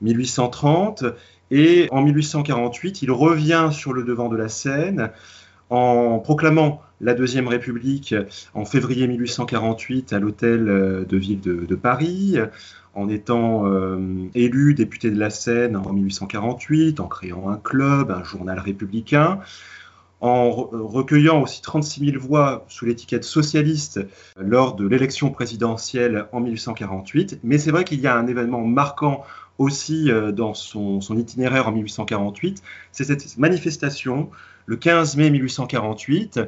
1830. 0.02 1.04
Euh, 1.04 1.12
et 1.52 1.90
en 1.92 2.02
1848, 2.02 3.02
il 3.02 3.12
revient 3.12 3.70
sur 3.74 3.92
le 3.92 4.04
devant 4.04 4.30
de 4.30 4.38
la 4.38 4.48
scène 4.48 5.12
en 5.70 6.20
proclamant 6.20 6.82
la 7.02 7.14
Deuxième 7.14 7.48
République 7.48 8.16
en 8.54 8.64
février 8.64 9.08
1848 9.08 10.14
à 10.14 10.20
l'hôtel 10.20 10.70
euh, 10.70 11.04
de 11.04 11.18
ville 11.18 11.42
de, 11.42 11.76
Paris, 11.76 12.38
en 12.94 13.10
étant 13.10 13.66
élu 14.36 14.74
député 14.74 15.10
de 15.10 15.18
la 15.18 15.30
Seine 15.30 15.78
en 15.78 15.94
1848, 15.94 17.00
en 17.00 17.08
créant 17.08 17.50
un 17.50 17.58
club, 17.58 18.12
un 18.12 18.24
journal 18.24 18.60
républicain, 18.60 19.40
en 20.22 20.52
recueillant 20.52 21.42
aussi 21.42 21.62
36 21.62 22.12
000 22.12 22.24
voix 22.24 22.66
sous 22.68 22.86
l'étiquette 22.86 23.24
socialiste 23.24 24.00
lors 24.40 24.76
de 24.76 24.88
l'élection 24.88 25.32
présidentielle 25.32 26.28
en 26.32 26.40
1848. 26.42 27.40
Mais 27.44 27.58
c'est 27.58 27.72
vrai 27.72 27.84
qu'il 27.84 28.00
y 28.00 28.08
a 28.08 28.16
un 28.16 28.28
événement 28.28 28.64
marquant 28.64 29.24
aussi 29.58 30.12
euh, 30.12 30.32
dans 30.32 30.54
son, 30.54 31.00
itinéraire 31.18 31.68
en 31.68 31.72
1848, 31.72 32.62
c'est 32.92 33.04
cette 33.04 33.38
manifestation 33.38 34.30
le 34.66 34.76
15 34.76 35.18
mai 35.18 35.30
1848 35.30 36.40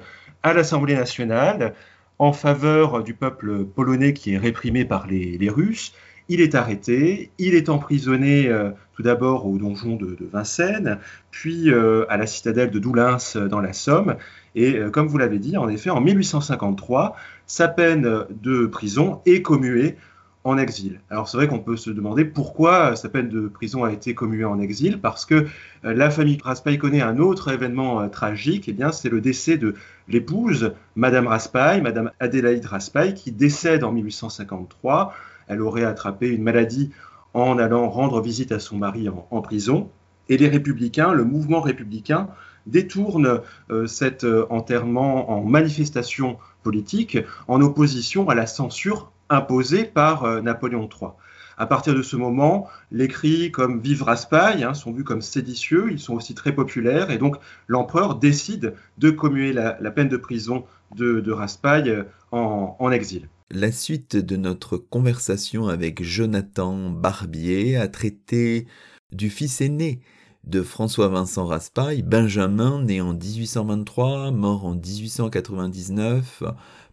à 0.44 0.54
l'Assemblée 0.54 0.96
nationale 0.96 1.74
en 2.20 2.34
faveur 2.34 3.04
du 3.04 3.14
peuple 3.14 3.66
polonais 3.66 4.14
qui 4.14 4.34
est 4.34 4.38
réprimé 4.38 4.86
par 4.86 5.08
les 5.08 5.50
Russes 5.50 5.94
il 6.30 6.41
est 6.41 6.56
arrêté, 6.56 7.32
il 7.38 7.54
est 7.54 7.70
emprisonné 7.70 8.48
euh, 8.48 8.72
tout 8.96 9.04
d'abord 9.04 9.46
au 9.46 9.58
donjon 9.58 9.96
de, 9.96 10.18
Vincennes, 10.32 11.00
puis 11.32 11.70
euh, 11.70 12.06
à 12.10 12.18
la 12.18 12.28
citadelle 12.28 12.72
de 12.72 12.80
Doulins 12.80 13.18
euh, 13.36 13.48
dans 13.48 13.60
la 13.60 13.74
Somme. 13.74 14.16
Et 14.56 14.80
comme 14.91 15.08
vous 15.08 15.18
l'avez 15.18 15.39
dit, 15.39 15.58
en 15.58 15.68
effet, 15.68 15.89
en 15.89 16.00
1853, 16.00 17.16
sa 17.48 17.68
peine 17.68 18.26
de 18.30 18.68
prison 18.68 19.20
est 19.26 19.41
commuée 19.41 19.98
en 20.44 20.58
exil. 20.58 21.00
Alors 21.10 21.30
c'est 21.30 21.38
vrai 21.38 21.48
qu'on 21.48 21.60
peut 21.60 21.78
se 21.78 21.89
demander 21.89 22.26
pourquoi 22.26 22.96
sa 22.96 23.10
peine 23.10 23.30
de 23.30 23.48
prison 23.48 23.84
a 23.84 23.91
été 23.91 24.14
commuée 24.14 24.46
en 24.46 24.60
exil, 24.60 25.00
parce 25.00 25.26
que 25.26 25.48
la 25.84 26.10
famille 26.10 26.38
Raspail 26.44 26.78
connaît 26.78 27.02
un 27.02 27.18
autre 27.18 27.52
événement 27.52 28.10
tragique, 28.10 28.68
et 28.68 28.72
eh 28.72 28.74
bien 28.74 28.91
c'est 28.91 29.10
le 29.10 29.22
décès 29.22 29.58
de 29.58 29.76
l'épouse, 30.10 30.74
Madame 30.96 31.28
Raspail, 31.28 31.82
Madame 31.82 32.12
Adélaïde 32.20 32.66
Raspail, 32.66 33.14
qui 33.14 33.32
décède 33.32 33.84
en 33.84 33.91
1853 33.94 35.14
elle 35.48 35.62
aurait 35.62 35.84
attrapé 35.84 36.30
une 36.30 36.44
maladie 36.44 36.91
en 37.34 37.58
allant 37.58 37.89
rendre 37.89 38.22
visite 38.22 38.52
à 38.52 38.60
son 38.60 38.78
mari 38.78 39.10
en, 39.10 39.41
prison. 39.41 39.89
Et 40.30 40.38
les 40.38 40.48
républicains, 40.48 41.14
le 41.14 41.24
mouvement 41.24 41.62
républicain, 41.62 42.30
détourne 42.66 43.41
euh, 43.72 43.88
cet 43.88 44.24
euh, 44.24 44.46
enterrement 44.50 45.32
en 45.32 45.44
manifestation 45.44 46.38
politique 46.62 47.18
en 47.50 47.62
opposition 47.62 48.30
à 48.30 48.36
la 48.36 48.46
censure 48.46 49.12
imposée 49.30 49.84
par 49.86 50.24
euh, 50.24 50.41
Napoléon 50.41 50.89
III. 50.89 51.11
À 51.57 51.67
partir 51.67 51.93
de 51.93 52.01
ce 52.01 52.15
moment, 52.15 52.67
les 52.91 53.07
cris 53.07 53.51
comme 53.51 53.80
Vive 53.80 54.03
Raspail 54.03 54.63
hein, 54.63 54.74
sont 54.74 54.91
vus 54.91 55.03
comme 55.03 55.21
séditieux, 55.21 55.91
ils 55.91 55.99
sont 55.99 56.15
aussi 56.15 56.34
très 56.34 56.51
populaires, 56.51 57.11
et 57.11 57.19
donc 57.19 57.36
l'empereur 57.67 58.15
décide 58.15 58.74
de 58.97 59.11
commuer 59.11 59.53
la, 59.53 59.74
peine 59.91 60.09
de 60.09 60.17
prison 60.17 60.65
de, 60.95 61.32
Raspail 61.32 62.05
en 62.32 62.91
exil. 62.91 63.30
La 63.51 63.71
suite 63.71 64.15
de 64.15 64.36
notre 64.36 64.78
conversation 64.78 65.67
avec 65.67 66.01
Jonathan 66.01 66.89
Barbier 66.89 67.78
a 67.78 67.88
traité 67.88 68.65
du 69.11 69.30
fils 69.30 69.61
aîné 69.61 70.01
de 70.43 70.63
François-Vincent 70.63 71.45
Raspail, 71.45 72.01
Benjamin, 72.01 72.82
né 72.82 72.99
en 72.99 73.13
1823, 73.13 74.32
mort 74.32 74.65
en 74.65 74.74
1899, 74.74 76.43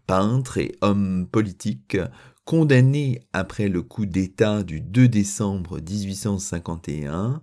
peintre 0.07 0.59
et 0.59 0.73
homme 0.81 1.27
politique, 1.31 1.97
condamné 2.45 3.21
après 3.33 3.69
le 3.69 3.83
coup 3.83 4.07
d'État 4.07 4.63
du 4.63 4.81
2 4.81 5.09
décembre 5.09 5.79
1851, 5.81 7.43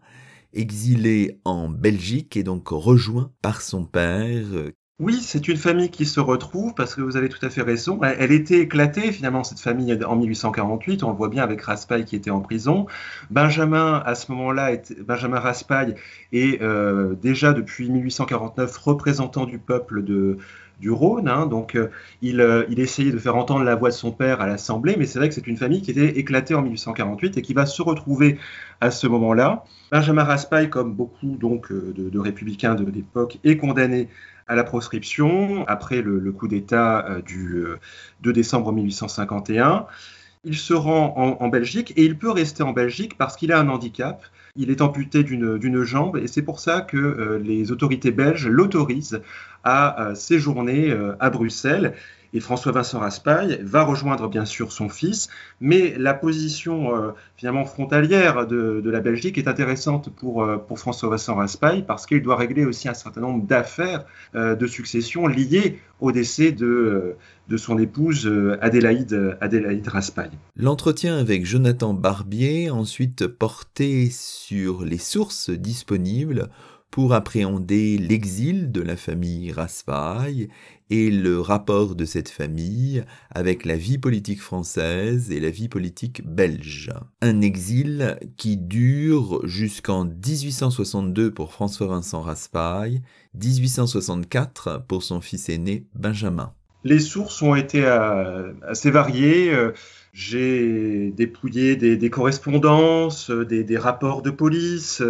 exilé 0.53 1.39
en 1.45 1.70
Belgique 1.70 2.36
et 2.38 2.43
donc 2.43 2.70
rejoint 2.70 3.32
par 3.41 3.62
son 3.62 3.86
père 3.86 4.72
oui, 4.99 5.20
c'est 5.22 5.47
une 5.47 5.58
famille 5.58 5.91
qui 5.91 6.08
se 6.08 6.20
retrouve 6.20 6.74
parce 6.74 6.95
que 6.95 7.01
vous 7.01 7.18
avez 7.18 7.30
tout 7.30 7.45
à 7.45 7.51
fait 7.51 7.62
raison. 7.62 7.99
Elle, 8.01 8.32
était 8.32 8.62
éclatée 8.62 9.12
finalement 9.12 9.43
cette 9.43 9.60
famille 9.60 9.93
en 10.03 10.16
1848. 10.16 11.03
On 11.03 11.12
le 11.12 11.16
voit 11.16 11.30
bien 11.30 11.43
avec 11.43 11.62
Raspail 11.62 12.03
qui 12.03 12.16
était 12.16 12.32
en 12.32 12.41
prison. 12.41 12.88
Benjamin 13.30 14.01
à 14.03 14.16
ce 14.16 14.32
moment-là, 14.32 14.72
Benjamin 15.05 15.39
Raspail 15.39 15.93
est 16.32 16.60
euh, 16.64 17.14
déjà 17.14 17.53
depuis 17.53 17.91
1849 17.91 18.76
représentant 18.76 19.45
du 19.45 19.60
peuple 19.60 20.03
de 20.03 20.39
du 20.80 20.91
Rhône. 20.91 21.28
Hein. 21.28 21.47
donc, 21.47 21.75
euh, 21.75 21.89
il, 22.21 22.41
euh, 22.41 22.65
il, 22.69 22.80
essayait 22.80 23.11
de 23.11 23.17
faire 23.17 23.36
entendre 23.36 23.63
la 23.63 23.75
voix 23.75 23.89
de 23.89 23.95
son 23.95 24.11
père 24.11 24.41
à 24.41 24.47
l'Assemblée, 24.47 24.95
mais 24.97 25.05
c'est 25.05 25.19
vrai 25.19 25.30
que 25.30 25.36
c'est 25.36 25.47
une 25.47 25.57
famille 25.57 25.82
qui 25.82 25.91
était 25.91 26.19
éclatée 26.19 26.53
en 26.53 26.61
1848 26.61 27.38
et 27.38 27.41
qui 27.41 27.53
va 27.53 27.65
se 27.65 27.82
retrouver 27.82 28.38
à 28.82 28.91
ce 28.91 29.07
moment-là. 29.07 29.63
Benjamin 29.91 30.23
Raspail, 30.23 30.69
comme 30.69 30.93
beaucoup 30.93 31.38
donc 31.38 31.71
de, 31.71 32.09
de 32.09 32.19
républicains 32.19 32.75
de 32.75 32.86
l'époque, 32.89 33.39
est 33.43 33.57
condamné 33.57 34.09
à 34.47 34.55
la 34.55 34.63
proscription 34.63 35.65
après 35.67 36.01
le, 36.01 36.32
coup 36.32 36.47
d'État 36.47 37.05
euh, 37.07 37.21
du 37.21 37.65
2 38.21 38.30
euh, 38.30 38.34
décembre 38.34 38.71
1851. 38.71 39.86
Il 40.43 40.55
se 40.55 40.73
rend 40.73 41.13
en, 41.17 41.47
Belgique 41.49 41.91
et 41.97 42.05
il 42.05 42.17
peut 42.17 42.32
rester 42.32 42.63
en 42.63 42.71
Belgique 42.71 43.17
parce 43.17 43.36
qu'il 43.36 43.51
a 43.51 43.59
un 43.59 43.67
handicap. 43.67 44.23
Il 44.58 44.72
est 44.72 44.82
amputé 44.82 45.24
d'une 45.24 45.84
jambe 45.84 46.18
et 46.18 46.28
c'est 46.28 46.41
pour 46.41 46.60
ça 46.60 46.82
que 46.82 46.97
euh, 46.97 47.39
les 47.39 47.72
autorités 47.72 48.12
belges 48.12 48.47
l'autorisent 48.47 49.22
à 49.64 50.14
séjourner 50.16 50.95
à 51.20 51.30
Bruxelles. 51.30 51.93
Et 52.34 52.39
François-Vincent 52.39 52.99
Raspail 52.99 53.59
va 53.63 53.84
rejoindre 53.84 54.28
bien 54.28 54.45
sûr 54.45 54.71
son 54.71 54.89
fils, 54.89 55.30
mais 55.61 55.95
la 55.97 56.13
position 56.13 56.95
euh, 56.95 57.11
finalement 57.36 57.65
frontalière 57.65 58.47
de, 58.47 58.82
la 58.86 58.99
Belgique 58.99 59.38
est 59.38 59.47
intéressante 59.47 60.09
pour, 60.09 60.43
euh, 60.43 60.57
François-Vincent 60.75 61.36
Raspail 61.36 61.86
parce 61.86 62.05
qu'il 62.05 62.21
doit 62.21 62.36
régler 62.36 62.65
aussi 62.65 62.89
un 62.89 62.93
certain 62.93 63.21
nombre 63.21 63.45
d'affaires 63.45 64.05
euh, 64.36 64.55
de 64.55 64.67
succession 64.67 65.28
liées 65.28 65.80
au 65.99 66.11
décès 66.11 66.51
de, 66.51 67.15
de 67.47 67.57
son 67.57 67.80
épouse 67.80 68.32
Adélaïde, 68.61 69.38
Adélaïde 69.41 69.88
Raspail. 69.88 70.30
L'entretien 70.55 71.17
avec 71.17 71.45
Jonathan 71.45 71.93
Barbier 71.93 72.69
ensuite 72.69 73.25
porté 73.25 74.09
sur 74.11 74.86
les 74.86 74.99
sources 74.99 75.49
disponibles 75.49 76.49
pour 76.91 77.13
appréhender 77.13 77.97
l'exil 77.97 78.71
de 78.71 78.81
la 78.81 78.95
famille 78.95 79.51
Raspail 79.51 80.49
et 80.89 81.11
le 81.11 81.41
rapport 81.41 81.95
de 81.95 82.05
cette 82.05 82.29
famille 82.29 83.03
avec 83.29 83.65
la 83.65 83.75
vie 83.75 83.97
politique 83.97 84.41
française 84.41 85.31
et 85.31 85.39
la 85.39 85.49
vie 85.49 85.67
politique 85.67 86.25
belge. 86.25 86.89
Un 87.21 87.41
exil 87.41 88.17
qui 88.38 88.57
dure 88.57 89.41
jusqu'en 89.45 90.05
1862 90.05 91.31
pour 91.31 91.51
François-Vincent 91.51 92.21
Raspail, 92.21 93.01
1864 93.35 94.85
pour 94.88 95.03
son 95.03 95.21
fils 95.21 95.49
aîné 95.49 95.85
Benjamin. 95.93 96.53
Les 96.83 96.99
sources 96.99 97.41
ont 97.41 97.55
été 97.55 97.83
euh, 97.83 98.53
assez 98.65 98.91
variées. 98.91 99.53
Euh, 99.53 99.73
j'ai 100.13 101.11
dépouillé 101.11 101.75
des, 101.75 102.09
correspondances, 102.09 103.29
des, 103.29 103.63
des, 103.63 103.77
rapports 103.77 104.21
de 104.21 104.31
police, 104.31 105.03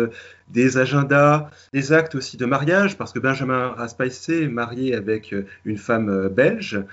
des 0.50 0.78
agendas, 0.78 1.50
des 1.74 1.91
actes 1.93 2.16
aussi 2.16 2.38
de 2.38 2.45
mariage, 2.45 2.98
parce 2.98 3.12
que 3.12 3.20
Benjamin 3.20 3.70
Raspail 3.70 4.12
s'est 4.12 4.48
marié 4.48 4.95
avec 4.95 5.36
une 5.66 5.78
femme 5.78 6.30
belge 6.30 6.84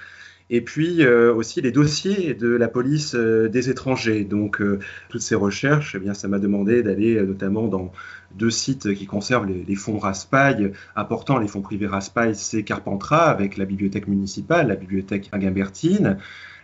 et 0.50 0.60
puis 0.60 1.02
euh, 1.02 1.34
aussi 1.34 1.60
les 1.60 1.72
dossiers 1.72 2.34
de 2.34 2.48
la 2.48 2.68
police 2.68 3.14
euh, 3.14 3.48
des 3.48 3.70
étrangers. 3.70 4.24
Donc 4.24 4.60
euh, 4.60 4.78
toutes 5.08 5.22
ces 5.22 5.34
recherches, 5.34 5.94
eh 5.94 5.98
bien, 5.98 6.14
ça 6.14 6.28
m'a 6.28 6.38
demandé 6.38 6.82
d'aller 6.82 7.20
notamment 7.22 7.68
dans 7.68 7.92
deux 8.34 8.50
sites 8.50 8.94
qui 8.94 9.06
conservent 9.06 9.46
les, 9.46 9.76
fonds 9.76 9.98
Raspail, 9.98 10.72
importants, 10.96 11.38
les 11.38 11.48
fonds 11.48 11.62
privés 11.62 11.86
Raspail, 11.86 12.34
c'est 12.34 12.64
Carpentras 12.64 13.30
avec 13.30 13.56
la 13.56 13.64
bibliothèque 13.64 14.08
municipale, 14.08 14.68
la 14.68 14.76
bibliothèque 14.76 15.28
Aguimbertine, 15.32 16.18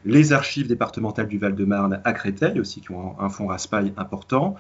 les 0.04 0.32
archives 0.32 0.66
départementales 0.66 1.28
du 1.28 1.38
Val-de-Marne 1.38 2.00
à 2.04 2.12
Créteil 2.12 2.58
aussi 2.58 2.80
qui 2.80 2.90
ont 2.90 3.18
un 3.20 3.28
fonds 3.28 3.46
Raspail 3.46 3.92
important. 3.96 4.56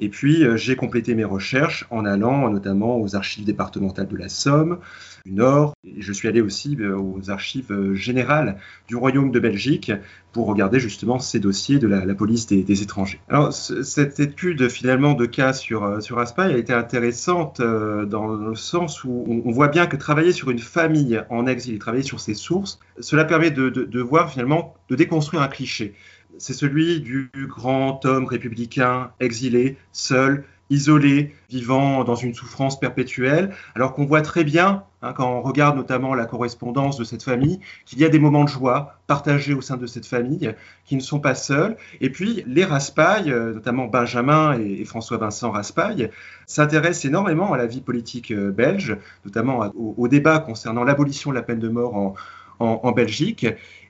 Et 0.00 0.08
puis 0.08 0.44
j'ai 0.56 0.76
complété 0.76 1.14
mes 1.14 1.24
recherches 1.24 1.86
en 1.90 2.04
allant 2.04 2.50
notamment 2.50 3.00
aux 3.00 3.16
archives 3.16 3.44
départementales 3.44 4.08
de 4.08 4.16
la 4.16 4.28
Somme, 4.28 4.78
du 5.24 5.32
Nord. 5.32 5.74
Je 5.98 6.12
suis 6.12 6.28
allé 6.28 6.40
aussi 6.40 6.76
euh, 6.80 6.96
aux 6.96 7.30
archives 7.30 7.72
euh, 7.72 7.94
générales 7.94 8.58
du 8.88 8.96
Royaume 8.96 9.30
de 9.30 9.40
Belgique 9.40 9.92
pour 10.32 10.46
regarder 10.46 10.80
justement 10.80 11.18
ces 11.18 11.38
dossiers 11.38 11.78
de 11.78 11.86
la, 11.86 12.14
police 12.14 12.46
des, 12.46 12.82
étrangers. 12.82 13.20
Alors, 13.28 13.52
cette 13.52 14.18
étude 14.18 14.68
finalement 14.68 15.14
de 15.14 15.26
cas 15.26 15.52
sur, 15.52 15.84
euh, 15.84 16.00
sur 16.00 16.18
Aspail 16.18 16.52
a 16.52 16.58
été 16.58 16.72
intéressante 16.72 17.60
dans 17.60 18.26
le 18.26 18.54
sens 18.56 19.04
où 19.04 19.42
on, 19.44 19.50
voit 19.52 19.68
bien 19.68 19.86
que 19.86 19.96
travailler 19.96 20.32
sur 20.32 20.50
une 20.50 20.58
famille 20.58 21.22
en 21.30 21.46
exil, 21.46 21.78
travailler 21.78 22.02
sur 22.02 22.18
ses 22.18 22.34
sources, 22.34 22.80
cela 22.98 23.24
permet 23.24 23.52
de, 23.52 23.68
de 23.70 24.00
voir 24.00 24.32
finalement, 24.32 24.74
de 24.88 24.96
déconstruire 24.96 25.42
un 25.42 25.48
cliché. 25.48 25.94
C'est 26.38 26.52
celui 26.52 27.00
du 27.00 27.30
grand 27.34 28.04
homme 28.04 28.24
républicain 28.26 29.10
exilé, 29.20 29.76
seul, 29.92 30.44
isolé, 30.70 31.34
vivant 31.50 32.04
dans 32.04 32.14
une 32.14 32.34
souffrance 32.34 32.80
perpétuelle, 32.80 33.54
alors 33.74 33.92
qu'on 33.92 34.06
voit 34.06 34.22
très 34.22 34.44
bien, 34.44 34.84
hein, 35.02 35.12
quand 35.12 35.30
on 35.30 35.42
regarde 35.42 35.76
notamment 35.76 36.14
la 36.14 36.24
correspondance 36.24 36.96
de 36.96 37.04
cette 37.04 37.22
famille, 37.22 37.60
qu'il 37.84 37.98
y 37.98 38.04
a 38.04 38.08
des 38.08 38.18
moments 38.18 38.44
de 38.44 38.48
joie 38.48 38.98
partagés 39.06 39.52
au 39.54 39.60
sein 39.60 39.76
de 39.76 39.86
cette 39.86 40.06
famille, 40.06 40.54
qui 40.86 40.96
ne 40.96 41.00
sont 41.00 41.20
pas 41.20 41.34
seuls. 41.34 41.76
Et 42.00 42.10
puis 42.10 42.42
les 42.46 42.64
Raspail, 42.64 43.30
euh, 43.30 43.52
notamment 43.54 43.86
Benjamin 43.86 44.58
et, 44.58 44.84
François-Vincent 44.84 45.50
Raspail, 45.50 46.10
s'intéressent 46.46 47.04
énormément 47.04 47.52
à 47.52 47.58
la 47.58 47.66
vie 47.66 47.82
politique 47.82 48.32
euh, 48.32 48.50
belge, 48.50 48.96
notamment 49.24 49.70
au, 49.74 50.08
débat 50.08 50.38
concernant 50.38 50.84
l'abolition 50.84 51.30
de 51.30 51.36
la 51.36 51.42
peine 51.42 51.58
de 51.58 51.68
mort 51.68 51.94
en, 51.94 52.14
en 52.58 52.92
Belgique. 52.92 53.46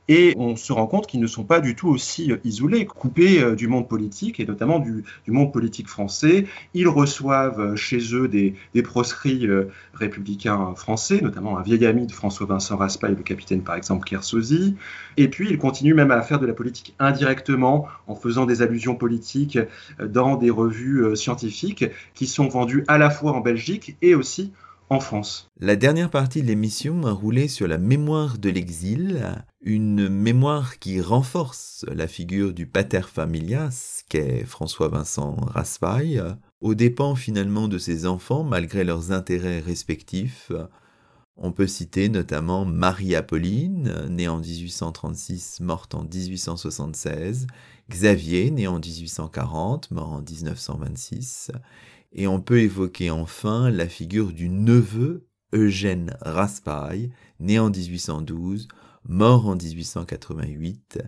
Et 0.09 0.35
on 0.37 0.57
se 0.57 0.73
rend 0.73 0.87
compte 0.87 1.07
qu'ils 1.07 1.21
ne 1.21 1.27
sont 1.27 1.45
pas 1.45 1.61
du 1.61 1.75
tout 1.75 1.89
aussi 1.89 2.31
euh, 2.31 2.37
isolés, 2.45 2.85
coupés 2.85 3.43
euh, 3.43 3.55
du 3.55 3.69
monde 3.69 3.89
politique 3.89 4.39
et 4.39 4.45
notamment 4.45 4.79
du, 4.79 5.05
monde 5.29 5.53
politique 5.53 5.89
français. 5.89 6.47
Ils 6.75 6.89
reçoivent 6.89 7.61
euh, 7.61 7.77
chez 7.77 8.15
eux 8.15 8.29
des, 8.29 8.55
proscrits 8.83 9.49
républicains 9.95 10.75
français, 10.75 11.21
notamment 11.23 11.59
un 11.59 11.63
vieil 11.63 11.87
ami 11.87 12.07
de 12.07 12.13
François-Vincent 12.13 12.77
Raspail, 12.77 13.15
le 13.17 13.23
capitaine 13.23 13.63
par 13.63 13.77
exemple 13.77 14.05
Kersauzy. 14.05 14.77
Et 15.17 15.29
puis 15.29 15.49
ils 15.49 15.59
continuent 15.59 15.95
même 15.95 16.11
à 16.11 16.21
faire 16.21 16.39
de 16.39 16.47
la 16.47 16.53
politique 16.53 16.95
indirectement 16.99 17.89
en 18.07 18.15
faisant 18.15 18.45
des 18.45 18.61
allusions 18.61 18.95
politiques 18.95 19.59
dans 19.99 20.37
des 20.37 20.51
revues 20.51 21.17
scientifiques 21.17 21.87
qui 22.15 22.27
sont 22.27 22.49
vendues 22.49 22.85
à 22.89 22.99
la 22.99 23.09
fois 23.09 23.33
en 23.33 23.41
Belgique 23.41 23.97
et 24.03 24.15
aussi 24.15 24.53
La 25.59 25.77
dernière 25.77 26.11
partie 26.11 26.43
de 26.43 26.47
l'émission 26.47 27.05
a 27.07 27.13
roulé 27.13 27.49
sur 27.49 27.67
la 27.67 27.79
mémoire 27.79 28.39
de 28.39 28.49
l'exil, 28.51 29.25
une 29.61 30.09
mémoire 30.09 30.79
qui 30.79 31.01
renforce 31.01 31.85
la 31.93 32.07
figure 32.07 32.53
du 32.53 32.67
pater 32.67 33.09
familias 33.09 34.03
qu'est 34.09 34.45
François-Vincent 34.45 35.37
Raspail, 35.47 36.23
aux 36.61 36.75
dépens 36.75 37.15
finalement 37.15 37.67
de 37.67 37.79
ses 37.79 38.07
enfants 38.07 38.45
malgré 38.45 38.85
leurs 38.85 39.11
intérêts 39.11 39.61
respectifs. 39.61 40.53
On 41.37 41.51
peut 41.51 41.67
citer 41.67 42.09
notamment 42.09 42.65
Marie-Apolline, 42.65 44.07
née 44.09 44.29
en 44.29 44.39
1836, 44.39 45.61
morte 45.61 45.97
en 45.97 46.05
1876, 46.05 47.49
Xavier, 47.91 48.51
né 48.53 48.69
en 48.69 48.79
1840, 48.79 49.91
mort 49.91 50.13
en 50.13 50.23
1926, 50.23 51.51
et 52.15 52.27
on 52.27 52.41
peut 52.41 52.61
évoquer 52.61 53.11
enfin 53.11 53.71
la 53.71 53.89
figure 53.89 54.33
du 54.33 54.49
neveu 54.49 55.27
Eugène 55.53 56.17
Raspail, 56.21 57.11
né 57.41 57.59
en 57.59 57.71
1812, 57.71 58.69
mort 59.09 59.47
en 59.47 59.57
1888, 59.57 60.99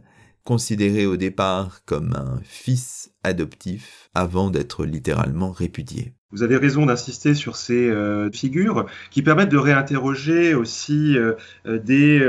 considéré 0.45 1.07
au 1.07 1.17
départ 1.17 1.85
comme 1.85 2.15
un 2.15 2.41
fils 2.45 3.13
adoptif 3.25 4.09
avant 4.15 4.51
d'être 4.51 4.85
littéralement 4.85 5.51
répudié. 5.51 6.15
Vous 6.33 6.43
avez 6.43 6.57
raison 6.57 6.87
d'insister 6.87 7.35
sur 7.35 7.57
ces 7.57 7.89
euh, 7.89 8.31
figures 8.33 8.87
qui 9.11 9.23
permettent 9.23 9.49
de 9.49 9.57
réinterroger 9.57 10.55
aussi 10.55 11.17
euh, 11.17 11.35
euh, 11.67 11.79
des 11.79 12.21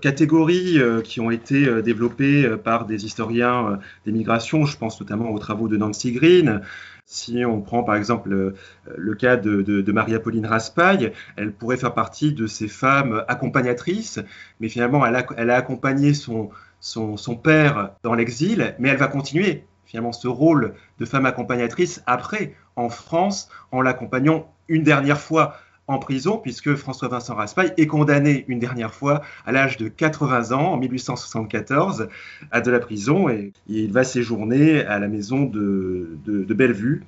catégories 0.00 0.78
qui 1.04 1.20
ont 1.20 1.30
été 1.30 1.82
développées 1.82 2.48
par 2.62 2.86
des 2.86 3.04
historiens 3.04 3.78
des 4.04 4.12
migrations. 4.12 4.64
Je 4.64 4.76
pense 4.76 5.00
notamment 5.00 5.30
aux 5.30 5.38
travaux 5.38 5.68
de 5.68 5.76
Nancy 5.76 6.12
Green. 6.12 6.60
Si 7.08 7.44
on 7.44 7.62
prend 7.62 7.84
par 7.84 7.94
exemple 7.94 8.52
le, 8.96 9.14
cas 9.14 9.36
de, 9.36 9.92
Maria-Pauline 9.92 10.44
Raspail, 10.44 11.12
elle 11.36 11.52
pourrait 11.52 11.76
faire 11.76 11.94
partie 11.94 12.32
de 12.32 12.48
ces 12.48 12.66
femmes 12.66 13.24
accompagnatrices, 13.28 14.18
mais 14.58 14.68
finalement 14.68 15.06
elle 15.06 15.50
a, 15.50 15.56
accompagné 15.56 16.14
son, 16.14 16.50
son, 16.80 17.16
son 17.16 17.36
père 17.36 17.92
dans 18.02 18.14
l'exil, 18.14 18.74
mais 18.80 18.88
elle 18.88 18.96
va 18.96 19.06
continuer 19.06 19.64
finalement 19.84 20.10
ce 20.10 20.26
rôle 20.26 20.74
de 20.98 21.04
femme 21.04 21.26
accompagnatrice 21.26 22.02
après 22.06 22.54
en 22.74 22.88
France 22.88 23.48
en 23.70 23.82
l'accompagnant 23.82 24.52
une 24.68 24.82
dernière 24.82 25.20
fois 25.20 25.56
en 25.88 25.98
prison, 25.98 26.38
puisque 26.38 26.74
François-Vincent 26.74 27.34
Raspail 27.34 27.72
est 27.76 27.86
condamné 27.86 28.44
une 28.48 28.58
dernière 28.58 28.94
fois 28.94 29.22
à 29.44 29.52
l'âge 29.52 29.76
de 29.76 29.88
80 29.88 30.52
ans, 30.52 30.72
en 30.72 30.76
1874, 30.76 32.08
à 32.50 32.60
de 32.60 32.70
la 32.70 32.80
prison, 32.80 33.28
et 33.28 33.52
il 33.68 33.92
va 33.92 34.04
séjourner 34.04 34.80
à 34.84 34.98
la 34.98 35.08
maison 35.08 35.44
de, 35.44 36.18
Bellevue. 36.26 37.04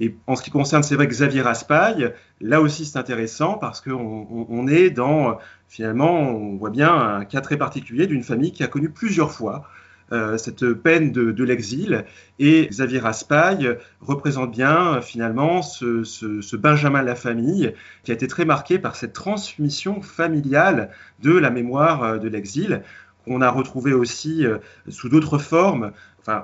Et 0.00 0.14
en 0.26 0.36
ce 0.36 0.42
qui 0.42 0.50
concerne, 0.50 0.82
c'est 0.82 0.94
vrai, 0.94 1.08
Xavier 1.08 1.40
Raspail, 1.40 2.12
là 2.40 2.60
aussi 2.60 2.84
c'est 2.84 2.98
intéressant 2.98 3.54
parce 3.54 3.80
qu'on 3.80 4.66
est 4.68 4.90
dans, 4.90 5.38
finalement, 5.68 6.20
on 6.20 6.56
voit 6.56 6.70
bien 6.70 6.94
un 6.94 7.24
cas 7.24 7.40
très 7.40 7.56
particulier 7.56 8.06
d'une 8.06 8.22
famille 8.22 8.52
qui 8.52 8.62
a 8.62 8.68
connu 8.68 8.90
plusieurs 8.90 9.32
fois 9.32 9.64
cette 10.36 10.72
peine 10.72 11.12
de, 11.12 11.44
l'exil. 11.44 12.04
Et 12.38 12.66
Xavier 12.68 12.98
Raspail 12.98 13.76
représente 14.00 14.52
bien 14.52 15.00
finalement 15.02 15.62
ce, 15.62 16.56
Benjamin 16.56 17.02
de 17.02 17.06
la 17.06 17.14
famille 17.14 17.74
qui 18.02 18.10
a 18.10 18.14
été 18.14 18.26
très 18.26 18.44
marqué 18.44 18.78
par 18.78 18.96
cette 18.96 19.12
transmission 19.12 20.00
familiale 20.02 20.90
de 21.22 21.32
la 21.32 21.50
mémoire 21.50 22.02
euh, 22.02 22.18
de 22.18 22.28
l'exil 22.28 22.82
qu'on 23.24 23.40
a 23.40 23.50
retrouvé 23.50 23.92
aussi 23.92 24.46
euh, 24.46 24.58
sous 24.88 25.08
d'autres 25.08 25.38
formes 25.38 25.92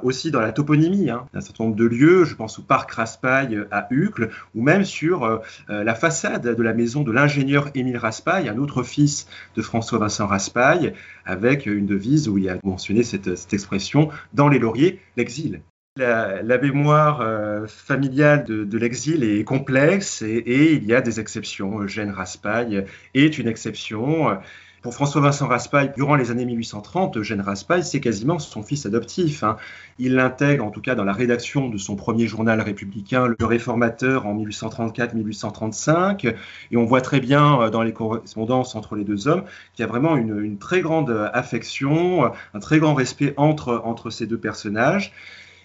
aussi 0.02 0.30
dans 0.30 0.40
la 0.40 0.52
toponymie 0.52 1.10
hein, 1.10 1.26
d'un 1.32 1.40
certain 1.40 1.64
nombre 1.64 1.76
de 1.76 1.84
lieux, 1.84 2.24
je 2.24 2.34
pense 2.34 2.58
au 2.58 2.62
parc 2.62 2.90
Raspail 2.92 3.54
euh, 3.54 3.68
à 3.70 3.86
Uccle, 3.90 4.30
ou 4.54 4.62
même 4.62 4.84
sur 4.84 5.24
euh, 5.24 5.38
euh, 5.70 5.84
la 5.84 5.94
façade 5.94 6.46
de 6.46 6.62
la 6.62 6.72
maison 6.72 7.02
de 7.02 7.12
l'ingénieur 7.12 7.68
Émile 7.74 7.98
Raspail, 7.98 8.48
un 8.48 8.58
autre 8.58 8.82
fils 8.82 9.26
de 9.56 9.62
François-Vincent 9.62 10.26
Raspail, 10.26 10.94
avec 11.24 11.66
une 11.66 11.86
devise 11.86 12.28
où 12.28 12.38
il 12.38 12.48
a 12.48 12.56
mentionné 12.64 13.02
cette, 13.02 13.52
expression 13.52 14.08
dans 14.32 14.48
les 14.48 14.58
lauriers, 14.58 15.00
l'exil. 15.16 15.60
La, 15.96 16.58
mémoire 16.58 17.22
familiale 17.68 18.44
de, 18.44 18.78
l'exil 18.78 19.22
est 19.22 19.44
complexe 19.44 20.22
et, 20.22 20.38
et, 20.38 20.72
il 20.72 20.84
y 20.84 20.94
a 20.94 21.00
des 21.00 21.20
exceptions. 21.20 21.80
Eugène 21.80 22.10
Raspail 22.10 22.84
est 23.14 23.38
une 23.38 23.46
exception. 23.46 24.36
Pour 24.84 24.92
François-Vincent 24.92 25.48
Raspail, 25.48 25.94
durant 25.96 26.14
les 26.14 26.30
années 26.30 26.44
1830, 26.44 27.16
Eugène 27.16 27.40
Raspail, 27.40 27.82
c'est 27.82 28.00
quasiment 28.00 28.38
son 28.38 28.62
fils 28.62 28.84
adoptif. 28.84 29.42
Hein. 29.42 29.56
Il 29.98 30.14
l'intègre, 30.14 30.62
en 30.62 30.70
tout 30.70 30.82
cas, 30.82 30.94
dans 30.94 31.04
la 31.04 31.14
rédaction 31.14 31.70
de 31.70 31.78
son 31.78 31.96
premier 31.96 32.26
journal 32.26 32.60
républicain, 32.60 33.26
Le 33.26 33.46
Réformateur, 33.46 34.26
en 34.26 34.36
1834-1835. 34.36 36.34
Et 36.70 36.76
on 36.76 36.84
voit 36.84 37.00
très 37.00 37.20
bien 37.20 37.62
euh, 37.62 37.70
dans 37.70 37.80
les 37.80 37.94
correspondances 37.94 38.74
entre 38.74 38.94
les 38.94 39.04
deux 39.04 39.26
hommes 39.26 39.44
qu'il 39.72 39.86
y 39.86 39.88
a 39.88 39.90
vraiment 39.90 40.18
une, 40.18 40.58
très 40.58 40.82
grande 40.82 41.30
affection, 41.32 42.30
un 42.52 42.60
très 42.60 42.78
grand 42.78 42.92
respect 42.92 43.32
entre, 43.38 43.80
entre 43.86 44.10
ces 44.10 44.26
deux 44.26 44.36
personnages. 44.36 45.14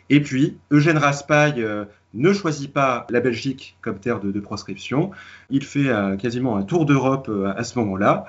Et 0.10 0.22
puis, 0.22 0.58
Eugène 0.72 0.98
Raspail 0.98 1.56
euh, 1.58 1.84
ne 2.14 2.32
choisit 2.32 2.72
pas 2.72 3.06
la 3.10 3.20
Belgique 3.20 3.76
comme 3.82 4.00
terre 4.00 4.22
de, 4.22 4.40
proscription. 4.40 5.12
Il 5.50 5.66
fait 5.66 5.90
euh, 5.90 6.16
quasiment 6.16 6.56
un 6.56 6.64
tour 6.64 6.86
d'Europe 6.86 7.30
à 7.58 7.66
ce 7.66 7.78
moment-là. 7.80 8.26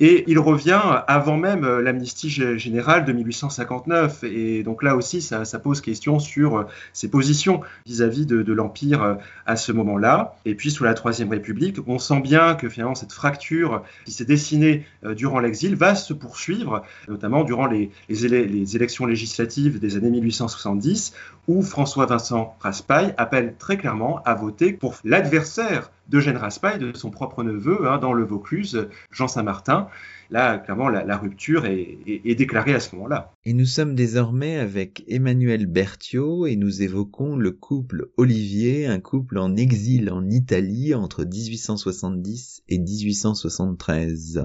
Et 0.00 0.24
il 0.26 0.40
revient 0.40 0.80
avant 1.06 1.36
même 1.36 1.64
euh, 1.64 1.80
l'amnistie 1.80 2.28
générale 2.28 3.04
de 3.04 3.12
1859. 3.12 4.24
Et 4.24 4.64
donc 4.64 4.82
là 4.82 4.96
aussi, 4.96 5.22
ça, 5.22 5.44
pose 5.62 5.80
question 5.80 6.18
sur 6.18 6.58
euh, 6.58 6.64
ses 6.92 7.08
positions 7.08 7.60
vis-à-vis 7.86 8.26
de, 8.26 8.52
l'Empire 8.52 9.02
euh, 9.02 9.14
à 9.46 9.54
ce 9.54 9.70
moment-là. 9.70 10.36
Et 10.44 10.56
puis 10.56 10.72
sous 10.72 10.82
la 10.82 10.94
Troisième 10.94 11.30
République, 11.30 11.78
on 11.86 11.98
sent 11.98 12.20
bien 12.20 12.54
que 12.54 12.68
finalement 12.68 12.96
cette 12.96 13.12
fracture 13.12 13.82
qui 14.04 14.12
s'est 14.12 14.24
dessinée 14.24 14.86
durant 15.16 15.38
l'exil 15.38 15.76
va 15.76 15.94
se 15.94 16.12
poursuivre, 16.12 16.82
notamment 17.08 17.44
durant 17.44 17.66
les, 17.66 17.90
les, 18.08 18.76
élections 18.76 19.06
législatives 19.06 19.78
des 19.78 19.96
années 19.96 20.10
1870, 20.10 21.14
où 21.48 21.62
François-Vincent 21.62 22.56
Raspail 22.60 23.14
appelle 23.16 23.54
très 23.58 23.76
clairement 23.76 24.22
à 24.24 24.34
voter 24.34 24.72
pour 24.72 24.96
l'adversaire 25.04 25.90
d'Eugène 26.08 26.36
Raspail, 26.36 26.78
de 26.78 26.96
son 26.96 27.10
propre 27.10 27.42
neveu, 27.42 27.88
hein, 27.88 27.98
dans 27.98 28.12
le 28.12 28.24
Vaucluse, 28.24 28.88
Jean 29.10 29.28
Saint-Martin. 29.28 29.88
Là, 30.30 30.58
clairement, 30.58 30.88
la, 30.88 31.16
rupture 31.16 31.66
est, 31.66 32.34
déclarée 32.34 32.74
à 32.74 32.80
ce 32.80 32.94
moment-là. 32.96 33.32
Et 33.44 33.52
nous 33.52 33.66
sommes 33.66 33.94
désormais 33.94 34.56
avec 34.56 35.04
Emmanuel 35.06 35.66
Berthiaud 35.66 36.46
et 36.46 36.56
nous 36.56 36.82
évoquons 36.82 37.36
le 37.36 37.52
couple 37.52 38.08
Olivier, 38.16 38.86
un 38.86 39.00
couple 39.00 39.38
en 39.38 39.56
exil 39.56 40.10
en 40.10 40.28
Italie 40.30 40.94
entre 40.94 41.24
1870 41.24 42.62
et 42.68 42.78
1873. 42.78 44.44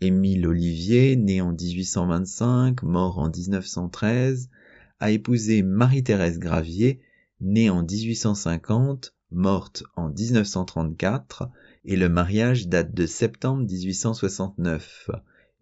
Émile 0.00 0.48
Olivier, 0.48 1.14
né 1.14 1.40
en 1.40 1.52
1825, 1.52 2.82
mort 2.82 3.18
en 3.18 3.30
1913, 3.30 4.48
a 4.98 5.10
épousé 5.12 5.62
Marie-Thérèse 5.62 6.40
Gravier, 6.40 7.00
née 7.40 7.70
en 7.70 7.84
1850, 7.84 9.14
morte 9.32 9.84
en 9.96 10.08
1934, 10.10 11.48
et 11.84 11.96
le 11.96 12.08
mariage 12.08 12.68
date 12.68 12.94
de 12.94 13.06
septembre 13.06 13.64
1869. 13.64 15.10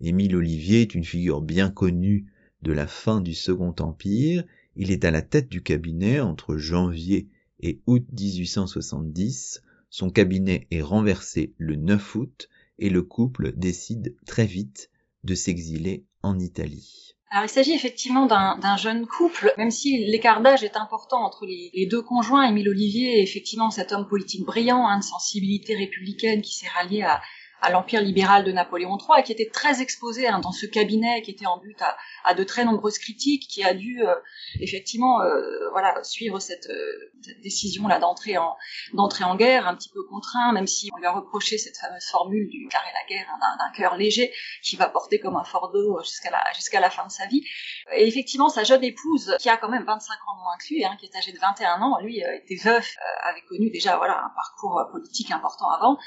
Émile 0.00 0.36
Olivier 0.36 0.82
est 0.82 0.94
une 0.94 1.04
figure 1.04 1.40
bien 1.40 1.70
connue 1.70 2.26
de 2.62 2.72
la 2.72 2.86
fin 2.86 3.20
du 3.20 3.34
Second 3.34 3.74
Empire. 3.80 4.44
Il 4.76 4.90
est 4.90 5.04
à 5.04 5.10
la 5.10 5.22
tête 5.22 5.48
du 5.48 5.62
cabinet 5.62 6.20
entre 6.20 6.56
janvier 6.56 7.28
et 7.60 7.80
août 7.86 8.06
1870. 8.12 9.62
Son 9.90 10.10
cabinet 10.10 10.66
est 10.70 10.82
renversé 10.82 11.54
le 11.58 11.76
9 11.76 12.14
août 12.14 12.48
et 12.78 12.90
le 12.90 13.02
couple 13.02 13.52
décide 13.56 14.16
très 14.26 14.46
vite 14.46 14.90
de 15.24 15.34
s'exiler 15.34 16.04
en 16.22 16.38
Italie. 16.38 17.16
Alors 17.32 17.44
il 17.44 17.48
s'agit 17.48 17.74
effectivement 17.74 18.26
d'un 18.26 18.76
jeune 18.76 19.06
couple, 19.06 19.54
même 19.56 19.70
si 19.70 20.04
l'écart 20.06 20.40
d'âge 20.40 20.64
est 20.64 20.76
important 20.76 21.24
entre 21.24 21.46
les, 21.46 21.86
deux 21.86 22.02
conjoints. 22.02 22.48
Émile 22.48 22.68
Olivier 22.68 23.20
est 23.20 23.22
effectivement 23.22 23.70
cet 23.70 23.92
homme 23.92 24.08
politique 24.08 24.44
brillant, 24.44 24.88
hein, 24.88 24.98
de 24.98 25.04
sensibilité 25.04 25.76
républicaine 25.76 26.42
qui 26.42 26.54
s'est 26.54 26.66
rallié 26.68 27.02
à, 27.02 27.20
à 27.62 27.70
l'empire 27.70 28.00
libéral 28.00 28.44
de 28.44 28.52
Napoléon 28.52 28.96
III 28.96 29.20
et 29.20 29.22
qui 29.22 29.32
était 29.32 29.50
très 29.50 29.82
exposé 29.82 30.26
hein, 30.26 30.40
dans 30.40 30.52
ce 30.52 30.66
cabinet 30.66 31.22
qui 31.22 31.30
était 31.30 31.46
en 31.46 31.58
but 31.58 31.80
à, 31.82 31.96
à, 32.24 32.34
de 32.34 32.44
très 32.44 32.64
nombreuses 32.64 32.98
critiques, 32.98 33.46
qui 33.48 33.62
a 33.62 33.74
dû 33.74 34.02
euh, 34.02 34.14
effectivement 34.60 35.20
euh, 35.22 35.68
voilà 35.70 36.02
suivre 36.02 36.38
cette, 36.38 36.68
euh, 36.68 37.12
cette 37.22 37.40
décision 37.40 37.86
là 37.86 37.98
d'entrer 37.98 38.38
en 38.38 38.56
d'entrer 38.94 39.24
en 39.24 39.36
guerre 39.36 39.66
un 39.66 39.74
petit 39.74 39.90
peu 39.90 40.02
contraint, 40.04 40.52
même 40.52 40.66
si 40.66 40.90
on 40.94 40.98
lui 40.98 41.06
a 41.06 41.12
reproché 41.12 41.58
cette 41.58 41.76
fameuse 41.76 42.04
formule 42.10 42.48
du 42.48 42.66
carré 42.68 42.88
la 42.94 43.08
guerre 43.08 43.26
hein, 43.30 43.56
d'un 43.58 43.70
cœur 43.76 43.96
léger 43.96 44.32
qui 44.62 44.76
va 44.76 44.88
porter 44.88 45.20
comme 45.20 45.36
un 45.36 45.44
fardeau 45.44 46.00
jusqu'à 46.02 46.30
la 46.30 46.42
jusqu'à 46.54 46.80
la 46.80 46.90
fin 46.90 47.06
de 47.06 47.12
sa 47.12 47.26
vie. 47.26 47.44
Et 47.92 48.06
effectivement 48.06 48.48
sa 48.48 48.64
jeune 48.64 48.84
épouse 48.84 49.36
qui 49.38 49.48
a 49.48 49.56
quand 49.56 49.68
même 49.68 49.84
25 49.84 50.12
ans 50.12 50.36
moins 50.42 50.56
que 50.58 50.72
lui, 50.72 50.84
hein, 50.84 50.96
qui 50.98 51.06
est 51.06 51.16
âgée 51.16 51.32
de 51.32 51.38
21 51.38 51.82
ans, 51.82 51.98
lui 52.00 52.20
était 52.20 52.56
veuf, 52.62 52.96
avait 53.22 53.42
connu 53.42 53.70
déjà 53.70 53.96
voilà 53.96 54.18
un 54.24 54.30
parcours 54.34 54.82
politique 54.90 55.30
important 55.30 55.68
avant. 55.70 55.98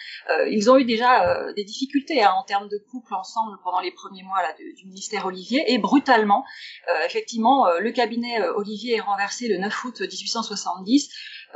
ils 0.49 0.71
ont 0.71 0.77
eu 0.77 0.85
déjà 0.85 1.42
euh, 1.43 1.53
des 1.53 1.63
difficultés 1.63 2.23
hein, 2.23 2.31
en 2.35 2.43
termes 2.43 2.67
de 2.67 2.77
couple 2.91 3.13
ensemble 3.13 3.57
pendant 3.63 3.79
les 3.79 3.91
premiers 3.91 4.23
mois 4.23 4.41
là, 4.41 4.53
du 4.57 4.85
ministère 4.85 5.25
Olivier. 5.25 5.63
Et 5.71 5.77
brutalement, 5.77 6.43
euh, 6.89 7.05
effectivement, 7.05 7.67
euh, 7.67 7.79
le 7.79 7.91
cabinet 7.91 8.41
Olivier 8.55 8.95
est 8.95 9.01
renversé 9.01 9.47
le 9.47 9.57
9 9.57 9.85
août 9.85 10.01
1870. 10.01 11.09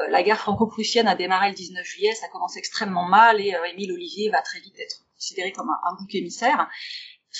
la 0.10 0.22
guerre 0.24 0.38
franco-prussienne 0.40 1.08
a 1.08 1.16
démarré 1.16 1.50
le 1.50 1.56
19 1.56 1.84
juillet, 1.86 2.14
ça 2.14 2.28
commence 2.28 2.56
extrêmement 2.56 3.08
mal 3.08 3.42
et 3.42 3.56
Émile 3.72 3.92
Olivier 3.94 4.30
va 4.30 4.42
très 4.42 4.60
vite 4.60 4.80
être 4.80 4.98
considéré 5.16 5.52
comme 5.52 5.70
un, 5.70 5.96
bouc 5.96 6.14
émissaire 6.14 6.70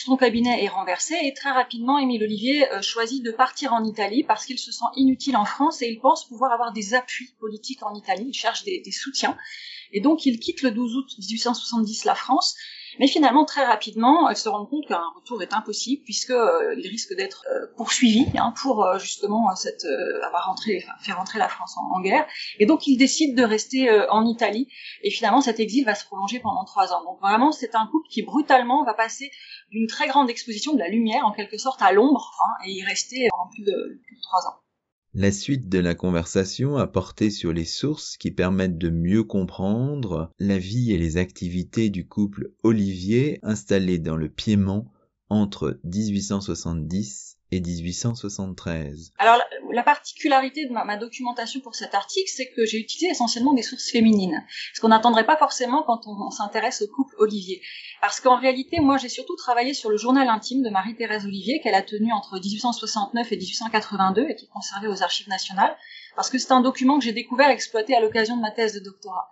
son 0.06 0.18
cabinet 0.18 0.64
est 0.64 0.68
renversé 0.68 1.16
et 1.24 1.34
très 1.34 1.52
rapidement, 1.52 1.98
Émile 1.98 2.24
Olivier 2.24 2.66
choisit 2.82 3.24
de 3.24 3.32
partir 3.32 3.74
en 3.74 3.84
Italie 3.84 4.24
parce 4.24 4.46
qu'il 4.46 4.60
se 4.60 4.72
sent 4.72 4.86
inutile 4.96 5.38
en 5.38 5.46
France 5.46 5.82
et 5.82 5.88
il 5.88 6.00
pense 6.00 6.28
pouvoir 6.28 6.52
avoir 6.52 6.74
des 6.74 6.94
appuis 6.94 7.34
politiques 7.40 7.84
en 7.84 7.96
Italie. 7.96 8.26
Il 8.28 8.34
cherche 8.34 8.64
des, 8.64 8.82
des 8.84 8.92
soutiens. 8.92 9.38
Et 9.92 10.02
donc 10.02 10.26
il 10.26 10.40
quitte 10.40 10.62
le 10.62 10.72
12 10.72 10.96
août 10.98 11.10
1870 11.18 12.06
la 12.06 12.16
France, 12.16 12.56
mais 13.00 13.08
finalement 13.08 13.46
très 13.46 13.66
rapidement, 13.66 14.30
il 14.30 14.36
se 14.36 14.50
rend 14.50 14.66
compte 14.66 14.88
qu'un 14.88 15.04
retour 15.16 15.42
est 15.42 15.54
impossible 15.54 16.04
puisque 16.04 16.32
euh, 16.32 16.76
il 16.78 16.88
risque 16.88 17.16
d'être 17.16 17.46
euh, 17.52 17.68
poursuivi 17.76 18.26
hein, 18.38 18.54
pour 18.62 18.84
euh, 18.84 18.98
justement 18.98 19.56
cette 19.56 19.86
avoir 20.26 20.48
rentré, 20.48 20.84
enfin, 20.84 20.98
faire 21.02 21.18
rentrer 21.18 21.40
la 21.40 21.50
France 21.50 21.76
en, 21.78 22.02
guerre. 22.02 22.26
Et 22.60 22.66
donc 22.66 22.88
il 22.88 22.98
décide 22.98 23.36
de 23.36 23.44
rester 23.44 23.90
en 24.10 24.26
Italie. 24.26 24.68
Et 25.04 25.12
finalement 25.12 25.42
cet 25.42 25.60
exil 25.60 25.86
va 25.86 25.96
se 25.96 26.06
prolonger 26.06 26.40
pendant 26.40 26.66
trois 26.66 26.94
ans. 26.94 27.04
Donc 27.04 27.20
vraiment 27.22 27.52
c'est 27.52 27.76
un 27.76 27.88
couple 27.88 28.08
qui 28.10 28.22
brutalement 28.22 28.84
va 28.84 28.94
passer 28.94 29.32
d'une 29.72 29.88
très 29.88 30.08
grande 30.08 30.30
exposition 30.30 30.74
de 30.74 30.80
la 30.80 30.88
lumière 30.88 31.26
en 31.26 31.32
quelque 31.32 31.58
sorte 31.58 31.82
à 31.82 31.92
l'ombre 31.92 32.34
hein, 32.42 32.66
et 32.66 32.72
y 32.72 32.84
rester 32.84 33.28
pendant 33.32 33.50
plus 33.50 33.64
de, 33.64 34.02
plus 34.06 34.16
de 34.16 34.22
trois 34.22 34.48
ans. 34.48 34.67
La 35.20 35.32
suite 35.32 35.68
de 35.68 35.80
la 35.80 35.96
conversation 35.96 36.78
a 36.78 36.86
porté 36.86 37.32
sur 37.32 37.52
les 37.52 37.66
sources 37.66 38.18
qui 38.18 38.30
permettent 38.30 38.78
de 38.78 38.92
mieux 38.92 39.24
comprendre 39.24 40.32
la 40.38 40.60
vie 40.60 40.92
et 40.92 41.00
les 41.00 41.18
activités 41.18 41.90
du 41.90 42.08
couple 42.08 42.52
Olivier 42.62 43.40
installé 43.42 43.98
dans 43.98 44.16
le 44.16 44.30
Piémont 44.30 44.86
entre 45.30 45.80
1870 45.86 47.37
et 47.52 47.62
1873. 47.62 49.14
Alors 49.18 49.42
la, 49.72 49.84
particularité 49.84 50.66
de 50.66 50.74
ma, 50.74 50.98
documentation 50.98 51.62
pour 51.62 51.76
cet 51.76 51.96
article, 51.96 52.30
c'est 52.30 52.52
que 52.52 52.66
j'ai 52.66 52.78
utilisé 52.78 53.10
essentiellement 53.10 53.54
des 53.54 53.62
sources 53.62 53.90
féminines, 53.90 54.44
ce 54.74 54.82
qu'on 54.82 54.90
n'attendrait 54.90 55.26
pas 55.26 55.38
forcément 55.38 55.84
quand 55.84 56.08
on, 56.08 56.30
s'intéresse 56.30 56.82
au 56.82 56.88
couple 56.88 57.16
Olivier. 57.20 57.62
Parce 58.02 58.20
qu'en 58.20 58.38
réalité, 58.38 58.80
moi 58.82 58.98
j'ai 58.98 59.10
surtout 59.10 59.36
travaillé 59.38 59.74
sur 59.74 59.90
le 59.90 59.98
journal 59.98 60.28
intime 60.28 60.62
de 60.62 60.70
Marie-Thérèse 60.70 61.26
Olivier 61.26 61.62
qu'elle 61.62 61.76
a 61.76 61.82
tenu 61.82 62.12
entre 62.12 62.40
1869 62.40 63.32
et 63.32 63.38
1882 63.38 64.28
et 64.30 64.36
qui 64.36 64.46
est 64.46 64.50
conservé 64.50 64.88
aux 64.90 65.02
archives 65.02 65.30
nationales, 65.30 65.76
parce 66.16 66.30
que 66.30 66.38
c'est 66.38 66.52
un 66.52 66.62
document 66.62 67.00
que 67.00 67.06
j'ai 67.06 67.14
découvert 67.14 67.50
exploité 67.50 67.96
à 67.96 68.02
l'occasion 68.02 68.36
de 68.36 68.42
ma 68.42 68.52
thèse 68.52 68.74
de 68.74 68.80
doctorat. 68.80 69.30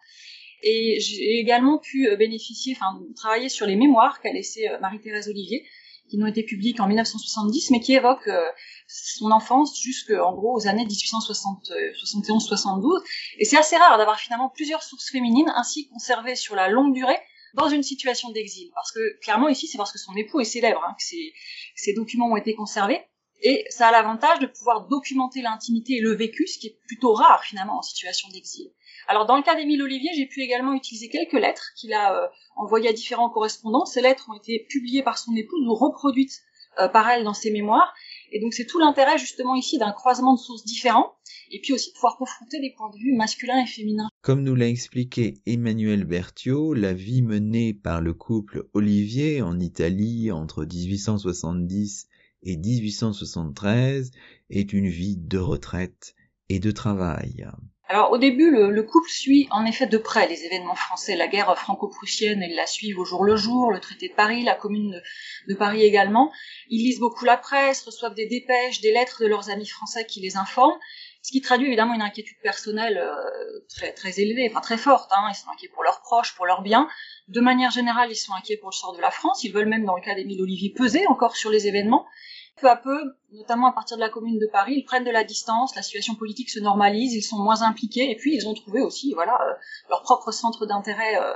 Et 0.64 1.00
j'ai 1.02 1.40
également 1.40 1.78
pu 1.78 2.08
euh, 2.08 2.16
bénéficier, 2.16 2.76
enfin 2.76 3.00
travailler 3.16 3.50
sur 3.50 3.68
les 3.68 3.76
mémoires 3.76 4.22
qu'a 4.22 4.32
laissé 4.32 4.68
euh, 4.68 4.80
Marie-Thérèse 4.80 5.28
Olivier, 5.28 5.66
qui 6.10 6.18
n'ont 6.18 6.28
été 6.28 6.44
publiés 6.44 6.74
qu'en 6.74 6.88
1970, 6.88 7.72
mais 7.72 7.80
qui 7.80 7.94
évoquent 7.94 8.28
euh, 8.28 8.46
son 8.88 9.32
enfance 9.32 9.80
jusqu'en 9.80 10.34
gros 10.34 10.56
aux 10.56 10.68
années 10.68 10.86
1871-72. 10.86 13.02
Et 13.40 13.46
c'est 13.46 13.58
assez 13.58 13.78
rare 13.78 13.98
d'avoir 13.98 14.20
finalement 14.20 14.50
plusieurs 14.50 14.84
sources 14.84 15.10
féminines 15.10 15.52
ainsi 15.56 15.88
conservées 15.90 16.36
sur 16.36 16.56
la 16.56 16.70
longue 16.70 16.94
durée 16.94 17.18
dans 17.56 17.70
une 17.70 17.84
situation 17.84 18.32
d'exil. 18.32 18.70
Parce 18.76 18.92
que 18.92 19.20
clairement 19.22 19.48
ici, 19.48 19.68
c'est 19.68 19.78
parce 19.78 19.92
que 19.92 20.00
son 20.00 20.16
époux 20.16 20.40
est 20.40 20.46
célèbre 20.46 20.84
hein, 20.88 20.94
que 20.98 21.04
ces, 21.04 21.34
ces 21.76 21.94
documents 21.94 22.32
ont 22.32 22.38
été 22.38 22.54
conservés. 22.54 23.02
Et 23.42 23.66
ça 23.70 23.88
a 23.88 23.92
l'avantage 23.92 24.40
de 24.40 24.48
pouvoir 24.48 24.88
documenter 24.88 25.42
l'intimité 25.42 25.94
et 25.94 26.02
le 26.02 26.16
vécu, 26.16 26.48
ce 26.48 26.58
qui 26.58 26.68
est 26.68 26.80
plutôt 26.88 27.14
rare 27.14 27.44
finalement 27.44 27.80
en 27.80 27.82
situation 27.82 28.30
d'exil. 28.30 28.72
Alors 29.08 29.26
dans 29.26 29.38
le 29.38 29.44
cas 29.44 29.56
d'Émile 29.56 29.82
Olivier, 29.84 30.10
j'ai 30.16 30.26
pu 30.26 30.42
également 30.42 30.74
utiliser 30.74 31.10
quelques 31.10 31.34
lettres 31.34 31.72
qu'il 31.76 31.94
a 31.94 32.16
euh, 32.16 32.28
envoyées 32.56 32.90
à 32.90 32.94
différents 32.94 33.30
correspondants. 33.30 33.86
Ces 33.86 34.02
lettres 34.02 34.30
ont 34.30 34.38
été 34.38 34.66
publiées 34.70 35.04
par 35.04 35.18
son 35.18 35.36
épouse 35.36 35.66
ou 35.68 35.76
reproduites 35.76 36.42
euh, 36.80 36.88
par 36.90 37.10
elle 37.10 37.24
dans 37.24 37.34
ses 37.34 37.52
mémoires. 37.52 37.94
Et 38.32 38.42
donc 38.42 38.54
c'est 38.54 38.66
tout 38.66 38.80
l'intérêt 38.80 39.18
justement 39.18 39.56
ici 39.56 39.78
d'un 39.78 39.92
croisement 39.92 40.34
de 40.34 40.40
sources 40.40 40.66
différents, 40.66 41.14
et 41.52 41.62
puis 41.62 41.74
aussi 41.74 41.90
de 41.90 41.94
pouvoir 41.94 42.18
confronter 42.18 42.60
des 42.60 42.74
points 42.76 42.90
de 42.90 42.98
vue 42.98 43.14
masculins 43.14 43.64
et 43.64 43.68
féminins. 43.68 44.10
Comme 44.22 44.44
nous 44.44 44.56
l'a 44.56 44.68
expliqué 44.68 45.36
Emmanuel 45.46 46.04
Berthiaud, 46.04 46.74
la 46.74 46.94
vie 46.94 47.22
menée 47.22 47.74
par 47.74 48.02
le 48.02 48.14
couple 48.14 48.68
Olivier 48.74 49.42
en 49.42 49.60
Italie 49.60 50.32
entre 50.32 50.66
1870 50.66 52.08
et 52.44 52.58
1873 52.58 54.12
est 54.50 54.74
une 54.74 54.90
vie 54.90 55.16
de 55.18 55.38
retraite 55.38 56.16
et 56.50 56.60
de 56.60 56.72
travail. 56.72 57.48
Alors 57.88 58.12
au 58.12 58.18
début, 58.18 58.50
le, 58.50 58.84
couple 58.84 59.10
suit 59.10 59.48
en 59.52 59.64
effet 59.64 59.86
de 59.86 60.00
près 60.00 60.28
les 60.28 60.44
événements 60.44 60.76
français, 60.76 61.16
la 61.16 61.28
guerre 61.28 61.56
franco-prussienne, 61.56 62.44
ils 62.48 62.56
la 62.56 62.66
suivent 62.66 62.98
au 62.98 63.06
jour 63.06 63.24
le 63.24 63.36
jour, 63.36 63.72
le 63.72 63.80
traité 63.80 64.10
de 64.10 64.14
Paris, 64.16 64.44
la 64.44 64.56
commune 64.56 65.00
de, 65.48 65.54
Paris 65.54 65.84
également. 65.84 66.32
Ils 66.70 66.84
lisent 66.84 67.00
beaucoup 67.00 67.26
la 67.26 67.38
presse, 67.38 67.84
reçoivent 67.86 68.16
des 68.16 68.26
dépêches, 68.26 68.82
des 68.82 68.92
lettres 68.92 69.22
de 69.22 69.28
leurs 69.28 69.52
amis 69.52 69.68
français 69.68 70.04
qui 70.08 70.20
les 70.20 70.36
informent, 70.36 70.80
ce 71.22 71.32
qui 71.32 71.42
traduit 71.42 71.68
évidemment 71.68 71.94
une 71.94 72.02
inquiétude 72.02 72.38
personnelle 72.42 72.98
euh, 72.98 73.60
très, 73.70 73.92
très 73.92 74.20
élevée, 74.20 74.48
enfin 74.50 74.62
très 74.62 74.78
forte. 74.78 75.12
Hein. 75.12 75.28
Ils 75.30 75.36
sont 75.36 75.50
inquiets 75.50 75.70
pour 75.70 75.84
leurs 75.84 76.02
proches, 76.02 76.34
pour 76.36 76.48
leurs 76.48 76.64
biens. 76.64 76.88
De 77.28 77.40
manière 77.40 77.70
générale, 77.70 78.12
ils 78.12 78.16
sont 78.16 78.34
inquiets 78.34 78.58
pour 78.58 78.70
le 78.70 78.76
sort 78.76 78.96
de 78.96 79.02
la 79.02 79.12
France. 79.12 79.44
Ils 79.44 79.54
veulent 79.54 79.70
même, 79.70 79.86
dans 79.86 79.96
le 79.96 80.02
cas 80.02 80.16
d'Émile 80.16 80.42
Olivier, 80.42 80.74
peser 80.76 81.06
encore 81.06 81.36
sur 81.36 81.52
les 81.52 81.68
événements 81.68 82.08
peu 82.56 82.70
à 82.70 82.76
peu, 82.76 83.16
notamment 83.34 83.68
à 83.68 83.74
partir 83.74 83.98
de 83.98 84.02
la 84.02 84.10
Commune 84.10 84.40
de 84.40 84.48
Paris, 84.52 84.76
ils 84.78 84.86
prennent 84.86 85.04
de 85.04 85.12
la 85.12 85.24
distance, 85.24 85.76
la 85.76 85.82
situation 85.82 86.16
politique 86.16 86.50
se 86.50 86.60
normalise, 86.60 87.14
ils 87.14 87.22
sont 87.22 87.38
moins 87.38 87.62
impliqués, 87.62 88.10
et 88.10 88.16
puis 88.16 88.34
ils 88.34 88.48
ont 88.48 88.54
trouvé 88.54 88.82
aussi, 88.82 89.14
voilà, 89.14 89.38
euh, 89.42 89.54
leur 89.90 90.02
propre 90.04 90.32
centre 90.32 90.66
d'intérêt 90.66 91.18
euh, 91.18 91.34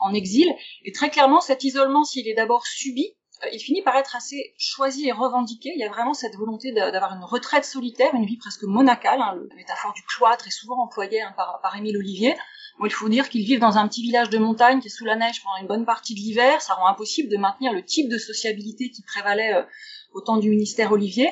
en 0.00 0.12
exil. 0.12 0.54
Et 0.84 0.92
très 0.92 1.10
clairement, 1.10 1.40
cet 1.40 1.64
isolement, 1.64 2.04
s'il 2.04 2.28
est 2.28 2.34
d'abord 2.34 2.66
subi, 2.66 3.14
euh, 3.44 3.48
il 3.52 3.60
finit 3.60 3.82
par 3.82 3.96
être 3.96 4.14
assez 4.14 4.54
choisi 4.58 5.08
et 5.08 5.12
revendiqué. 5.12 5.70
Il 5.74 5.80
y 5.80 5.84
a 5.84 5.88
vraiment 5.88 6.14
cette 6.14 6.36
volonté 6.36 6.72
d'avoir 6.72 7.14
une 7.14 7.24
retraite 7.24 7.64
solitaire, 7.64 8.14
une 8.14 8.26
vie 8.26 8.36
presque 8.36 8.64
monacale. 8.64 9.20
Hein. 9.22 9.38
La 9.48 9.56
métaphore 9.56 9.94
du 9.94 10.02
cloître 10.02 10.46
est 10.46 10.50
souvent 10.50 10.82
employée 10.82 11.22
hein, 11.22 11.32
par, 11.36 11.60
par 11.62 11.76
Émile 11.76 11.96
Olivier. 11.96 12.36
Bon, 12.78 12.86
il 12.86 12.92
faut 12.92 13.08
dire 13.08 13.28
qu'ils 13.28 13.44
vivent 13.44 13.60
dans 13.60 13.78
un 13.78 13.88
petit 13.88 14.02
village 14.02 14.30
de 14.30 14.38
montagne 14.38 14.80
qui 14.80 14.86
est 14.88 14.90
sous 14.90 15.04
la 15.04 15.16
neige 15.16 15.42
pendant 15.42 15.56
une 15.56 15.66
bonne 15.66 15.86
partie 15.86 16.14
de 16.14 16.20
l'hiver. 16.20 16.60
Ça 16.60 16.74
rend 16.74 16.86
impossible 16.88 17.28
de 17.28 17.36
maintenir 17.36 17.72
le 17.72 17.84
type 17.84 18.08
de 18.08 18.18
sociabilité 18.18 18.90
qui 18.90 19.02
prévalait 19.02 19.64
au 20.14 20.20
temps 20.20 20.38
du 20.38 20.50
ministère 20.50 20.92
Olivier. 20.92 21.30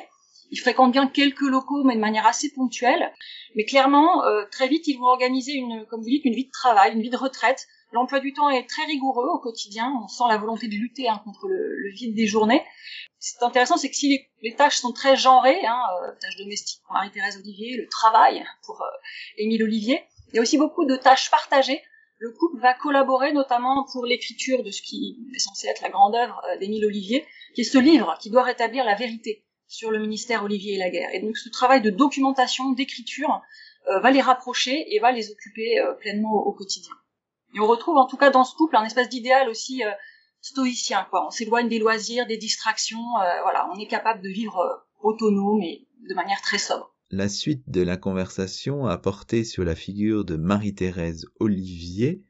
Ils 0.49 0.59
fréquentent 0.59 0.91
bien 0.91 1.07
quelques 1.07 1.41
locaux, 1.41 1.83
mais 1.83 1.95
de 1.95 1.99
manière 1.99 2.25
assez 2.25 2.51
ponctuelle. 2.53 3.11
Mais 3.55 3.65
clairement, 3.65 4.23
euh, 4.23 4.45
très 4.49 4.67
vite, 4.67 4.87
ils 4.87 4.97
vont 4.97 5.07
organiser 5.07 5.53
une, 5.53 5.85
comme 5.89 6.01
vous 6.01 6.09
dites, 6.09 6.25
une 6.25 6.35
vie 6.35 6.45
de 6.45 6.51
travail, 6.51 6.93
une 6.93 7.01
vie 7.01 7.09
de 7.09 7.17
retraite. 7.17 7.67
L'emploi 7.91 8.19
du 8.19 8.33
temps 8.33 8.49
est 8.49 8.67
très 8.67 8.85
rigoureux 8.85 9.27
au 9.27 9.39
quotidien. 9.39 9.93
On 10.03 10.07
sent 10.07 10.23
la 10.29 10.37
volonté 10.37 10.67
de 10.67 10.75
lutter 10.75 11.07
hein, 11.07 11.21
contre 11.23 11.47
le, 11.47 11.91
vide 11.91 12.15
des 12.15 12.27
journées. 12.27 12.63
C'est 13.19 13.43
intéressant, 13.43 13.77
c'est 13.77 13.89
que 13.89 13.95
si 13.95 14.25
les, 14.41 14.55
tâches 14.55 14.77
sont 14.77 14.93
très 14.93 15.15
genrées, 15.15 15.65
hein, 15.65 15.81
euh, 16.03 16.11
tâches 16.19 16.37
domestiques 16.37 16.81
pour 16.83 16.93
Marie-Thérèse 16.93 17.37
Olivier, 17.37 17.77
le 17.77 17.87
travail 17.87 18.45
pour 18.63 18.81
euh, 18.81 18.85
Émile 19.37 19.63
Olivier, 19.63 20.03
il 20.29 20.35
y 20.35 20.39
a 20.39 20.41
aussi 20.41 20.57
beaucoup 20.57 20.85
de 20.85 20.95
tâches 20.95 21.31
partagées. 21.31 21.81
Le 22.19 22.31
couple 22.31 22.59
va 22.59 22.73
collaborer 22.73 23.31
notamment 23.31 23.85
pour 23.91 24.05
l'écriture 24.05 24.63
de 24.63 24.71
ce 24.71 24.81
qui 24.81 25.17
est 25.35 25.39
censé 25.39 25.67
être 25.67 25.81
la 25.81 25.89
grande 25.89 26.15
œuvre 26.15 26.41
d'Émile 26.59 26.85
Olivier, 26.85 27.25
qui 27.53 27.61
est 27.61 27.63
ce 27.63 27.77
livre 27.77 28.17
qui 28.19 28.31
doit 28.31 28.43
rétablir 28.43 28.83
la 28.83 28.95
vérité 28.95 29.45
sur 29.67 29.91
le 29.91 29.99
ministère 29.99 30.43
Olivier 30.43 30.75
et 30.75 30.77
la 30.77 30.89
guerre. 30.89 31.09
Et 31.13 31.19
donc 31.19 31.37
ce 31.37 31.49
travail 31.49 31.81
de 31.81 31.89
documentation, 31.89 32.71
d'écriture, 32.71 33.41
euh, 33.89 33.99
va 33.99 34.11
les 34.11 34.21
rapprocher 34.21 34.95
et 34.95 34.99
va 34.99 35.11
les 35.11 35.31
occuper 35.31 35.79
euh, 35.79 35.93
pleinement 35.93 36.33
au, 36.33 36.51
quotidien. 36.53 36.93
Et 37.55 37.59
on 37.59 37.67
retrouve 37.67 37.97
en 37.97 38.05
tout 38.05 38.17
cas 38.17 38.29
dans 38.29 38.43
ce 38.43 38.55
couple 38.55 38.75
un 38.75 38.85
espèce 38.85 39.09
d'idéal 39.09 39.49
aussi 39.49 39.83
euh, 39.83 39.91
stoïcien. 40.41 41.05
Quoi. 41.09 41.27
On 41.27 41.31
s'éloigne 41.31 41.69
des 41.69 41.79
loisirs, 41.79 42.25
des 42.25 42.37
distractions. 42.37 43.13
voilà, 43.43 43.69
on 43.73 43.79
est 43.79 43.87
capable 43.87 44.21
de 44.21 44.29
vivre 44.29 44.85
autonome 45.01 45.61
et 45.61 45.87
de 46.07 46.13
manière 46.13 46.41
très 46.41 46.57
sobre. 46.57 46.93
La 47.09 47.29
suite 47.29 47.63
de 47.67 47.81
la 47.81 47.95
conversation 47.95 48.85
a 48.85 48.97
porté 48.97 49.45
sur 49.45 49.63
la 49.63 49.75
figure 49.75 50.25
de 50.25 50.35
Marie-Thérèse 50.35 51.25
Olivier, 51.39 52.21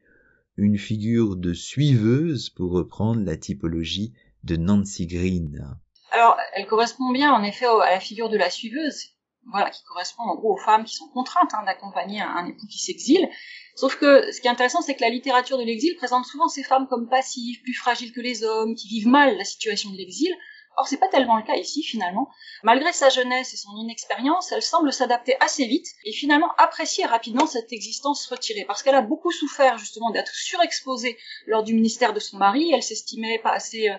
une 0.56 0.78
figure 0.78 1.34
de 1.34 1.52
suiveuse 1.52 2.50
pour 2.50 2.70
reprendre 2.70 3.24
la 3.24 3.36
typologie 3.36 4.12
de 4.44 4.54
Nancy 4.54 5.08
Green 5.08 5.76
Alors, 6.12 6.36
elle 6.54 6.68
correspond 6.68 7.10
bien 7.10 7.32
en 7.32 7.42
effet 7.42 7.66
à 7.66 7.90
la 7.90 7.98
figure 7.98 8.28
de 8.28 8.36
la 8.36 8.50
suiveuse, 8.50 9.16
voilà, 9.50 9.68
qui 9.70 9.82
correspond 9.82 10.22
en 10.22 10.36
gros 10.36 10.54
aux 10.54 10.64
femmes 10.64 10.84
qui 10.84 10.94
sont 10.94 11.08
contraintes 11.08 11.54
hein, 11.54 11.64
d'accompagner 11.64 12.20
un, 12.20 12.46
époux 12.46 12.68
qui 12.68 12.78
s'exile. 12.78 13.28
Sauf 13.74 13.96
que 13.96 14.30
ce 14.30 14.40
qui 14.40 14.46
est 14.46 14.50
intéressant, 14.50 14.80
c'est 14.80 14.94
que 14.94 15.02
la 15.02 15.10
littérature 15.10 15.58
de 15.58 15.64
l'exil 15.64 15.96
présente 15.96 16.24
souvent 16.24 16.46
ces 16.46 16.62
femmes 16.62 16.86
comme 16.86 17.08
passives, 17.08 17.60
plus 17.62 17.74
fragiles 17.74 18.12
que 18.12 18.20
les 18.20 18.44
hommes, 18.44 18.76
qui 18.76 18.86
vivent 18.86 19.08
mal 19.08 19.36
la 19.36 19.44
situation 19.44 19.90
de 19.90 19.96
l'exil, 19.96 20.32
Or, 20.78 20.86
c'est 20.86 20.98
pas 20.98 21.08
tellement 21.08 21.36
le 21.36 21.42
cas 21.42 21.56
ici, 21.56 21.82
finalement. 21.82 22.28
Malgré 22.62 22.92
sa 22.92 23.08
jeunesse 23.08 23.52
et 23.52 23.56
son 23.56 23.74
inexpérience, 23.76 24.52
elle 24.52 24.62
semble 24.62 24.92
s'adapter 24.92 25.34
assez 25.40 25.66
vite 25.66 25.88
et 26.04 26.12
finalement 26.12 26.52
apprécier 26.56 27.04
rapidement 27.04 27.46
cette 27.46 27.72
existence 27.72 28.24
retirée. 28.26 28.64
Parce 28.64 28.84
qu'elle 28.84 28.94
a 28.94 29.02
beaucoup 29.02 29.32
souffert, 29.32 29.76
justement, 29.76 30.10
d'être 30.10 30.32
surexposée 30.32 31.18
lors 31.46 31.64
du 31.64 31.74
ministère 31.74 32.12
de 32.12 32.20
son 32.20 32.36
mari. 32.36 32.70
Elle 32.72 32.84
s'estimait 32.84 33.40
pas 33.40 33.50
assez 33.50 33.88
euh, 33.88 33.96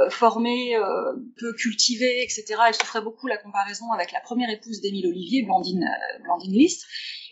euh, 0.00 0.08
formée, 0.08 0.74
euh, 0.74 1.12
peu 1.36 1.52
cultivée, 1.52 2.22
etc. 2.22 2.44
Elle 2.66 2.74
souffrait 2.74 3.02
beaucoup 3.02 3.26
la 3.26 3.36
comparaison 3.36 3.92
avec 3.92 4.10
la 4.10 4.20
première 4.20 4.48
épouse 4.48 4.80
d'Émile 4.80 5.08
Olivier, 5.08 5.42
Blandine, 5.42 5.86
Blandine 6.24 6.54
List. 6.54 6.86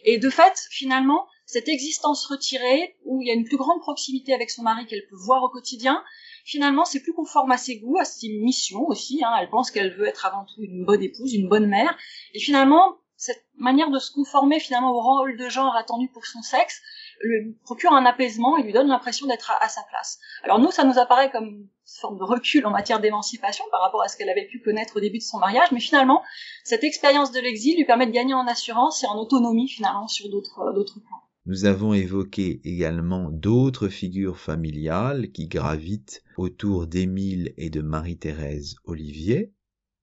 Et 0.04 0.18
de 0.18 0.28
fait, 0.28 0.66
finalement, 0.70 1.26
cette 1.46 1.68
existence 1.68 2.26
retirée, 2.26 2.96
où 3.04 3.22
il 3.22 3.28
y 3.28 3.30
a 3.30 3.34
une 3.34 3.44
plus 3.44 3.56
grande 3.56 3.80
proximité 3.80 4.34
avec 4.34 4.50
son 4.50 4.62
mari 4.62 4.86
qu'elle 4.86 5.06
peut 5.08 5.16
voir 5.16 5.42
au 5.42 5.48
quotidien, 5.48 6.04
finalement, 6.44 6.84
c'est 6.84 7.02
plus 7.02 7.12
conforme 7.12 7.52
à 7.52 7.56
ses 7.56 7.78
goûts, 7.78 7.98
à 7.98 8.04
ses 8.04 8.28
missions 8.28 8.86
aussi. 8.86 9.22
Hein. 9.24 9.32
Elle 9.40 9.50
pense 9.50 9.70
qu'elle 9.70 9.94
veut 9.96 10.06
être 10.06 10.26
avant 10.26 10.44
tout 10.44 10.62
une 10.62 10.84
bonne 10.84 11.02
épouse, 11.02 11.34
une 11.34 11.48
bonne 11.48 11.66
mère. 11.66 11.96
Et 12.34 12.40
finalement, 12.40 12.96
cette 13.16 13.44
manière 13.56 13.90
de 13.90 13.98
se 13.98 14.12
conformer 14.12 14.60
finalement 14.60 14.92
au 14.92 15.00
rôle 15.00 15.36
de 15.36 15.48
genre 15.50 15.76
attendu 15.76 16.08
pour 16.08 16.24
son 16.24 16.40
sexe 16.40 16.80
lui 17.22 17.54
procure 17.64 17.92
un 17.92 18.06
apaisement 18.06 18.56
et 18.56 18.62
lui 18.62 18.72
donne 18.72 18.88
l'impression 18.88 19.26
d'être 19.26 19.52
à, 19.60 19.68
sa 19.68 19.82
place. 19.82 20.18
Alors 20.42 20.58
nous, 20.58 20.70
ça 20.70 20.84
nous 20.84 20.98
apparaît 20.98 21.30
comme 21.30 21.44
une 21.44 21.68
forme 22.00 22.18
de 22.18 22.24
recul 22.24 22.64
en 22.66 22.70
matière 22.70 22.98
d'émancipation 22.98 23.64
par 23.70 23.82
rapport 23.82 24.02
à 24.02 24.08
ce 24.08 24.16
qu'elle 24.16 24.30
avait 24.30 24.46
pu 24.46 24.60
connaître 24.60 24.96
au 24.96 25.00
début 25.00 25.18
de 25.18 25.22
son 25.22 25.38
mariage, 25.38 25.70
mais 25.70 25.80
finalement, 25.80 26.22
cette 26.64 26.82
expérience 26.82 27.30
de 27.30 27.40
l'exil 27.40 27.76
lui 27.76 27.84
permet 27.84 28.06
de 28.06 28.12
gagner 28.12 28.32
en 28.32 28.46
assurance 28.46 29.04
et 29.04 29.06
en 29.06 29.18
autonomie 29.18 29.68
finalement 29.68 30.08
sur 30.08 30.30
d'autres 30.30 30.72
d'autres 30.72 31.00
plans. 31.00 31.22
Nous 31.50 31.64
avons 31.64 31.94
évoqué 31.94 32.60
également 32.62 33.28
d'autres 33.28 33.88
figures 33.88 34.38
familiales 34.38 35.32
qui 35.32 35.48
gravitent 35.48 36.22
autour 36.36 36.86
d'Émile 36.86 37.54
et 37.56 37.70
de 37.70 37.80
Marie-Thérèse 37.80 38.76
Olivier, 38.84 39.52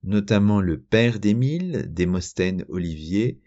notamment 0.02 0.60
le 0.60 0.78
père 0.78 1.18
d'Émile, 1.18 1.86
Démosthène 1.88 2.66
Olivier, 2.68 3.40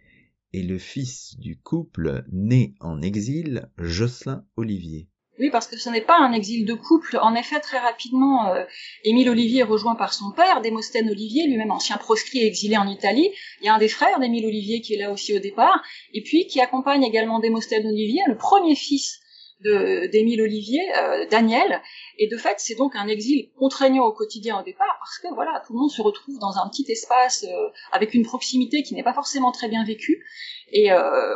et 0.52 0.64
le 0.64 0.80
fils 0.80 1.38
du 1.38 1.58
couple 1.58 2.26
né 2.32 2.74
en 2.80 3.04
exil, 3.04 3.70
Jocelyn 3.78 4.48
Olivier. 4.56 5.11
Oui, 5.42 5.50
parce 5.50 5.66
que 5.66 5.76
ce 5.76 5.90
n'est 5.90 6.02
pas 6.02 6.20
un 6.20 6.34
exil 6.34 6.68
de 6.68 6.76
couple. 6.76 7.18
En 7.20 7.34
effet, 7.34 7.60
très 7.60 7.80
rapidement, 7.80 8.54
euh, 8.54 8.64
Émile 9.04 9.28
Olivier 9.28 9.62
est 9.62 9.64
rejoint 9.64 9.96
par 9.96 10.14
son 10.14 10.30
père, 10.30 10.62
Démosthène 10.62 11.10
Olivier, 11.10 11.48
lui-même 11.48 11.72
ancien 11.72 11.98
proscrit 11.98 12.44
et 12.44 12.46
exilé 12.46 12.78
en 12.78 12.88
Italie. 12.88 13.28
Il 13.60 13.66
y 13.66 13.70
a 13.70 13.74
un 13.74 13.80
des 13.80 13.88
frères 13.88 14.20
d'Émile 14.20 14.46
Olivier 14.46 14.82
qui 14.82 14.94
est 14.94 15.00
là 15.00 15.12
aussi 15.12 15.36
au 15.36 15.40
départ, 15.40 15.82
et 16.14 16.22
puis 16.22 16.46
qui 16.46 16.62
accompagne 16.62 17.04
également 17.04 17.40
Démosthène 17.40 17.88
Olivier, 17.88 18.22
le 18.28 18.38
premier 18.38 18.76
fils 18.76 19.20
d'Émile 19.64 20.44
Olivier, 20.44 20.82
euh, 21.00 21.26
Daniel. 21.32 21.82
Et 22.20 22.28
de 22.28 22.38
fait, 22.38 22.58
c'est 22.60 22.76
donc 22.76 22.96
un 22.96 23.08
exil 23.08 23.50
contraignant 23.58 24.06
au 24.06 24.12
quotidien 24.12 24.60
au 24.60 24.64
départ, 24.64 24.96
parce 25.00 25.18
que 25.18 25.34
voilà, 25.34 25.64
tout 25.66 25.74
le 25.74 25.80
monde 25.80 25.90
se 25.90 26.04
retrouve 26.04 26.38
dans 26.38 26.60
un 26.60 26.70
petit 26.70 26.86
espace 26.92 27.46
euh, 27.50 27.70
avec 27.92 28.14
une 28.14 28.24
proximité 28.24 28.84
qui 28.84 28.94
n'est 28.94 29.02
pas 29.02 29.16
forcément 29.16 29.52
très 29.52 29.70
bien 29.70 29.84
vécue. 29.86 30.24
Et 30.72 30.92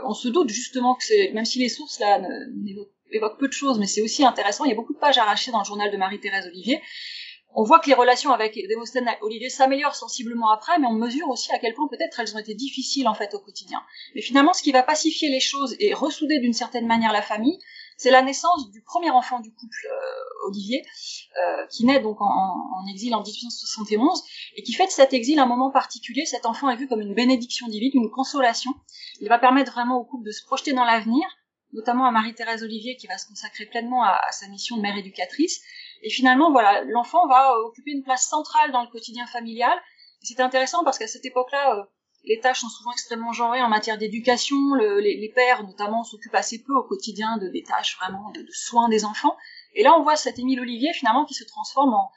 on 0.06 0.14
se 0.14 0.30
doute 0.30 0.50
justement 0.50 0.96
que 0.96 1.04
c'est, 1.04 1.32
même 1.34 1.44
si 1.44 1.60
les 1.60 1.68
sources 1.68 2.00
là 2.00 2.22
n'évoquent 2.56 2.95
évoque 3.16 3.40
peu 3.40 3.48
de 3.48 3.54
choses, 3.54 3.80
mais 3.80 3.88
c'est 3.88 4.02
aussi 4.02 4.26
intéressant. 4.26 4.66
Il 4.66 4.70
y 4.70 4.74
a 4.74 4.76
beaucoup 4.76 4.94
de 4.94 5.00
pages 5.00 5.18
arrachées 5.18 5.52
dans 5.52 5.60
le 5.60 5.66
journal 5.66 5.92
de 5.92 5.98
Marie-Thérèse 5.98 6.48
Olivier. 6.48 6.82
On 7.58 7.64
voit 7.64 7.80
que 7.80 7.88
les 7.88 7.96
relations 7.96 8.32
avec 8.32 8.54
Démosthène 8.68 9.10
Olivier 9.22 9.50
s'améliorent 9.50 9.96
sensiblement 9.96 10.52
après, 10.52 10.78
mais 10.78 10.88
on 10.88 10.94
mesure 10.94 11.30
aussi 11.30 11.54
à 11.54 11.60
quel 11.60 11.74
point 11.74 11.88
peut-être 11.88 12.20
elles 12.20 12.36
ont 12.36 12.40
été 12.40 12.54
difficiles 12.54 13.08
en 13.08 13.14
fait 13.14 13.34
au 13.34 13.40
quotidien. 13.40 13.82
Mais 14.14 14.22
finalement, 14.22 14.52
ce 14.52 14.62
qui 14.62 14.74
va 14.74 14.84
pacifier 14.84 15.30
les 15.30 15.40
choses 15.40 15.74
et 15.80 15.94
ressouder 15.94 16.40
d'une 16.40 16.54
certaine 16.54 16.86
manière 16.86 17.14
la 17.14 17.22
famille, 17.22 17.58
c'est 17.96 18.12
la 18.12 18.22
naissance 18.22 18.70
du 18.72 18.82
premier 18.82 19.10
enfant 19.10 19.40
du 19.40 19.54
couple 19.54 19.88
euh, 19.90 20.48
Olivier, 20.48 20.84
euh, 21.42 21.66
qui 21.68 21.86
naît 21.86 22.02
donc 22.02 22.20
en, 22.20 22.26
en, 22.26 22.88
exil 22.92 23.16
en 23.16 23.22
1871 23.22 24.22
et 24.58 24.64
qui 24.64 24.74
fait 24.74 24.88
de 24.88 24.92
cet 24.92 25.14
exil 25.14 25.40
un 25.40 25.46
moment 25.46 25.72
particulier. 25.72 26.26
Cet 26.26 26.46
enfant 26.46 26.70
est 26.70 26.76
vu 26.76 26.90
comme 26.90 27.00
une 27.00 27.14
bénédiction 27.14 27.68
divine, 27.70 27.92
une 27.94 28.12
consolation. 28.12 28.72
Il 29.22 29.30
va 29.30 29.40
permettre 29.40 29.72
vraiment 29.72 29.98
au 29.98 30.04
couple 30.04 30.26
de 30.26 30.32
se 30.32 30.44
projeter 30.44 30.74
dans 30.74 30.84
l'avenir, 30.84 31.26
notamment 31.76 32.06
à 32.06 32.12
Marie-Thérèse 32.12 32.64
Olivier 32.64 32.96
qui 32.96 33.08
va 33.08 33.18
se 33.18 33.28
consacrer 33.28 33.66
pleinement 33.66 34.04
à, 34.04 34.32
sa 34.32 34.48
mission 34.48 34.78
de 34.78 34.82
mère 34.82 34.98
éducatrice. 34.98 35.62
Et 36.02 36.10
finalement, 36.10 36.52
voilà, 36.52 36.84
l'enfant 36.86 37.28
va 37.28 37.52
euh, 37.52 37.68
occuper 37.68 37.92
une 37.92 38.04
place 38.04 38.28
centrale 38.28 38.72
dans 38.72 38.82
le 38.82 38.90
quotidien 38.90 39.28
familial. 39.28 39.78
C'est 40.22 40.40
intéressant 40.40 40.84
parce 40.84 40.98
qu'à 40.98 41.08
cette 41.08 41.26
époque-là, 41.26 41.76
euh, 41.78 41.84
les 42.24 42.40
tâches 42.40 42.62
sont 42.62 42.70
souvent 42.70 42.92
extrêmement 42.92 43.34
genrées 43.34 43.62
en 43.62 43.70
matière 43.70 43.98
d'éducation. 43.98 44.74
Les, 44.76 45.32
pères, 45.36 45.64
notamment, 45.64 46.04
s'occupent 46.04 46.36
assez 46.36 46.64
peu 46.64 46.74
au 46.74 46.84
quotidien 46.84 47.38
de 47.38 47.50
des 47.50 47.62
tâches 47.62 47.98
vraiment 47.98 48.32
de, 48.32 48.46
soins 48.52 48.90
des 48.90 49.06
enfants. 49.06 49.36
Et 49.74 49.84
là, 49.84 49.96
on 49.96 50.02
voit 50.02 50.16
cet 50.16 50.40
Émile 50.40 50.62
Olivier 50.62 50.92
finalement 50.94 51.26
qui 51.26 51.36
se 51.36 51.44
transforme 51.44 51.94
en 51.94 52.10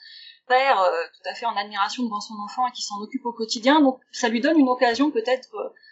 père 0.48 0.80
euh, 0.80 0.90
tout 1.14 1.28
à 1.28 1.34
fait 1.34 1.46
en 1.46 1.56
admiration 1.56 2.02
devant 2.02 2.20
son 2.20 2.34
enfant 2.34 2.66
et 2.66 2.72
qui 2.72 2.82
s'en 2.82 3.00
occupe 3.00 3.24
au 3.26 3.32
quotidien. 3.32 3.80
Donc, 3.80 4.00
ça 4.12 4.28
lui 4.28 4.40
donne 4.40 4.58
une 4.58 4.68
occasion 4.68 5.10
peut-être 5.10 5.48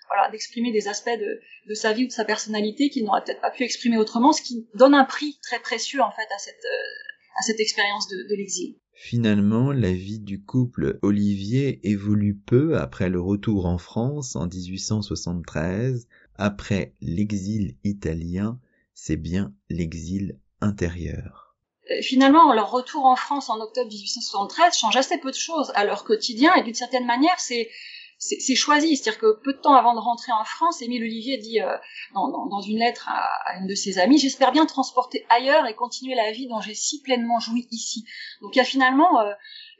voilà, 0.08 0.30
d'exprimer 0.30 0.72
des 0.72 0.88
aspects 0.88 1.18
de, 1.18 1.40
de, 1.68 1.74
sa 1.74 1.92
vie 1.92 2.04
ou 2.04 2.06
de 2.08 2.12
sa 2.12 2.24
personnalité 2.24 2.90
qu'il 2.90 3.04
n'aurait 3.04 3.22
peut-être 3.24 3.40
pas 3.40 3.50
pu 3.50 3.64
exprimer 3.64 3.98
autrement, 3.98 4.32
ce 4.32 4.42
qui 4.42 4.66
donne 4.74 4.94
un 4.94 5.04
prix 5.04 5.38
très 5.42 5.58
précieux 5.58 6.00
en 6.00 6.10
fait 6.10 6.28
à 6.34 6.38
cette, 6.38 6.64
euh, 6.64 7.38
à 7.38 7.42
cette 7.42 7.60
expérience 7.60 8.08
de, 8.08 8.28
de 8.28 8.34
l'exil. 8.36 8.76
Finalement, 8.94 9.72
la 9.72 9.92
vie 9.92 10.20
du 10.20 10.42
couple 10.42 10.98
Olivier 11.02 11.80
évolue 11.86 12.34
peu 12.34 12.78
après 12.78 13.10
le 13.10 13.20
retour 13.20 13.66
en 13.66 13.78
France 13.78 14.36
en 14.36 14.46
1873. 14.46 16.08
Après 16.36 16.94
l'exil 17.02 17.76
italien, 17.84 18.58
c'est 18.94 19.16
bien 19.16 19.52
l'exil 19.68 20.38
intérieur. 20.62 21.45
Euh, 21.90 22.02
finalement, 22.02 22.52
leur 22.52 22.70
retour 22.70 23.04
en 23.06 23.16
France 23.16 23.50
en 23.50 23.60
octobre 23.60 23.88
1873 23.88 24.76
change 24.76 24.96
assez 24.96 25.18
peu 25.18 25.30
de 25.30 25.36
choses 25.36 25.72
à 25.74 25.84
leur 25.84 26.04
quotidien 26.04 26.54
et 26.54 26.62
d'une 26.62 26.74
certaine 26.74 27.06
manière, 27.06 27.38
c'est 27.38 27.70
c'est 28.18 28.54
choisi. 28.54 28.96
C'est-à-dire 28.96 29.20
que 29.20 29.38
peu 29.42 29.52
de 29.52 29.58
temps 29.58 29.74
avant 29.74 29.94
de 29.94 30.00
rentrer 30.00 30.32
en 30.32 30.44
France, 30.44 30.80
Émile 30.80 31.02
Olivier 31.02 31.36
dit 31.36 31.60
euh, 31.60 31.76
dans, 32.14 32.60
une 32.62 32.78
lettre 32.78 33.08
à, 33.08 33.58
une 33.58 33.66
de 33.66 33.74
ses 33.74 33.98
amies, 33.98 34.18
j'espère 34.18 34.52
bien 34.52 34.64
transporter 34.66 35.26
ailleurs 35.28 35.66
et 35.66 35.74
continuer 35.74 36.14
la 36.14 36.32
vie 36.32 36.48
dont 36.48 36.60
j'ai 36.60 36.74
si 36.74 37.02
pleinement 37.02 37.40
joui 37.40 37.68
ici. 37.70 38.06
Donc 38.40 38.56
il 38.56 38.58
y 38.58 38.62
a 38.62 38.64
finalement 38.64 39.20
euh, 39.20 39.32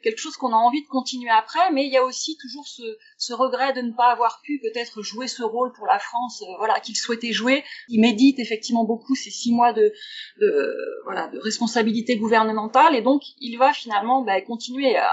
quelque 0.07 0.19
chose 0.21 0.37
qu'on 0.37 0.53
a 0.53 0.57
envie 0.57 0.85
de 0.85 0.89
continuer 0.89 1.31
après, 1.31 1.73
mais 1.73 1.85
il 1.85 1.93
y 1.93 1.97
a 1.97 2.05
aussi 2.05 2.37
toujours 2.37 2.65
ce, 2.69 3.33
regret 3.33 3.73
de 3.73 3.81
ne 3.81 3.91
pas 3.91 4.13
avoir 4.13 4.41
pu 4.41 4.61
peut-être 4.61 5.03
jouer 5.03 5.27
ce 5.27 5.43
rôle 5.43 5.73
pour 5.73 5.85
la 5.87 5.99
France, 5.99 6.43
euh, 6.43 6.57
voilà, 6.59 6.79
qu'il 6.79 6.97
souhaitait 6.97 7.33
jouer. 7.33 7.65
Il 7.89 8.01
médite 8.01 8.39
effectivement 8.39 8.85
beaucoup 8.85 9.17
ces 9.17 9.31
six 9.31 9.53
mois 9.53 9.73
de, 9.73 9.93
voilà, 11.07 11.27
de 11.27 11.41
responsabilité 11.41 12.17
gouvernementale, 12.17 12.95
et 12.95 13.03
donc 13.03 13.23
il 13.41 13.57
va 13.57 13.73
finalement 13.73 14.23
bah, 14.23 14.41
continuer 14.43 14.97
à 14.97 15.11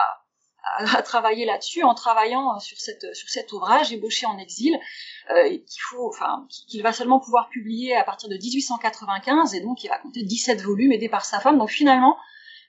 travailler 1.04 1.46
là-dessus 1.46 1.84
en 1.84 1.94
travaillant 1.94 2.60
sur 2.60 2.78
cette 2.80 3.14
sur 3.14 3.28
cet 3.30 3.52
ouvrage 3.52 3.92
ébauché 3.92 4.26
en 4.26 4.38
exil 4.38 4.74
euh, 5.30 5.50
qu'il 5.50 5.82
faut 5.90 6.08
enfin 6.08 6.48
qu'il 6.70 6.82
va 6.82 6.94
seulement 6.94 7.20
pouvoir 7.20 7.50
publier 7.50 7.96
à 7.96 8.04
partir 8.04 8.30
de 8.30 8.36
1895 8.36 9.56
et 9.56 9.60
donc 9.60 9.84
il 9.84 9.90
va 9.90 9.98
compter 9.98 10.24
17 10.24 10.62
volumes 10.62 10.94
aidé 10.94 11.10
par 11.10 11.26
sa 11.26 11.42
femme 11.42 11.58
donc 11.58 11.70
finalement 11.70 12.16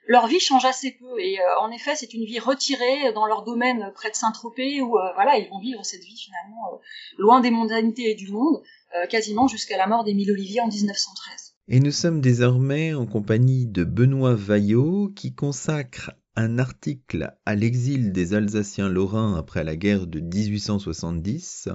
leur 0.06 0.26
vie 0.26 0.40
change 0.40 0.64
assez 0.64 0.92
peu 0.92 1.18
et 1.20 1.40
euh, 1.40 1.60
en 1.60 1.70
effet 1.70 1.94
c'est 1.96 2.14
une 2.14 2.24
vie 2.24 2.38
retirée 2.38 3.12
dans 3.14 3.26
leur 3.26 3.42
domaine 3.42 3.92
près 3.94 4.10
de 4.10 4.16
Saint-Tropez 4.16 4.80
où 4.80 4.98
euh, 4.98 5.12
voilà 5.14 5.38
ils 5.38 5.48
vont 5.48 5.58
vivre 5.58 5.84
cette 5.84 6.02
vie 6.02 6.16
finalement 6.16 6.80
loin 7.18 7.40
des 7.40 7.50
mondanités 7.50 8.10
et 8.10 8.14
du 8.14 8.30
monde 8.30 8.62
quasiment 9.10 9.48
jusqu'à 9.48 9.76
la 9.76 9.88
mort 9.88 10.04
d'Émile 10.04 10.30
Olivier 10.30 10.60
en 10.60 10.68
1913. 10.68 11.56
Et 11.66 11.80
nous 11.80 11.90
sommes 11.90 12.20
désormais 12.20 12.94
en 12.94 13.06
compagnie 13.06 13.66
de 13.66 13.82
Benoît 13.82 14.36
Vaillot 14.36 15.08
qui 15.16 15.34
consacre 15.34 16.12
un 16.36 16.58
article 16.58 17.34
à 17.46 17.54
l'exil 17.54 18.12
des 18.12 18.34
Alsaciens 18.34 18.88
lorrains 18.88 19.36
après 19.36 19.64
la 19.64 19.76
guerre 19.76 20.06
de 20.06 20.20
1870, 20.20 21.68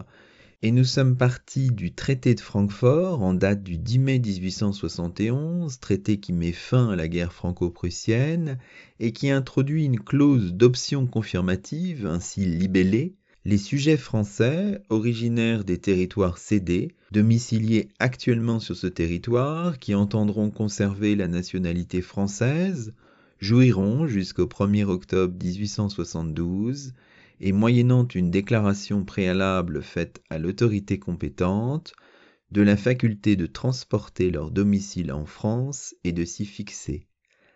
et 0.62 0.72
nous 0.72 0.84
sommes 0.84 1.16
partis 1.16 1.72
du 1.72 1.94
traité 1.94 2.36
de 2.36 2.42
Francfort 2.42 3.22
en 3.22 3.34
date 3.34 3.64
du 3.64 3.78
10 3.78 4.00
mai 4.00 4.20
1871, 4.20 5.80
traité 5.80 6.20
qui 6.20 6.34
met 6.34 6.52
fin 6.52 6.90
à 6.90 6.96
la 6.98 7.08
guerre 7.08 7.32
franco-prussienne 7.32 8.58
et 9.00 9.14
qui 9.14 9.30
introduit 9.30 9.86
une 9.86 10.02
clause 10.02 10.54
d'option 10.54 11.08
confirmative, 11.08 12.06
ainsi 12.06 12.42
libellée, 12.42 13.16
les 13.46 13.58
sujets 13.58 13.96
français, 13.96 14.82
originaires 14.90 15.64
des 15.64 15.78
territoires 15.78 16.38
cédés, 16.38 16.90
domiciliés 17.12 17.88
actuellement 18.00 18.60
sur 18.60 18.76
ce 18.76 18.88
territoire, 18.88 19.80
qui 19.80 19.96
entendront 19.96 20.52
conserver 20.52 21.16
la 21.16 21.30
nationalité 21.30 22.02
française, 22.02 22.94
jouiront 23.40 24.08
jusqu'au 24.08 24.46
1er 24.46 24.84
octobre 24.84 25.34
1872 25.42 26.92
et 27.40 27.52
moyennant 27.52 28.08
une 28.08 28.32
déclaration 28.32 29.06
préalable 29.06 29.82
faite 29.82 30.22
à 30.30 30.38
l'autorité 30.38 31.00
compétente, 31.00 31.94
de 32.52 32.62
la 32.62 32.78
faculté 32.78 33.36
de 33.36 33.46
transporter 33.46 34.32
leur 34.32 34.52
domicile 34.52 35.12
en 35.12 35.26
France 35.26 35.96
et 36.04 36.12
de 36.12 36.26
s'y 36.26 36.46
fixer. 36.46 37.08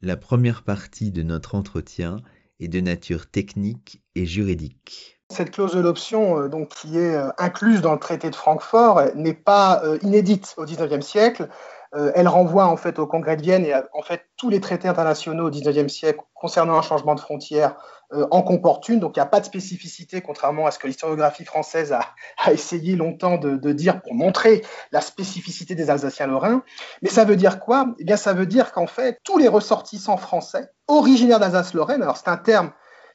La 0.02 0.18
première 0.18 0.64
partie 0.64 1.12
de 1.12 1.24
notre 1.24 1.56
entretien 1.56 2.18
est 2.60 2.68
de 2.68 2.80
nature 2.80 3.30
technique 3.30 4.04
et 4.16 4.26
juridique. 4.26 5.20
Cette 5.30 5.52
clause 5.52 5.74
de 5.74 5.80
l'option, 5.80 6.40
euh, 6.40 6.48
donc 6.48 6.70
qui 6.70 6.98
est 6.98 7.16
euh, 7.16 7.30
incluse 7.38 7.82
dans 7.82 7.94
le 7.94 8.00
traité 8.00 8.30
de 8.30 8.36
Francfort, 8.36 9.02
n'est 9.16 9.34
pas 9.34 9.84
euh, 9.84 9.98
inédite 10.04 10.54
au 10.58 10.66
XIXe 10.66 11.06
siècle. 11.06 11.50
Euh, 11.96 12.12
elle 12.16 12.28
renvoie 12.28 12.66
en 12.66 12.78
fait 12.78 12.98
au 12.98 13.06
Congrès 13.06 13.38
de 13.38 13.44
Vienne 13.44 13.66
et 13.66 13.74
en 13.94 14.02
fait 14.02 14.22
tous 14.36 14.50
les 14.50 14.60
traités 14.60 14.88
internationaux 14.88 15.48
au 15.48 15.52
XIXe 15.52 15.92
siècle 15.92 16.22
concernant 16.34 16.76
un 16.76 16.82
changement 16.82 17.14
de 17.14 17.20
frontière 17.20 17.76
euh, 18.14 18.28
en 18.32 18.42
comportent 18.42 18.90
une. 18.90 19.00
Donc 19.00 19.16
il 19.16 19.20
n'y 19.20 19.24
a 19.24 19.28
pas 19.28 19.40
de 19.40 19.46
spécificité, 19.46 20.22
contrairement 20.22 20.66
à 20.66 20.72
ce 20.72 20.80
que 20.80 20.88
l'historiographie 20.88 21.46
française 21.46 21.94
a, 21.94 22.02
essayé 22.52 22.96
longtemps 22.96 23.38
de, 23.38 23.58
de, 23.58 23.72
dire 23.74 24.02
pour 24.02 24.16
montrer 24.16 24.64
la 24.92 25.02
spécificité 25.02 25.76
des 25.76 25.92
Alsaciens-Lorrains. 25.92 26.64
Mais 27.04 27.10
ça 27.10 27.26
veut 27.26 27.36
dire 27.36 27.60
quoi? 27.60 27.94
Eh 28.00 28.04
bien, 28.04 28.18
ça 28.18 28.34
veut 28.34 28.48
dire 28.48 28.72
qu'en 28.72 28.88
fait 28.88 29.20
tous 29.24 29.38
les 29.38 29.48
ressortissants 29.48 30.18
français 30.18 30.72
originaires 30.88 31.40
d'Alsace-Lorraine, 31.40 32.02
alors 32.02 32.18
c'est 32.18 32.30
un 32.30 32.38
terme 32.38 32.72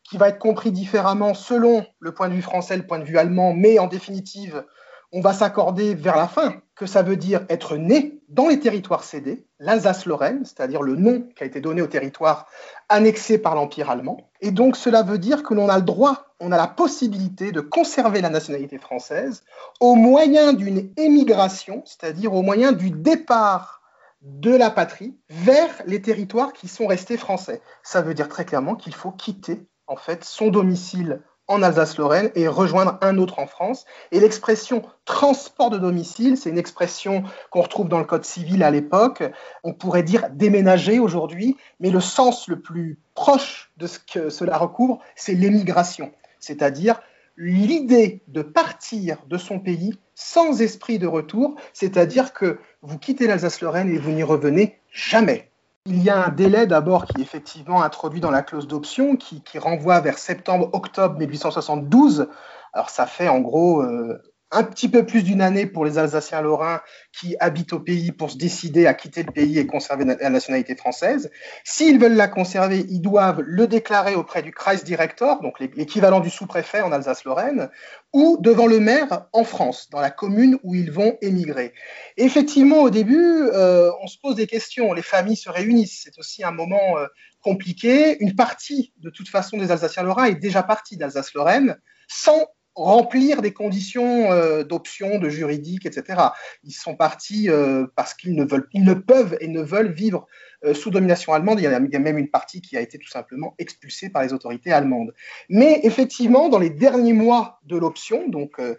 qui 0.08 0.16
va 0.18 0.28
être 0.28 0.38
compris 0.38 0.70
différemment 0.70 1.34
selon 1.34 1.84
le 1.98 2.12
point 2.12 2.28
de 2.28 2.34
vue 2.34 2.42
français, 2.42 2.76
le 2.76 2.86
point 2.86 2.98
de 2.98 3.04
vue 3.04 3.18
allemand, 3.18 3.52
mais 3.52 3.78
en 3.78 3.88
définitive, 3.88 4.64
on 5.12 5.20
va 5.20 5.32
s'accorder 5.32 5.94
vers 5.94 6.16
la 6.16 6.28
fin 6.28 6.60
que 6.74 6.86
ça 6.86 7.02
veut 7.02 7.16
dire 7.16 7.44
être 7.48 7.76
né 7.76 8.20
dans 8.28 8.48
les 8.48 8.60
territoires 8.60 9.02
cédés, 9.02 9.46
l'Alsace-Lorraine, 9.58 10.44
c'est-à-dire 10.44 10.82
le 10.82 10.96
nom 10.96 11.26
qui 11.34 11.42
a 11.42 11.46
été 11.46 11.60
donné 11.60 11.82
au 11.82 11.86
territoire 11.86 12.46
annexé 12.88 13.38
par 13.38 13.54
l'Empire 13.54 13.90
allemand. 13.90 14.30
Et 14.40 14.50
donc 14.50 14.76
cela 14.76 15.02
veut 15.02 15.18
dire 15.18 15.42
que 15.42 15.54
l'on 15.54 15.68
a 15.68 15.76
le 15.76 15.84
droit, 15.84 16.26
on 16.40 16.52
a 16.52 16.56
la 16.56 16.68
possibilité 16.68 17.50
de 17.50 17.60
conserver 17.60 18.20
la 18.20 18.28
nationalité 18.28 18.78
française 18.78 19.44
au 19.80 19.94
moyen 19.94 20.52
d'une 20.52 20.92
émigration, 20.96 21.82
c'est-à-dire 21.84 22.34
au 22.34 22.42
moyen 22.42 22.72
du 22.72 22.90
départ 22.90 23.82
de 24.20 24.54
la 24.54 24.70
patrie 24.70 25.16
vers 25.30 25.70
les 25.86 26.02
territoires 26.02 26.52
qui 26.52 26.68
sont 26.68 26.86
restés 26.86 27.16
français. 27.16 27.62
Ça 27.82 28.02
veut 28.02 28.14
dire 28.14 28.28
très 28.28 28.44
clairement 28.44 28.74
qu'il 28.74 28.94
faut 28.94 29.12
quitter 29.12 29.66
en 29.86 29.96
fait 29.96 30.22
son 30.22 30.48
domicile 30.48 31.22
en 31.48 31.62
Alsace-Lorraine 31.62 32.30
et 32.34 32.46
rejoindre 32.46 32.98
un 33.00 33.18
autre 33.18 33.38
en 33.38 33.46
France. 33.46 33.86
Et 34.12 34.20
l'expression 34.20 34.82
transport 35.04 35.70
de 35.70 35.78
domicile, 35.78 36.36
c'est 36.36 36.50
une 36.50 36.58
expression 36.58 37.24
qu'on 37.50 37.62
retrouve 37.62 37.88
dans 37.88 37.98
le 37.98 38.04
Code 38.04 38.24
civil 38.24 38.62
à 38.62 38.70
l'époque. 38.70 39.24
On 39.64 39.72
pourrait 39.72 40.02
dire 40.02 40.28
déménager 40.30 40.98
aujourd'hui, 40.98 41.56
mais 41.80 41.90
le 41.90 42.00
sens 42.00 42.48
le 42.48 42.60
plus 42.60 42.98
proche 43.14 43.72
de 43.78 43.86
ce 43.86 43.98
que 43.98 44.30
cela 44.30 44.56
recouvre, 44.58 45.00
c'est 45.16 45.34
l'émigration, 45.34 46.12
c'est-à-dire 46.38 47.00
l'idée 47.36 48.22
de 48.28 48.42
partir 48.42 49.18
de 49.28 49.38
son 49.38 49.60
pays 49.60 49.98
sans 50.14 50.60
esprit 50.60 50.98
de 50.98 51.06
retour, 51.06 51.54
c'est-à-dire 51.72 52.32
que 52.32 52.58
vous 52.82 52.98
quittez 52.98 53.26
l'Alsace-Lorraine 53.26 53.94
et 53.94 53.98
vous 53.98 54.10
n'y 54.10 54.24
revenez 54.24 54.80
jamais. 54.92 55.48
Il 55.90 56.02
y 56.02 56.10
a 56.10 56.26
un 56.26 56.28
délai 56.28 56.66
d'abord 56.66 57.06
qui 57.06 57.18
est 57.18 57.24
effectivement 57.24 57.82
introduit 57.82 58.20
dans 58.20 58.30
la 58.30 58.42
clause 58.42 58.68
d'option, 58.68 59.16
qui, 59.16 59.42
renvoie 59.58 60.00
vers 60.00 60.18
septembre-octobre 60.18 61.18
1872. 61.18 62.28
Alors 62.74 62.90
ça 62.90 63.06
fait 63.06 63.28
en 63.28 63.40
gros 63.40 63.80
euh, 63.80 64.22
un 64.50 64.62
petit 64.62 64.88
peu 64.88 65.04
plus 65.04 65.22
d'une 65.22 65.42
année 65.42 65.66
pour 65.66 65.84
les 65.84 65.98
Alsaciens 65.98 66.40
lorrains 66.40 66.80
qui 67.12 67.36
habitent 67.38 67.74
au 67.74 67.80
pays 67.80 68.12
pour 68.12 68.30
se 68.30 68.38
décider 68.38 68.86
à 68.86 68.94
quitter 68.94 69.22
le 69.22 69.32
pays 69.32 69.58
et 69.58 69.66
conserver 69.66 70.04
la 70.04 70.30
nationalité 70.30 70.74
française. 70.74 71.30
S'ils 71.64 71.98
veulent 71.98 72.16
la 72.16 72.28
conserver, 72.28 72.86
ils 72.88 73.00
doivent 73.00 73.42
le 73.44 73.66
déclarer 73.66 74.14
auprès 74.14 74.42
du 74.42 74.52
Kreisdirektor, 74.52 75.42
donc 75.42 75.60
l'équivalent 75.60 76.20
du 76.20 76.30
sous-préfet 76.30 76.80
en 76.80 76.92
Alsace-Lorraine, 76.92 77.68
ou 78.14 78.38
devant 78.40 78.66
le 78.66 78.80
maire 78.80 79.26
en 79.32 79.44
France, 79.44 79.88
dans 79.90 80.00
la 80.00 80.10
commune 80.10 80.58
où 80.62 80.74
ils 80.74 80.90
vont 80.90 81.18
émigrer. 81.20 81.74
Effectivement, 82.16 82.80
au 82.80 82.90
début, 82.90 83.42
euh, 83.52 83.90
on 84.02 84.06
se 84.06 84.18
pose 84.18 84.36
des 84.36 84.46
questions, 84.46 84.94
les 84.94 85.02
familles 85.02 85.36
se 85.36 85.50
réunissent, 85.50 86.02
c'est 86.04 86.18
aussi 86.18 86.42
un 86.42 86.52
moment 86.52 86.98
euh, 86.98 87.06
compliqué. 87.42 88.16
Une 88.20 88.34
partie, 88.34 88.94
de 88.98 89.10
toute 89.10 89.28
façon, 89.28 89.58
des 89.58 89.70
Alsaciens 89.70 90.04
lorrains 90.04 90.24
est 90.24 90.36
déjà 90.36 90.62
partie 90.62 90.96
d'Alsace-Lorraine 90.96 91.78
sans 92.08 92.46
remplir 92.78 93.42
des 93.42 93.52
conditions 93.52 94.30
euh, 94.30 94.62
d'option, 94.62 95.18
de 95.18 95.28
juridique, 95.28 95.86
etc. 95.86 96.20
Ils 96.64 96.72
sont 96.72 96.94
partis 96.94 97.50
euh, 97.50 97.86
parce 97.96 98.14
qu'ils 98.14 98.34
ne 98.34 98.44
veulent, 98.44 98.68
ils 98.72 98.84
ne 98.84 98.94
peuvent 98.94 99.36
et 99.40 99.48
ne 99.48 99.60
veulent 99.60 99.92
vivre 99.92 100.26
euh, 100.64 100.74
sous 100.74 100.90
domination 100.90 101.32
allemande. 101.32 101.60
Il 101.60 101.64
y, 101.64 101.66
a, 101.66 101.76
a, 101.76 101.98
même 101.98 102.18
une 102.18 102.30
partie 102.30 102.60
qui 102.60 102.76
a 102.76 102.80
été 102.80 102.98
tout 102.98 103.08
simplement 103.08 103.54
expulsée 103.58 104.10
par 104.10 104.22
les 104.22 104.32
autorités 104.32 104.72
allemandes. 104.72 105.12
Mais 105.48 105.80
effectivement, 105.82 106.48
dans 106.48 106.58
les 106.58 106.70
derniers 106.70 107.12
mois 107.12 107.60
de 107.64 107.76
l'option, 107.76 108.28
donc 108.28 108.60
euh, 108.60 108.74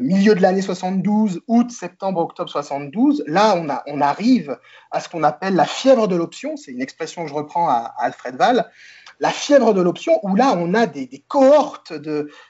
milieu 0.00 0.34
de 0.34 0.42
l'année 0.42 0.62
72, 0.62 1.42
août, 1.48 1.70
septembre, 1.70 2.20
octobre 2.20 2.50
72, 2.50 3.24
là, 3.26 3.82
on 3.86 4.00
arrive 4.00 4.58
à 4.90 5.00
ce 5.00 5.08
qu'on 5.08 5.24
appelle 5.24 5.54
la 5.54 5.66
fièvre 5.66 6.08
de 6.08 6.16
l'option. 6.16 6.56
C'est 6.56 6.70
une 6.70 6.82
expression 6.82 7.24
que 7.24 7.28
je 7.28 7.34
reprends 7.34 7.68
à, 7.68 7.94
à 7.96 8.04
Alfred 8.04 8.36
Wall 8.38 8.64
la 9.20 9.30
fièvre 9.30 9.74
de 9.74 9.80
l'option, 9.80 10.18
où 10.22 10.34
là, 10.34 10.54
on 10.56 10.74
a 10.74 10.86
des, 10.86 11.24
cohortes 11.28 11.92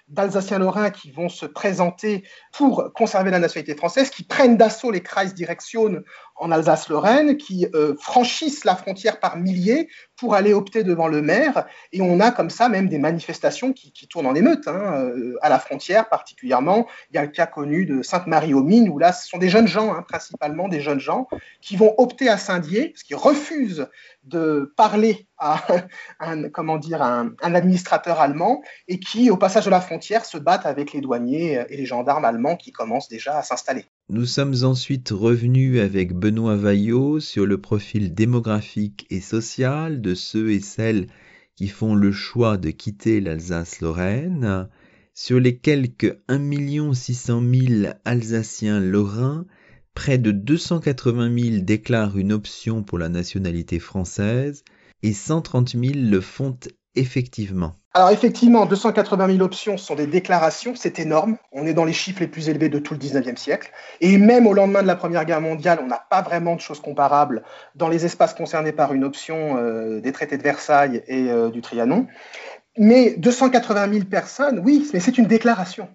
d'Alsaciens-Lorrains 0.08 0.90
qui 0.90 1.10
vont 1.10 1.28
se 1.28 1.46
présenter 1.46 2.24
pour 2.52 2.92
conserver 2.94 3.30
la 3.30 3.38
nationalité 3.38 3.76
française, 3.76 4.10
qui 4.10 4.24
prennent 4.24 4.56
d'assaut 4.56 4.90
les 4.90 5.02
Kreisdirektionen 5.02 6.02
en 6.36 6.50
Alsace-Lorraine, 6.50 7.36
qui 7.36 7.66
euh, 7.74 7.94
franchissent 7.98 8.64
la 8.64 8.74
frontière 8.74 9.20
par 9.20 9.36
milliers 9.36 9.88
pour 10.16 10.34
aller 10.34 10.52
opter 10.52 10.82
devant 10.82 11.08
le 11.08 11.22
maire. 11.22 11.66
Et 11.92 12.00
on 12.00 12.20
a 12.20 12.30
comme 12.30 12.50
ça 12.50 12.68
même 12.68 12.88
des 12.88 12.98
manifestations 12.98 13.72
qui, 13.72 13.92
qui 13.92 14.08
tournent 14.08 14.26
en 14.26 14.34
émeute, 14.34 14.66
hein, 14.66 14.96
euh, 14.96 15.36
à 15.42 15.48
la 15.48 15.58
frontière 15.58 16.08
particulièrement. 16.08 16.86
Il 17.10 17.16
y 17.16 17.18
a 17.18 17.22
le 17.22 17.28
cas 17.28 17.46
connu 17.46 17.86
de 17.86 18.02
Sainte-Marie-aux-Mines, 18.02 18.88
où 18.88 18.98
là, 18.98 19.12
ce 19.12 19.28
sont 19.28 19.38
des 19.38 19.48
jeunes 19.48 19.68
gens, 19.68 19.94
hein, 19.94 20.04
principalement 20.06 20.68
des 20.68 20.80
jeunes 20.80 21.00
gens, 21.00 21.28
qui 21.60 21.76
vont 21.76 21.94
opter 21.98 22.28
à 22.28 22.36
Saint-Dié, 22.36 22.88
parce 22.88 23.02
qu'ils 23.04 23.16
refusent 23.16 23.88
de 24.24 24.72
parler 24.76 25.28
à 25.38 25.60
un, 26.20 26.48
comment 26.48 26.78
dire, 26.78 27.02
un, 27.02 27.32
un, 27.42 27.54
administrateur 27.54 28.20
allemand, 28.20 28.62
et 28.88 28.98
qui, 28.98 29.30
au 29.30 29.36
passage 29.36 29.66
de 29.66 29.70
la 29.70 29.80
frontière, 29.80 30.24
se 30.24 30.38
battent 30.38 30.66
avec 30.66 30.92
les 30.92 31.00
douaniers 31.00 31.64
et 31.68 31.76
les 31.76 31.86
gendarmes 31.86 32.24
allemands 32.24 32.56
qui 32.56 32.72
commencent 32.72 33.08
déjà 33.08 33.38
à 33.38 33.42
s'installer. 33.42 33.84
Nous 34.10 34.26
sommes 34.26 34.64
ensuite 34.64 35.08
revenus 35.08 35.80
avec 35.80 36.12
Benoît 36.12 36.56
Vaillot 36.56 37.20
sur 37.20 37.46
le 37.46 37.58
profil 37.58 38.12
démographique 38.12 39.06
et 39.08 39.22
social 39.22 40.02
de 40.02 40.14
ceux 40.14 40.50
et 40.50 40.60
celles 40.60 41.06
qui 41.56 41.68
font 41.68 41.94
le 41.94 42.12
choix 42.12 42.58
de 42.58 42.70
quitter 42.70 43.22
l'Alsace-Lorraine, 43.22 44.68
sur 45.14 45.40
les 45.40 45.56
quelques 45.56 46.18
1 46.28 46.92
600 46.92 47.42
000 47.50 47.92
Alsaciens 48.04 48.78
lorrains, 48.78 49.46
près 49.94 50.18
de 50.18 50.32
280 50.32 51.38
000 51.38 51.64
déclarent 51.64 52.18
une 52.18 52.32
option 52.32 52.82
pour 52.82 52.98
la 52.98 53.08
nationalité 53.08 53.78
française 53.78 54.64
et 55.02 55.14
130 55.14 55.70
000 55.70 55.92
le 55.94 56.20
font 56.20 56.58
effectivement. 56.94 57.74
Alors 57.96 58.10
effectivement, 58.10 58.66
280 58.66 59.34
000 59.34 59.40
options 59.42 59.76
sont 59.76 59.94
des 59.94 60.08
déclarations, 60.08 60.74
c'est 60.74 60.98
énorme. 60.98 61.36
On 61.52 61.64
est 61.64 61.74
dans 61.74 61.84
les 61.84 61.92
chiffres 61.92 62.18
les 62.18 62.26
plus 62.26 62.48
élevés 62.48 62.68
de 62.68 62.80
tout 62.80 62.92
le 62.92 62.98
19e 62.98 63.36
siècle. 63.36 63.70
Et 64.00 64.18
même 64.18 64.48
au 64.48 64.52
lendemain 64.52 64.82
de 64.82 64.88
la 64.88 64.96
Première 64.96 65.24
Guerre 65.24 65.40
mondiale, 65.40 65.78
on 65.80 65.86
n'a 65.86 66.04
pas 66.10 66.20
vraiment 66.20 66.56
de 66.56 66.60
choses 66.60 66.80
comparables 66.80 67.44
dans 67.76 67.88
les 67.88 68.04
espaces 68.04 68.34
concernés 68.34 68.72
par 68.72 68.94
une 68.94 69.04
option 69.04 69.58
euh, 69.58 70.00
des 70.00 70.10
traités 70.10 70.36
de 70.36 70.42
Versailles 70.42 71.04
et 71.06 71.30
euh, 71.30 71.50
du 71.50 71.60
Trianon. 71.60 72.08
Mais 72.76 73.14
280 73.16 73.92
000 73.92 74.04
personnes, 74.06 74.60
oui, 74.64 74.90
mais 74.92 74.98
c'est 74.98 75.16
une 75.16 75.26
déclaration. 75.26 75.88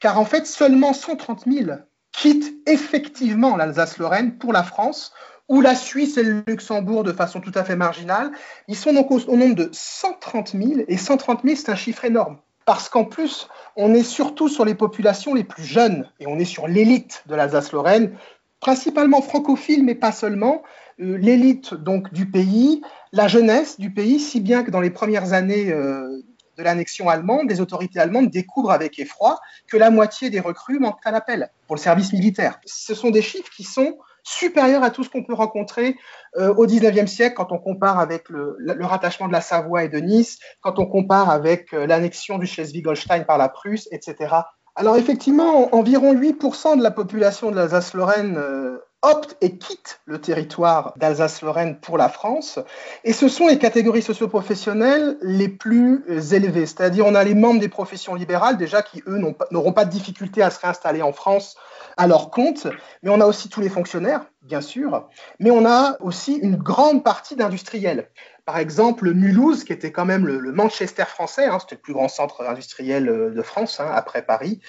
Car 0.00 0.18
en 0.18 0.24
fait, 0.24 0.46
seulement 0.46 0.94
130 0.94 1.44
000 1.46 1.76
quittent 2.12 2.54
effectivement 2.66 3.58
l'Alsace-Lorraine 3.58 4.38
pour 4.38 4.54
la 4.54 4.62
France 4.62 5.12
ou 5.48 5.60
la 5.60 5.74
Suisse 5.74 6.16
et 6.16 6.22
le 6.22 6.42
Luxembourg 6.46 7.04
de 7.04 7.12
façon 7.12 7.40
tout 7.40 7.52
à 7.54 7.64
fait 7.64 7.76
marginale. 7.76 8.32
Ils 8.68 8.76
sont 8.76 8.92
donc 8.92 9.10
au, 9.10 9.20
au 9.20 9.36
nombre 9.36 9.54
de 9.54 9.68
130 9.72 10.52
000, 10.52 10.80
et 10.88 10.96
130 10.96 11.42
000, 11.44 11.56
c'est 11.56 11.70
un 11.70 11.76
chiffre 11.76 12.04
énorme. 12.04 12.38
Parce 12.64 12.88
qu'en 12.88 13.04
plus, 13.04 13.48
on 13.76 13.92
est 13.92 14.02
surtout 14.02 14.48
sur 14.48 14.64
les 14.64 14.74
populations 14.74 15.34
les 15.34 15.44
plus 15.44 15.64
jeunes, 15.64 16.08
et 16.18 16.26
on 16.26 16.38
est 16.38 16.46
sur 16.46 16.66
l'élite 16.66 17.22
de 17.26 17.34
l'Alsace-Lorraine, 17.34 18.16
principalement 18.60 19.20
francophile, 19.20 19.84
mais 19.84 19.94
pas 19.94 20.12
seulement, 20.12 20.62
euh, 21.00 21.18
l'élite 21.18 21.74
donc 21.74 22.12
du 22.12 22.30
pays, 22.30 22.80
la 23.12 23.28
jeunesse 23.28 23.78
du 23.78 23.92
pays, 23.92 24.18
si 24.18 24.40
bien 24.40 24.62
que 24.62 24.70
dans 24.70 24.80
les 24.80 24.90
premières 24.90 25.34
années 25.34 25.70
euh, 25.70 26.22
de 26.56 26.62
l'annexion 26.62 27.08
allemande, 27.08 27.50
les 27.50 27.60
autorités 27.60 27.98
allemandes 27.98 28.30
découvrent 28.30 28.70
avec 28.70 28.98
effroi 28.98 29.40
que 29.66 29.76
la 29.76 29.90
moitié 29.90 30.30
des 30.30 30.40
recrues 30.40 30.78
manquent 30.78 31.04
à 31.04 31.10
l'appel 31.10 31.50
pour 31.66 31.76
le 31.76 31.80
service 31.80 32.12
militaire. 32.12 32.60
Ce 32.64 32.94
sont 32.94 33.10
des 33.10 33.22
chiffres 33.22 33.50
qui 33.54 33.64
sont 33.64 33.98
supérieur 34.24 34.82
à 34.82 34.90
tout 34.90 35.04
ce 35.04 35.10
qu'on 35.10 35.22
peut 35.22 35.34
rencontrer 35.34 35.96
euh, 36.36 36.52
au 36.54 36.66
19e 36.66 37.06
siècle 37.06 37.36
quand 37.36 37.52
on 37.52 37.58
compare 37.58 38.00
avec 38.00 38.28
le, 38.30 38.56
rattachement 38.80 39.28
de 39.28 39.32
la 39.32 39.42
Savoie 39.42 39.84
et 39.84 39.88
de 39.88 39.98
Nice, 39.98 40.38
quand 40.62 40.78
on 40.78 40.86
compare 40.86 41.30
avec 41.30 41.72
euh, 41.72 41.86
l'annexion 41.86 42.38
du 42.38 42.46
Schleswig-Holstein 42.46 43.24
par 43.24 43.38
la 43.38 43.48
Prusse, 43.48 43.86
etc. 43.92 44.34
Alors 44.74 44.96
effectivement, 44.96 45.72
environ 45.74 46.14
8% 46.14 46.78
de 46.78 46.82
la 46.82 46.90
population 46.90 47.50
de 47.50 47.56
l'Alsace-Lorraine 47.56 48.36
euh, 48.38 48.78
opte 49.02 49.36
et 49.42 49.58
quitte 49.58 50.00
le 50.06 50.18
territoire 50.18 50.94
d'Alsace-Lorraine 50.96 51.78
pour 51.78 51.98
la 51.98 52.08
France. 52.08 52.58
Et 53.04 53.12
ce 53.12 53.28
sont 53.28 53.46
les 53.46 53.58
catégories 53.58 54.02
socioprofessionnelles 54.02 55.18
les 55.20 55.48
plus 55.48 56.02
élevées. 56.32 56.64
C'est-à-dire, 56.64 57.04
on 57.06 57.14
a 57.14 57.22
les 57.22 57.34
membres 57.34 57.60
des 57.60 57.68
professions 57.68 58.14
libérales, 58.14 58.56
déjà, 58.56 58.80
qui, 58.80 59.02
eux, 59.06 59.20
n'auront 59.50 59.72
pas 59.74 59.84
de 59.84 59.90
difficulté 59.90 60.42
à 60.42 60.48
se 60.48 60.58
réinstaller 60.58 61.02
en 61.02 61.12
France 61.12 61.56
à 61.96 62.06
leur 62.06 62.30
compte, 62.30 62.66
mais 63.02 63.10
on 63.10 63.20
a 63.20 63.26
aussi 63.26 63.48
tous 63.48 63.60
les 63.60 63.68
fonctionnaires, 63.68 64.24
bien 64.42 64.60
sûr, 64.60 65.08
mais 65.40 65.50
on 65.50 65.64
a 65.64 65.96
aussi 66.00 66.34
une 66.34 66.56
grande 66.56 67.04
partie 67.04 67.36
d'industriels. 67.36 68.10
Par 68.44 68.58
exemple, 68.58 69.12
Mulhouse, 69.12 69.64
qui 69.64 69.72
était 69.72 69.92
quand 69.92 70.04
même 70.04 70.26
le, 70.26 70.52
Manchester 70.52 71.04
français, 71.04 71.46
hein, 71.46 71.58
c'était 71.60 71.76
le 71.76 71.80
plus 71.80 71.94
grand 71.94 72.08
centre 72.08 72.46
industriel 72.46 73.32
de 73.34 73.42
France, 73.42 73.80
hein, 73.80 73.90
après 73.92 74.22
Paris, 74.22 74.60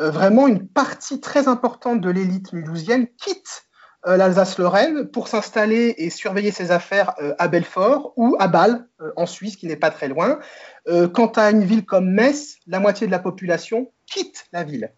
euh, 0.00 0.10
vraiment 0.10 0.48
une 0.48 0.66
partie 0.66 1.20
très 1.20 1.48
importante 1.48 2.00
de 2.00 2.10
l'élite 2.10 2.52
mulhousienne 2.52 3.06
quitte 3.18 3.64
euh, 4.04 4.16
l'Alsace-Lorraine 4.16 5.08
pour 5.08 5.28
s'installer 5.28 5.94
et 5.96 6.10
surveiller 6.10 6.50
ses 6.50 6.72
affaires 6.72 7.14
euh, 7.20 7.34
à 7.38 7.46
Belfort 7.46 8.12
ou 8.16 8.34
à 8.40 8.48
Bâle, 8.48 8.88
euh, 9.00 9.12
en 9.16 9.26
Suisse, 9.26 9.54
qui 9.54 9.68
n'est 9.68 9.76
pas 9.76 9.90
très 9.90 10.08
loin. 10.08 10.40
quant 11.14 11.30
à 11.36 11.52
une 11.52 11.64
ville 11.64 11.84
comme 11.84 12.10
Metz, 12.10 12.56
la 12.66 12.80
moitié 12.80 13.06
de 13.06 13.12
la 13.12 13.20
population 13.20 13.92
quitte 14.06 14.46
la 14.52 14.64
ville. 14.64 14.92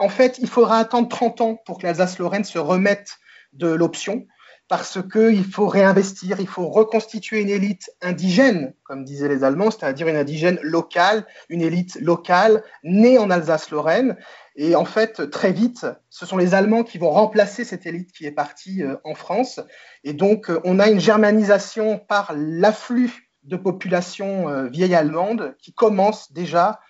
En 0.00 0.08
fait, 0.08 0.38
il 0.38 0.48
faudra 0.48 0.78
attendre 0.78 1.08
30 1.08 1.40
ans 1.42 1.56
pour 1.66 1.78
que 1.78 1.86
l'Alsace-Lorraine 1.86 2.44
se 2.44 2.58
remette 2.58 3.18
de 3.52 3.68
l'option 3.68 4.26
parce 4.66 4.98
qu'il 5.02 5.44
faut 5.44 5.66
réinvestir, 5.66 6.40
il 6.40 6.46
faut 6.46 6.68
reconstituer 6.68 7.40
une 7.42 7.50
élite 7.50 7.90
indigène, 8.00 8.72
comme 8.84 9.04
disaient 9.04 9.28
les 9.28 9.44
Allemands, 9.44 9.70
c'est-à-dire 9.70 10.08
une 10.08 10.16
indigène 10.16 10.58
locale, 10.62 11.26
une 11.50 11.60
élite 11.60 11.96
locale 12.00 12.62
née 12.82 13.18
en 13.18 13.30
Alsace-Lorraine. 13.30 14.16
Et 14.56 14.74
en 14.74 14.86
fait, 14.86 15.28
très 15.28 15.52
vite, 15.52 15.86
ce 16.08 16.24
sont 16.24 16.38
les 16.38 16.54
Allemands 16.54 16.84
qui 16.84 16.96
vont 16.96 17.10
remplacer 17.10 17.64
cette 17.64 17.84
élite 17.84 18.12
qui 18.12 18.24
est 18.24 18.32
partie 18.32 18.82
euh, 18.82 18.96
en 19.04 19.14
France. 19.14 19.60
Et 20.02 20.14
donc, 20.14 20.48
euh, 20.48 20.60
on 20.64 20.78
a 20.78 20.88
une 20.88 21.00
germanisation 21.00 21.98
par 21.98 22.32
l'afflux 22.34 23.28
de 23.42 23.56
population 23.56 24.48
euh, 24.48 24.68
vieille 24.68 24.94
allemande 24.94 25.56
qui 25.58 25.74
commence 25.74 26.32
déjà 26.32 26.80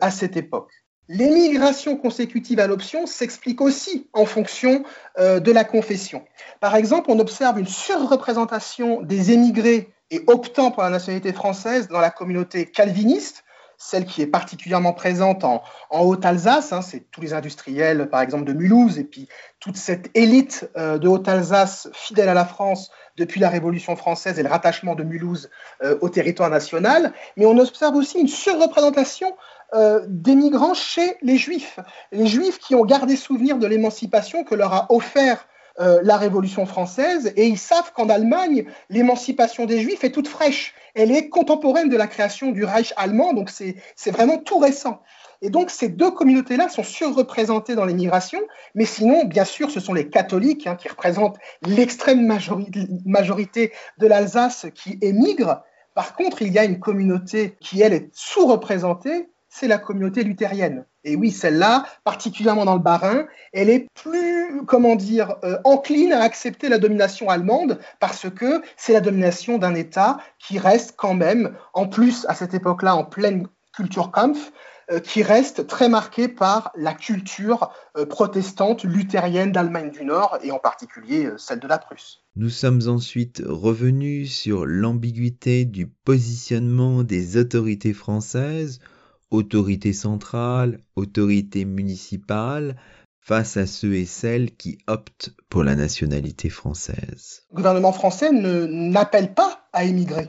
à 0.00 0.12
cette 0.12 0.36
époque. 0.36 0.81
L'émigration 1.14 1.98
consécutive 1.98 2.58
à 2.58 2.66
l'option 2.66 3.04
s'explique 3.04 3.60
aussi 3.60 4.08
en 4.14 4.24
fonction 4.24 4.82
euh, 5.18 5.40
de 5.40 5.52
la 5.52 5.62
confession. 5.62 6.24
Par 6.58 6.74
exemple, 6.74 7.10
on 7.10 7.18
observe 7.18 7.58
une 7.58 7.66
surreprésentation 7.66 9.02
des 9.02 9.30
émigrés 9.30 9.92
et 10.10 10.22
optant 10.26 10.70
pour 10.70 10.82
la 10.82 10.88
nationalité 10.88 11.34
française 11.34 11.88
dans 11.88 12.00
la 12.00 12.10
communauté 12.10 12.64
calviniste, 12.64 13.44
celle 13.82 14.06
qui 14.06 14.22
est 14.22 14.26
particulièrement 14.26 14.92
présente 14.92 15.42
en, 15.42 15.62
Haute-Alsace, 15.90 16.72
hein, 16.72 16.82
c'est 16.82 17.10
tous 17.10 17.20
les 17.20 17.34
industriels, 17.34 18.08
par 18.08 18.20
exemple, 18.20 18.44
de 18.44 18.52
Mulhouse, 18.52 18.98
et 18.98 19.04
puis 19.04 19.28
toute 19.58 19.76
cette 19.76 20.08
élite 20.14 20.70
euh, 20.76 20.98
de 20.98 21.08
Haute-Alsace 21.08 21.88
fidèle 21.92 22.28
à 22.28 22.34
la 22.34 22.44
France 22.44 22.90
depuis 23.16 23.40
la 23.40 23.48
Révolution 23.48 23.96
française 23.96 24.38
et 24.38 24.42
le 24.42 24.48
rattachement 24.48 24.94
de 24.94 25.02
Mulhouse 25.02 25.50
euh, 25.82 25.98
au 26.00 26.08
territoire 26.08 26.48
national. 26.48 27.12
Mais 27.36 27.44
on 27.44 27.58
observe 27.58 27.96
aussi 27.96 28.20
une 28.20 28.28
surreprésentation 28.28 29.36
euh, 29.74 30.04
des 30.06 30.36
migrants 30.36 30.74
chez 30.74 31.16
les 31.20 31.36
Juifs. 31.36 31.80
Les 32.12 32.26
Juifs 32.26 32.58
qui 32.58 32.76
ont 32.76 32.84
gardé 32.84 33.16
souvenir 33.16 33.58
de 33.58 33.66
l'émancipation 33.66 34.44
que 34.44 34.54
leur 34.54 34.72
a 34.72 34.86
offert 34.90 35.46
euh, 35.80 36.00
la 36.02 36.16
Révolution 36.16 36.66
française, 36.66 37.32
et 37.36 37.46
ils 37.46 37.58
savent 37.58 37.92
qu'en 37.94 38.08
Allemagne, 38.08 38.66
l'émancipation 38.90 39.64
des 39.64 39.80
Juifs 39.80 40.04
est 40.04 40.10
toute 40.10 40.28
fraîche. 40.28 40.74
Elle 40.94 41.10
est 41.10 41.28
contemporaine 41.28 41.88
de 41.88 41.96
la 41.96 42.06
création 42.06 42.50
du 42.50 42.64
Reich 42.64 42.92
allemand, 42.96 43.32
donc 43.32 43.50
c'est 43.50 44.10
vraiment 44.10 44.38
tout 44.38 44.58
récent. 44.58 45.00
Et 45.40 45.50
donc 45.50 45.70
ces 45.70 45.88
deux 45.88 46.10
communautés-là 46.10 46.68
sont 46.68 46.84
surreprésentées 46.84 47.74
dans 47.74 47.84
l'émigration, 47.84 48.40
mais 48.74 48.84
sinon, 48.84 49.24
bien 49.24 49.44
sûr, 49.44 49.70
ce 49.70 49.80
sont 49.80 49.94
les 49.94 50.08
catholiques 50.08 50.66
hein, 50.66 50.76
qui 50.76 50.88
représentent 50.88 51.38
l'extrême 51.66 52.30
majorité 53.04 53.72
de 53.98 54.06
l'Alsace 54.06 54.66
qui 54.74 54.98
émigrent. 55.00 55.62
Par 55.94 56.14
contre, 56.14 56.42
il 56.42 56.52
y 56.52 56.58
a 56.58 56.64
une 56.64 56.78
communauté 56.78 57.56
qui, 57.60 57.82
elle, 57.82 57.92
est 57.92 58.08
sous-représentée, 58.12 59.30
c'est 59.52 59.68
la 59.68 59.76
communauté 59.76 60.24
luthérienne. 60.24 60.86
Et 61.04 61.14
oui, 61.14 61.30
celle-là, 61.30 61.84
particulièrement 62.04 62.64
dans 62.64 62.74
le 62.74 62.80
Bas-Rhin, 62.80 63.26
elle 63.52 63.68
est 63.68 63.86
plus, 63.92 64.64
comment 64.66 64.96
dire, 64.96 65.36
euh, 65.44 65.58
encline 65.64 66.12
à 66.12 66.22
accepter 66.22 66.70
la 66.70 66.78
domination 66.78 67.28
allemande 67.28 67.78
parce 68.00 68.30
que 68.30 68.62
c'est 68.78 68.94
la 68.94 69.02
domination 69.02 69.58
d'un 69.58 69.74
État 69.74 70.16
qui 70.38 70.58
reste 70.58 70.94
quand 70.96 71.12
même, 71.12 71.54
en 71.74 71.86
plus 71.86 72.24
à 72.30 72.34
cette 72.34 72.54
époque-là, 72.54 72.96
en 72.96 73.04
pleine 73.04 73.46
culture 73.76 74.10
Kampf, 74.10 74.52
euh, 74.90 75.00
qui 75.00 75.22
reste 75.22 75.66
très 75.66 75.90
marqué 75.90 76.28
par 76.28 76.72
la 76.74 76.94
culture 76.94 77.72
euh, 77.98 78.06
protestante 78.06 78.84
luthérienne 78.84 79.52
d'Allemagne 79.52 79.90
du 79.90 80.06
Nord 80.06 80.38
et 80.42 80.50
en 80.50 80.58
particulier 80.58 81.28
celle 81.36 81.60
de 81.60 81.68
la 81.68 81.76
Prusse. 81.76 82.22
Nous 82.36 82.48
sommes 82.48 82.80
ensuite 82.88 83.42
revenus 83.44 84.34
sur 84.34 84.64
l'ambiguïté 84.64 85.66
du 85.66 85.88
positionnement 85.88 87.02
des 87.02 87.36
autorités 87.36 87.92
françaises 87.92 88.80
autorité 89.32 89.92
centrale, 89.92 90.78
autorité 90.94 91.64
municipale, 91.64 92.76
face 93.20 93.56
à 93.56 93.66
ceux 93.66 93.94
et 93.94 94.04
celles 94.04 94.54
qui 94.54 94.78
optent 94.86 95.30
pour 95.48 95.64
la 95.64 95.74
nationalité 95.74 96.50
française. 96.50 97.42
Le 97.50 97.56
gouvernement 97.56 97.92
français 97.92 98.30
n'appelle 98.32 99.32
pas 99.32 99.60
à 99.72 99.84
émigrer. 99.84 100.28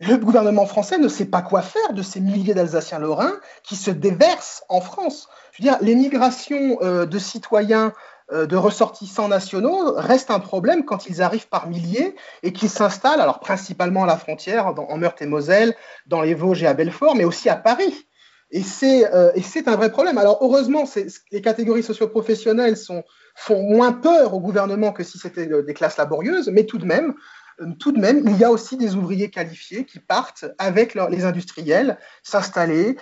Le 0.00 0.16
gouvernement 0.16 0.66
français 0.66 0.98
ne 0.98 1.06
sait 1.06 1.26
pas 1.26 1.42
quoi 1.42 1.62
faire 1.62 1.92
de 1.92 2.02
ces 2.02 2.20
milliers 2.20 2.54
d'Alsaciens 2.54 2.98
lorrains 2.98 3.34
qui 3.62 3.76
se 3.76 3.92
déversent 3.92 4.64
en 4.68 4.80
France. 4.80 5.28
Je 5.52 5.62
veux 5.62 5.68
dire, 5.68 5.78
l'émigration 5.80 6.78
euh, 6.82 7.06
de 7.06 7.18
citoyens, 7.20 7.92
euh, 8.32 8.46
de 8.46 8.56
ressortissants 8.56 9.28
nationaux 9.28 9.94
reste 9.94 10.32
un 10.32 10.40
problème 10.40 10.84
quand 10.84 11.06
ils 11.06 11.22
arrivent 11.22 11.48
par 11.48 11.68
milliers 11.68 12.16
et 12.42 12.52
qu'ils 12.52 12.70
s'installent, 12.70 13.20
alors 13.20 13.38
principalement 13.38 14.02
à 14.02 14.06
la 14.08 14.16
frontière, 14.16 14.66
en 14.66 14.96
Meurthe 14.98 15.22
et 15.22 15.26
Moselle, 15.26 15.74
dans 16.06 16.20
les 16.20 16.34
Vosges 16.34 16.64
et 16.64 16.66
à 16.66 16.74
Belfort, 16.74 17.14
mais 17.14 17.24
aussi 17.24 17.48
à 17.48 17.56
Paris. 17.56 18.08
Euh, 18.54 19.32
et 19.34 19.42
c'est 19.42 19.68
un 19.68 19.76
vrai 19.76 19.90
problème. 19.90 20.18
Alors 20.18 20.38
heureusement, 20.42 20.84
les 21.30 21.42
catégories 21.42 21.82
socioprofessionnelles 21.82 22.76
sont, 22.76 23.02
font 23.34 23.62
moins 23.62 23.92
peur 23.92 24.34
au 24.34 24.40
gouvernement 24.40 24.92
que 24.92 25.02
si 25.02 25.18
c'était 25.18 25.50
euh, 25.50 25.62
des 25.62 25.74
classes 25.74 25.96
laborieuses, 25.96 26.48
mais 26.48 26.62
euh, 26.62 27.66
tout 27.78 27.92
de 27.92 27.98
même, 28.00 28.24
il 28.26 28.36
y 28.36 28.44
a 28.44 28.50
aussi 28.50 28.76
des 28.76 28.94
ouvriers 28.94 29.30
qualifiés 29.30 29.84
qui 29.84 30.00
partent 30.00 30.46
avec 30.58 30.94
les 30.94 31.24
industriels 31.24 31.98
s'installer 32.22 32.96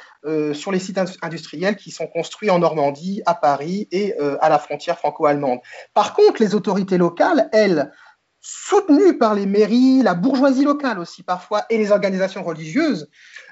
sur 0.52 0.72
les 0.72 0.80
sites 0.80 1.00
industriels 1.22 1.76
qui 1.76 1.92
sont 1.92 2.08
construits 2.08 2.50
en 2.50 2.58
Normandie, 2.58 3.22
à 3.26 3.34
Paris 3.34 3.88
et 3.92 4.12
à 4.18 4.48
la 4.48 4.58
frontière 4.58 4.98
franco-allemande. 4.98 5.60
Par 5.94 6.14
contre, 6.14 6.42
les 6.42 6.54
autorités 6.56 6.98
locales, 6.98 7.48
elles, 7.52 7.90
soutenues 8.40 9.18
par 9.18 9.34
les 9.34 9.46
mairies, 9.46 10.02
la 10.02 10.14
bourgeoisie 10.14 10.64
locale 10.64 10.98
aussi 10.98 11.22
parfois, 11.22 11.64
et 11.68 11.76
les 11.76 11.92
organisations 11.92 12.42
religieuses, 12.42 13.10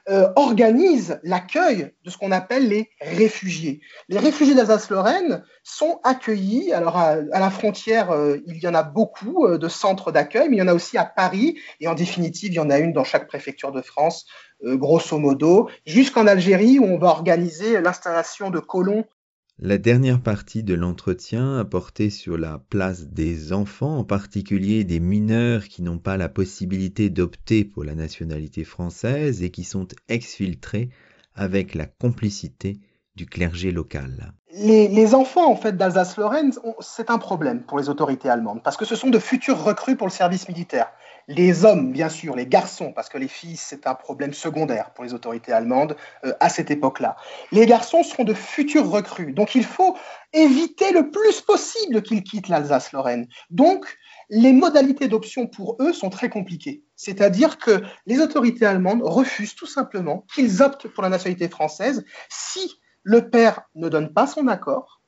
euh, 0.09 0.29
organise 0.37 1.21
l'accueil 1.23 1.93
de 2.05 2.11
ce 2.11 2.17
qu'on 2.17 2.33
appelle 2.33 2.69
les 2.69 2.89
réfugiés. 3.01 3.81
Les 4.09 4.19
réfugiés 4.19 4.55
d'Alsace-Lorraine 4.55 5.45
sont 5.63 6.01
accueillis, 6.05 6.73
alors 6.73 6.97
à, 6.97 7.17
la 7.17 7.51
frontière, 7.51 8.11
euh, 8.11 8.39
il 8.47 8.57
y 8.59 8.67
en 8.67 8.75
a 8.75 8.83
beaucoup 8.83 9.45
euh, 9.45 9.59
de 9.59 9.69
centres 9.69 10.11
d'accueil, 10.11 10.49
mais 10.49 10.57
il 10.57 10.61
y 10.61 10.63
en 10.63 10.69
a 10.69 10.75
aussi 10.75 10.97
à 10.97 11.05
Paris, 11.05 11.59
et 11.81 11.89
en 11.89 11.95
définitive, 11.95 12.53
il 12.53 12.57
y 12.57 12.61
en 12.61 12.71
a 12.71 12.79
une 12.79 12.95
dans 12.95 13.05
chaque 13.05 13.29
préfecture 13.29 13.73
de 13.73 13.83
France, 13.83 14.27
grosso 14.65 15.17
modo, 15.19 15.69
jusqu'en 15.87 16.27
Algérie, 16.27 16.81
où 16.81 16.85
on 16.85 16.99
va 16.99 17.09
organiser 17.09 17.81
l'installation 17.81 18.51
de 18.51 18.59
colons 18.59 19.05
la 19.61 19.77
dernière 19.77 20.23
partie 20.23 20.63
de 20.63 20.75
l'entretien 20.75 21.59
a 21.59 21.65
porté 21.65 22.11
sur 22.11 22.39
la 22.39 22.61
place 22.71 23.09
des 23.09 23.53
enfants, 23.53 23.99
en 23.99 24.05
particulier 24.05 24.85
des 24.85 25.01
mineurs 25.01 25.67
qui 25.67 25.83
n'ont 25.83 25.99
pas 25.99 26.17
la 26.17 26.29
possibilité 26.29 27.11
d'opter 27.11 27.65
pour 27.65 27.83
la 27.83 27.97
nationalité 27.97 28.63
française 28.63 29.43
et 29.43 29.51
qui 29.51 29.65
sont 29.65 29.89
exfiltrés 30.09 30.91
avec 31.35 31.75
la 31.75 31.87
complicité 31.87 32.79
du 33.27 33.73
local. 33.73 34.33
Les, 34.53 35.15
enfants 35.15 35.51
en 35.51 35.57
fait 35.57 35.77
d'Alsace-Lorraine, 35.77 36.53
c'est 36.81 37.11
un 37.11 37.19
problème 37.19 37.63
pour 37.63 37.79
les 37.79 37.89
autorités 37.89 38.29
allemandes 38.29 38.63
parce 38.63 38.77
que 38.77 38.85
ce 38.85 38.97
sont 38.97 39.11
de 39.11 39.19
futurs 39.19 39.63
recrues 39.63 39.97
pour 39.97 40.07
le 40.07 40.13
service 40.13 40.49
militaire. 40.49 40.91
Les 41.31 41.67
hommes, 41.67 41.93
bien 41.93 42.09
sûr, 42.09 42.35
les 42.35 42.47
garçons, 42.47 42.93
parce 42.95 43.11
que 43.11 43.19
les 43.19 43.29
filles, 43.29 43.59
c'est 43.59 43.87
un 43.87 43.95
problème 43.95 44.33
secondaire 44.33 44.95
pour 44.95 45.05
les 45.05 45.13
autorités 45.13 45.53
allemandes 45.53 45.95
euh, 46.25 46.33
à 46.41 46.49
cette 46.49 46.71
époque-là. 46.71 47.17
Les 47.53 47.67
garçons 47.67 48.03
seront 48.03 48.25
de 48.25 48.33
futurs 48.33 48.89
recrues. 48.89 49.35
Donc 49.35 49.55
il 49.55 49.65
faut 49.65 49.95
éviter 50.33 50.91
le 50.93 51.11
plus 51.11 51.43
possible 51.43 52.03
qu'ils 52.03 52.23
quittent 52.23 52.49
l'Alsace-Lorraine. 52.49 53.29
Donc 53.51 53.99
les 54.31 54.53
modalités 54.53 55.09
d'option 55.09 55.47
pour 55.47 55.77
eux 55.81 55.93
sont 55.93 56.11
très 56.11 56.31
compliquées. 56.31 56.83
C'est-à-dire 56.97 57.59
que 57.59 57.83
les 58.07 58.21
autorités 58.21 58.65
allemandes 58.65 59.03
refusent 59.03 59.55
tout 59.55 59.67
simplement 59.67 60.25
qu'ils 60.35 60.63
optent 60.63 60.89
pour 60.89 61.03
la 61.03 61.11
nationalité 61.11 61.49
française 61.49 62.05
si 62.31 62.81
le 63.03 63.31
père 63.31 63.63
ne 63.75 63.89
donne 63.89 64.13
pas 64.13 64.27
son 64.27 64.49
accord 64.49 65.01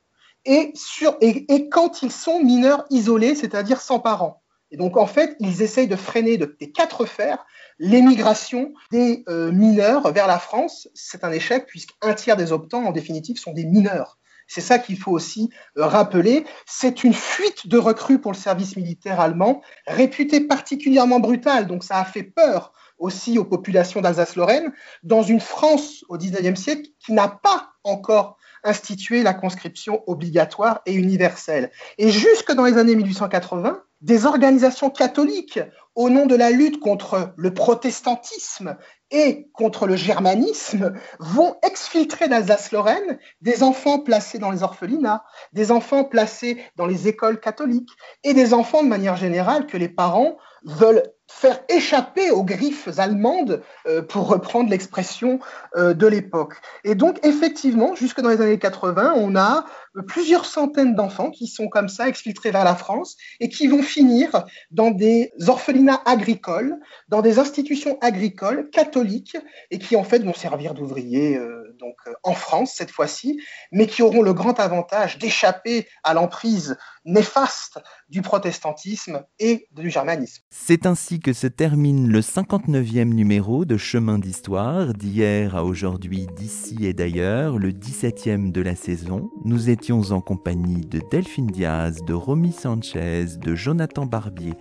et, 0.45 0.71
sur, 0.75 1.17
et 1.21 1.69
quand 1.69 2.01
ils 2.01 2.11
sont 2.11 2.43
mineurs 2.43 2.85
isolés, 2.89 3.35
c'est-à-dire 3.35 3.79
sans 3.79 3.99
parents. 3.99 4.41
Et 4.71 4.77
donc, 4.77 4.97
en 4.97 5.05
fait, 5.05 5.35
ils 5.39 5.61
essayent 5.61 5.87
de 5.87 5.97
freiner 5.97 6.37
de, 6.37 6.55
des 6.59 6.71
quatre 6.71 7.05
fers 7.05 7.45
l'émigration 7.77 8.73
des 8.91 9.23
euh, 9.27 9.51
mineurs 9.51 10.11
vers 10.13 10.27
la 10.27 10.39
France. 10.39 10.87
C'est 10.93 11.23
un 11.23 11.31
échec 11.31 11.65
puisqu'un 11.67 12.13
tiers 12.13 12.37
des 12.37 12.51
optants, 12.51 12.85
en 12.85 12.91
définitive, 12.91 13.37
sont 13.37 13.51
des 13.51 13.65
mineurs. 13.65 14.17
C'est 14.47 14.61
ça 14.61 14.79
qu'il 14.79 14.97
faut 14.97 15.11
aussi 15.11 15.49
euh, 15.77 15.85
rappeler. 15.85 16.45
C'est 16.65 17.03
une 17.03 17.13
fuite 17.13 17.67
de 17.67 17.77
recrues 17.77 18.19
pour 18.19 18.31
le 18.31 18.37
service 18.37 18.77
militaire 18.77 19.19
allemand, 19.19 19.61
réputée 19.87 20.41
particulièrement 20.41 21.19
brutale. 21.19 21.67
Donc, 21.67 21.83
ça 21.83 21.97
a 21.97 22.05
fait 22.05 22.23
peur 22.23 22.71
aussi 22.97 23.37
aux 23.39 23.45
populations 23.45 23.99
d'Alsace-Lorraine, 23.99 24.71
dans 25.03 25.23
une 25.23 25.39
France 25.39 26.05
au 26.07 26.17
XIXe 26.17 26.59
siècle 26.59 26.89
qui 26.99 27.13
n'a 27.13 27.27
pas 27.27 27.70
encore 27.83 28.37
institué 28.63 29.23
la 29.23 29.33
conscription 29.33 30.03
obligatoire 30.07 30.81
et 30.85 30.93
universelle. 30.93 31.71
Et 31.97 32.09
jusque 32.09 32.51
dans 32.51 32.65
les 32.65 32.77
années 32.77 32.95
1880, 32.95 33.81
des 34.01 34.25
organisations 34.25 34.89
catholiques 34.89 35.59
au 35.95 36.09
nom 36.09 36.25
de 36.25 36.35
la 36.35 36.51
lutte 36.51 36.79
contre 36.79 37.33
le 37.35 37.53
protestantisme 37.53 38.77
et 39.11 39.49
contre 39.53 39.87
le 39.87 39.95
germanisme 39.95 40.93
vont 41.19 41.55
exfiltrer 41.63 42.27
d'Alsace-Lorraine 42.27 43.19
des 43.41 43.61
enfants 43.61 43.99
placés 43.99 44.39
dans 44.39 44.51
les 44.51 44.63
orphelinats, 44.63 45.23
des 45.53 45.71
enfants 45.71 46.05
placés 46.05 46.63
dans 46.77 46.85
les 46.85 47.07
écoles 47.07 47.39
catholiques 47.39 47.91
et 48.23 48.33
des 48.33 48.53
enfants 48.53 48.83
de 48.83 48.87
manière 48.87 49.17
générale 49.17 49.67
que 49.67 49.77
les 49.77 49.89
parents 49.89 50.37
veulent 50.63 51.03
faire 51.31 51.59
échapper 51.69 52.29
aux 52.29 52.43
griffes 52.43 52.89
allemandes, 52.97 53.63
euh, 53.87 54.01
pour 54.01 54.27
reprendre 54.27 54.69
l'expression 54.69 55.39
euh, 55.75 55.93
de 55.93 56.05
l'époque. 56.05 56.53
Et 56.83 56.93
donc, 56.93 57.19
effectivement, 57.25 57.95
jusque 57.95 58.21
dans 58.21 58.29
les 58.29 58.41
années 58.41 58.59
80, 58.59 59.13
on 59.15 59.35
a 59.35 59.65
plusieurs 60.07 60.45
centaines 60.45 60.95
d'enfants 60.95 61.31
qui 61.31 61.47
sont 61.47 61.67
comme 61.67 61.89
ça 61.89 62.07
exfiltrés 62.07 62.51
vers 62.51 62.63
la 62.63 62.75
France 62.75 63.17
et 63.39 63.49
qui 63.49 63.67
vont 63.67 63.81
finir 63.81 64.45
dans 64.71 64.91
des 64.91 65.31
orphelinats 65.47 66.01
agricoles, 66.05 66.77
dans 67.09 67.21
des 67.21 67.39
institutions 67.39 67.97
agricoles 68.01 68.69
catholiques 68.69 69.37
et 69.69 69.79
qui 69.79 69.95
en 69.95 70.03
fait 70.03 70.19
vont 70.19 70.33
servir 70.33 70.73
d'ouvriers 70.73 71.37
euh, 71.37 71.60
donc 71.81 71.95
en 72.23 72.33
France 72.33 72.73
cette 72.75 72.91
fois-ci, 72.91 73.41
mais 73.71 73.87
qui 73.87 74.01
auront 74.01 74.21
le 74.21 74.33
grand 74.33 74.59
avantage 74.59 75.17
d'échapper 75.17 75.87
à 76.03 76.13
l'emprise 76.13 76.77
néfaste 77.03 77.79
du 78.09 78.21
protestantisme 78.21 79.25
et 79.39 79.67
du 79.71 79.89
germanisme. 79.89 80.43
C'est 80.51 80.85
ainsi 80.85 81.19
que 81.19 81.33
se 81.33 81.47
termine 81.47 82.07
le 82.07 82.21
59e 82.21 83.05
numéro 83.05 83.65
de 83.65 83.77
Chemin 83.77 84.19
d'Histoire, 84.19 84.93
d'hier 84.93 85.55
à 85.55 85.63
aujourd'hui, 85.63 86.27
d'ici 86.37 86.85
et 86.85 86.93
d'ailleurs, 86.93 87.57
le 87.57 87.71
17e 87.71 88.51
de 88.51 88.61
la 88.61 88.75
saison. 88.75 89.29
Nous 89.43 89.69
étions 89.69 90.11
en 90.11 90.21
compagnie 90.21 90.81
de 90.81 91.01
Delphine 91.11 91.47
Diaz, 91.47 92.03
de 92.05 92.13
Romy 92.13 92.53
Sanchez, 92.53 93.25
de 93.37 93.55
Jonathan 93.55 94.05
Barbier, 94.05 94.53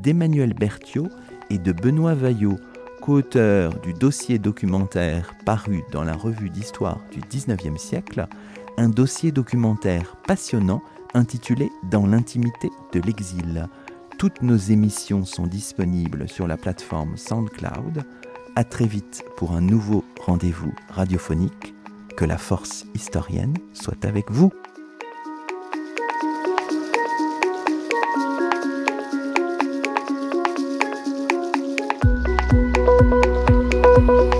d'Emmanuel 0.00 0.54
Berthiaud 0.54 1.08
et 1.50 1.58
de 1.58 1.72
Benoît 1.72 2.14
Vaillot, 2.14 2.56
co-auteur 3.08 3.80
du 3.80 3.94
dossier 3.94 4.38
documentaire 4.38 5.32
paru 5.46 5.82
dans 5.92 6.04
la 6.04 6.12
revue 6.12 6.50
d'histoire 6.50 7.00
du 7.10 7.20
19e 7.20 7.78
siècle, 7.78 8.26
un 8.76 8.90
dossier 8.90 9.32
documentaire 9.32 10.16
passionnant 10.26 10.82
intitulé 11.14 11.70
Dans 11.90 12.06
l'intimité 12.06 12.68
de 12.92 13.00
l'exil. 13.00 13.66
Toutes 14.18 14.42
nos 14.42 14.58
émissions 14.58 15.24
sont 15.24 15.46
disponibles 15.46 16.28
sur 16.28 16.46
la 16.46 16.58
plateforme 16.58 17.16
SoundCloud. 17.16 18.04
À 18.56 18.64
très 18.64 18.86
vite 18.86 19.24
pour 19.38 19.52
un 19.52 19.62
nouveau 19.62 20.04
rendez-vous 20.20 20.74
radiophonique. 20.90 21.74
Que 22.14 22.26
la 22.26 22.36
force 22.36 22.84
historienne 22.94 23.54
soit 23.72 24.04
avec 24.04 24.30
vous. 24.30 24.52
you 33.98 34.37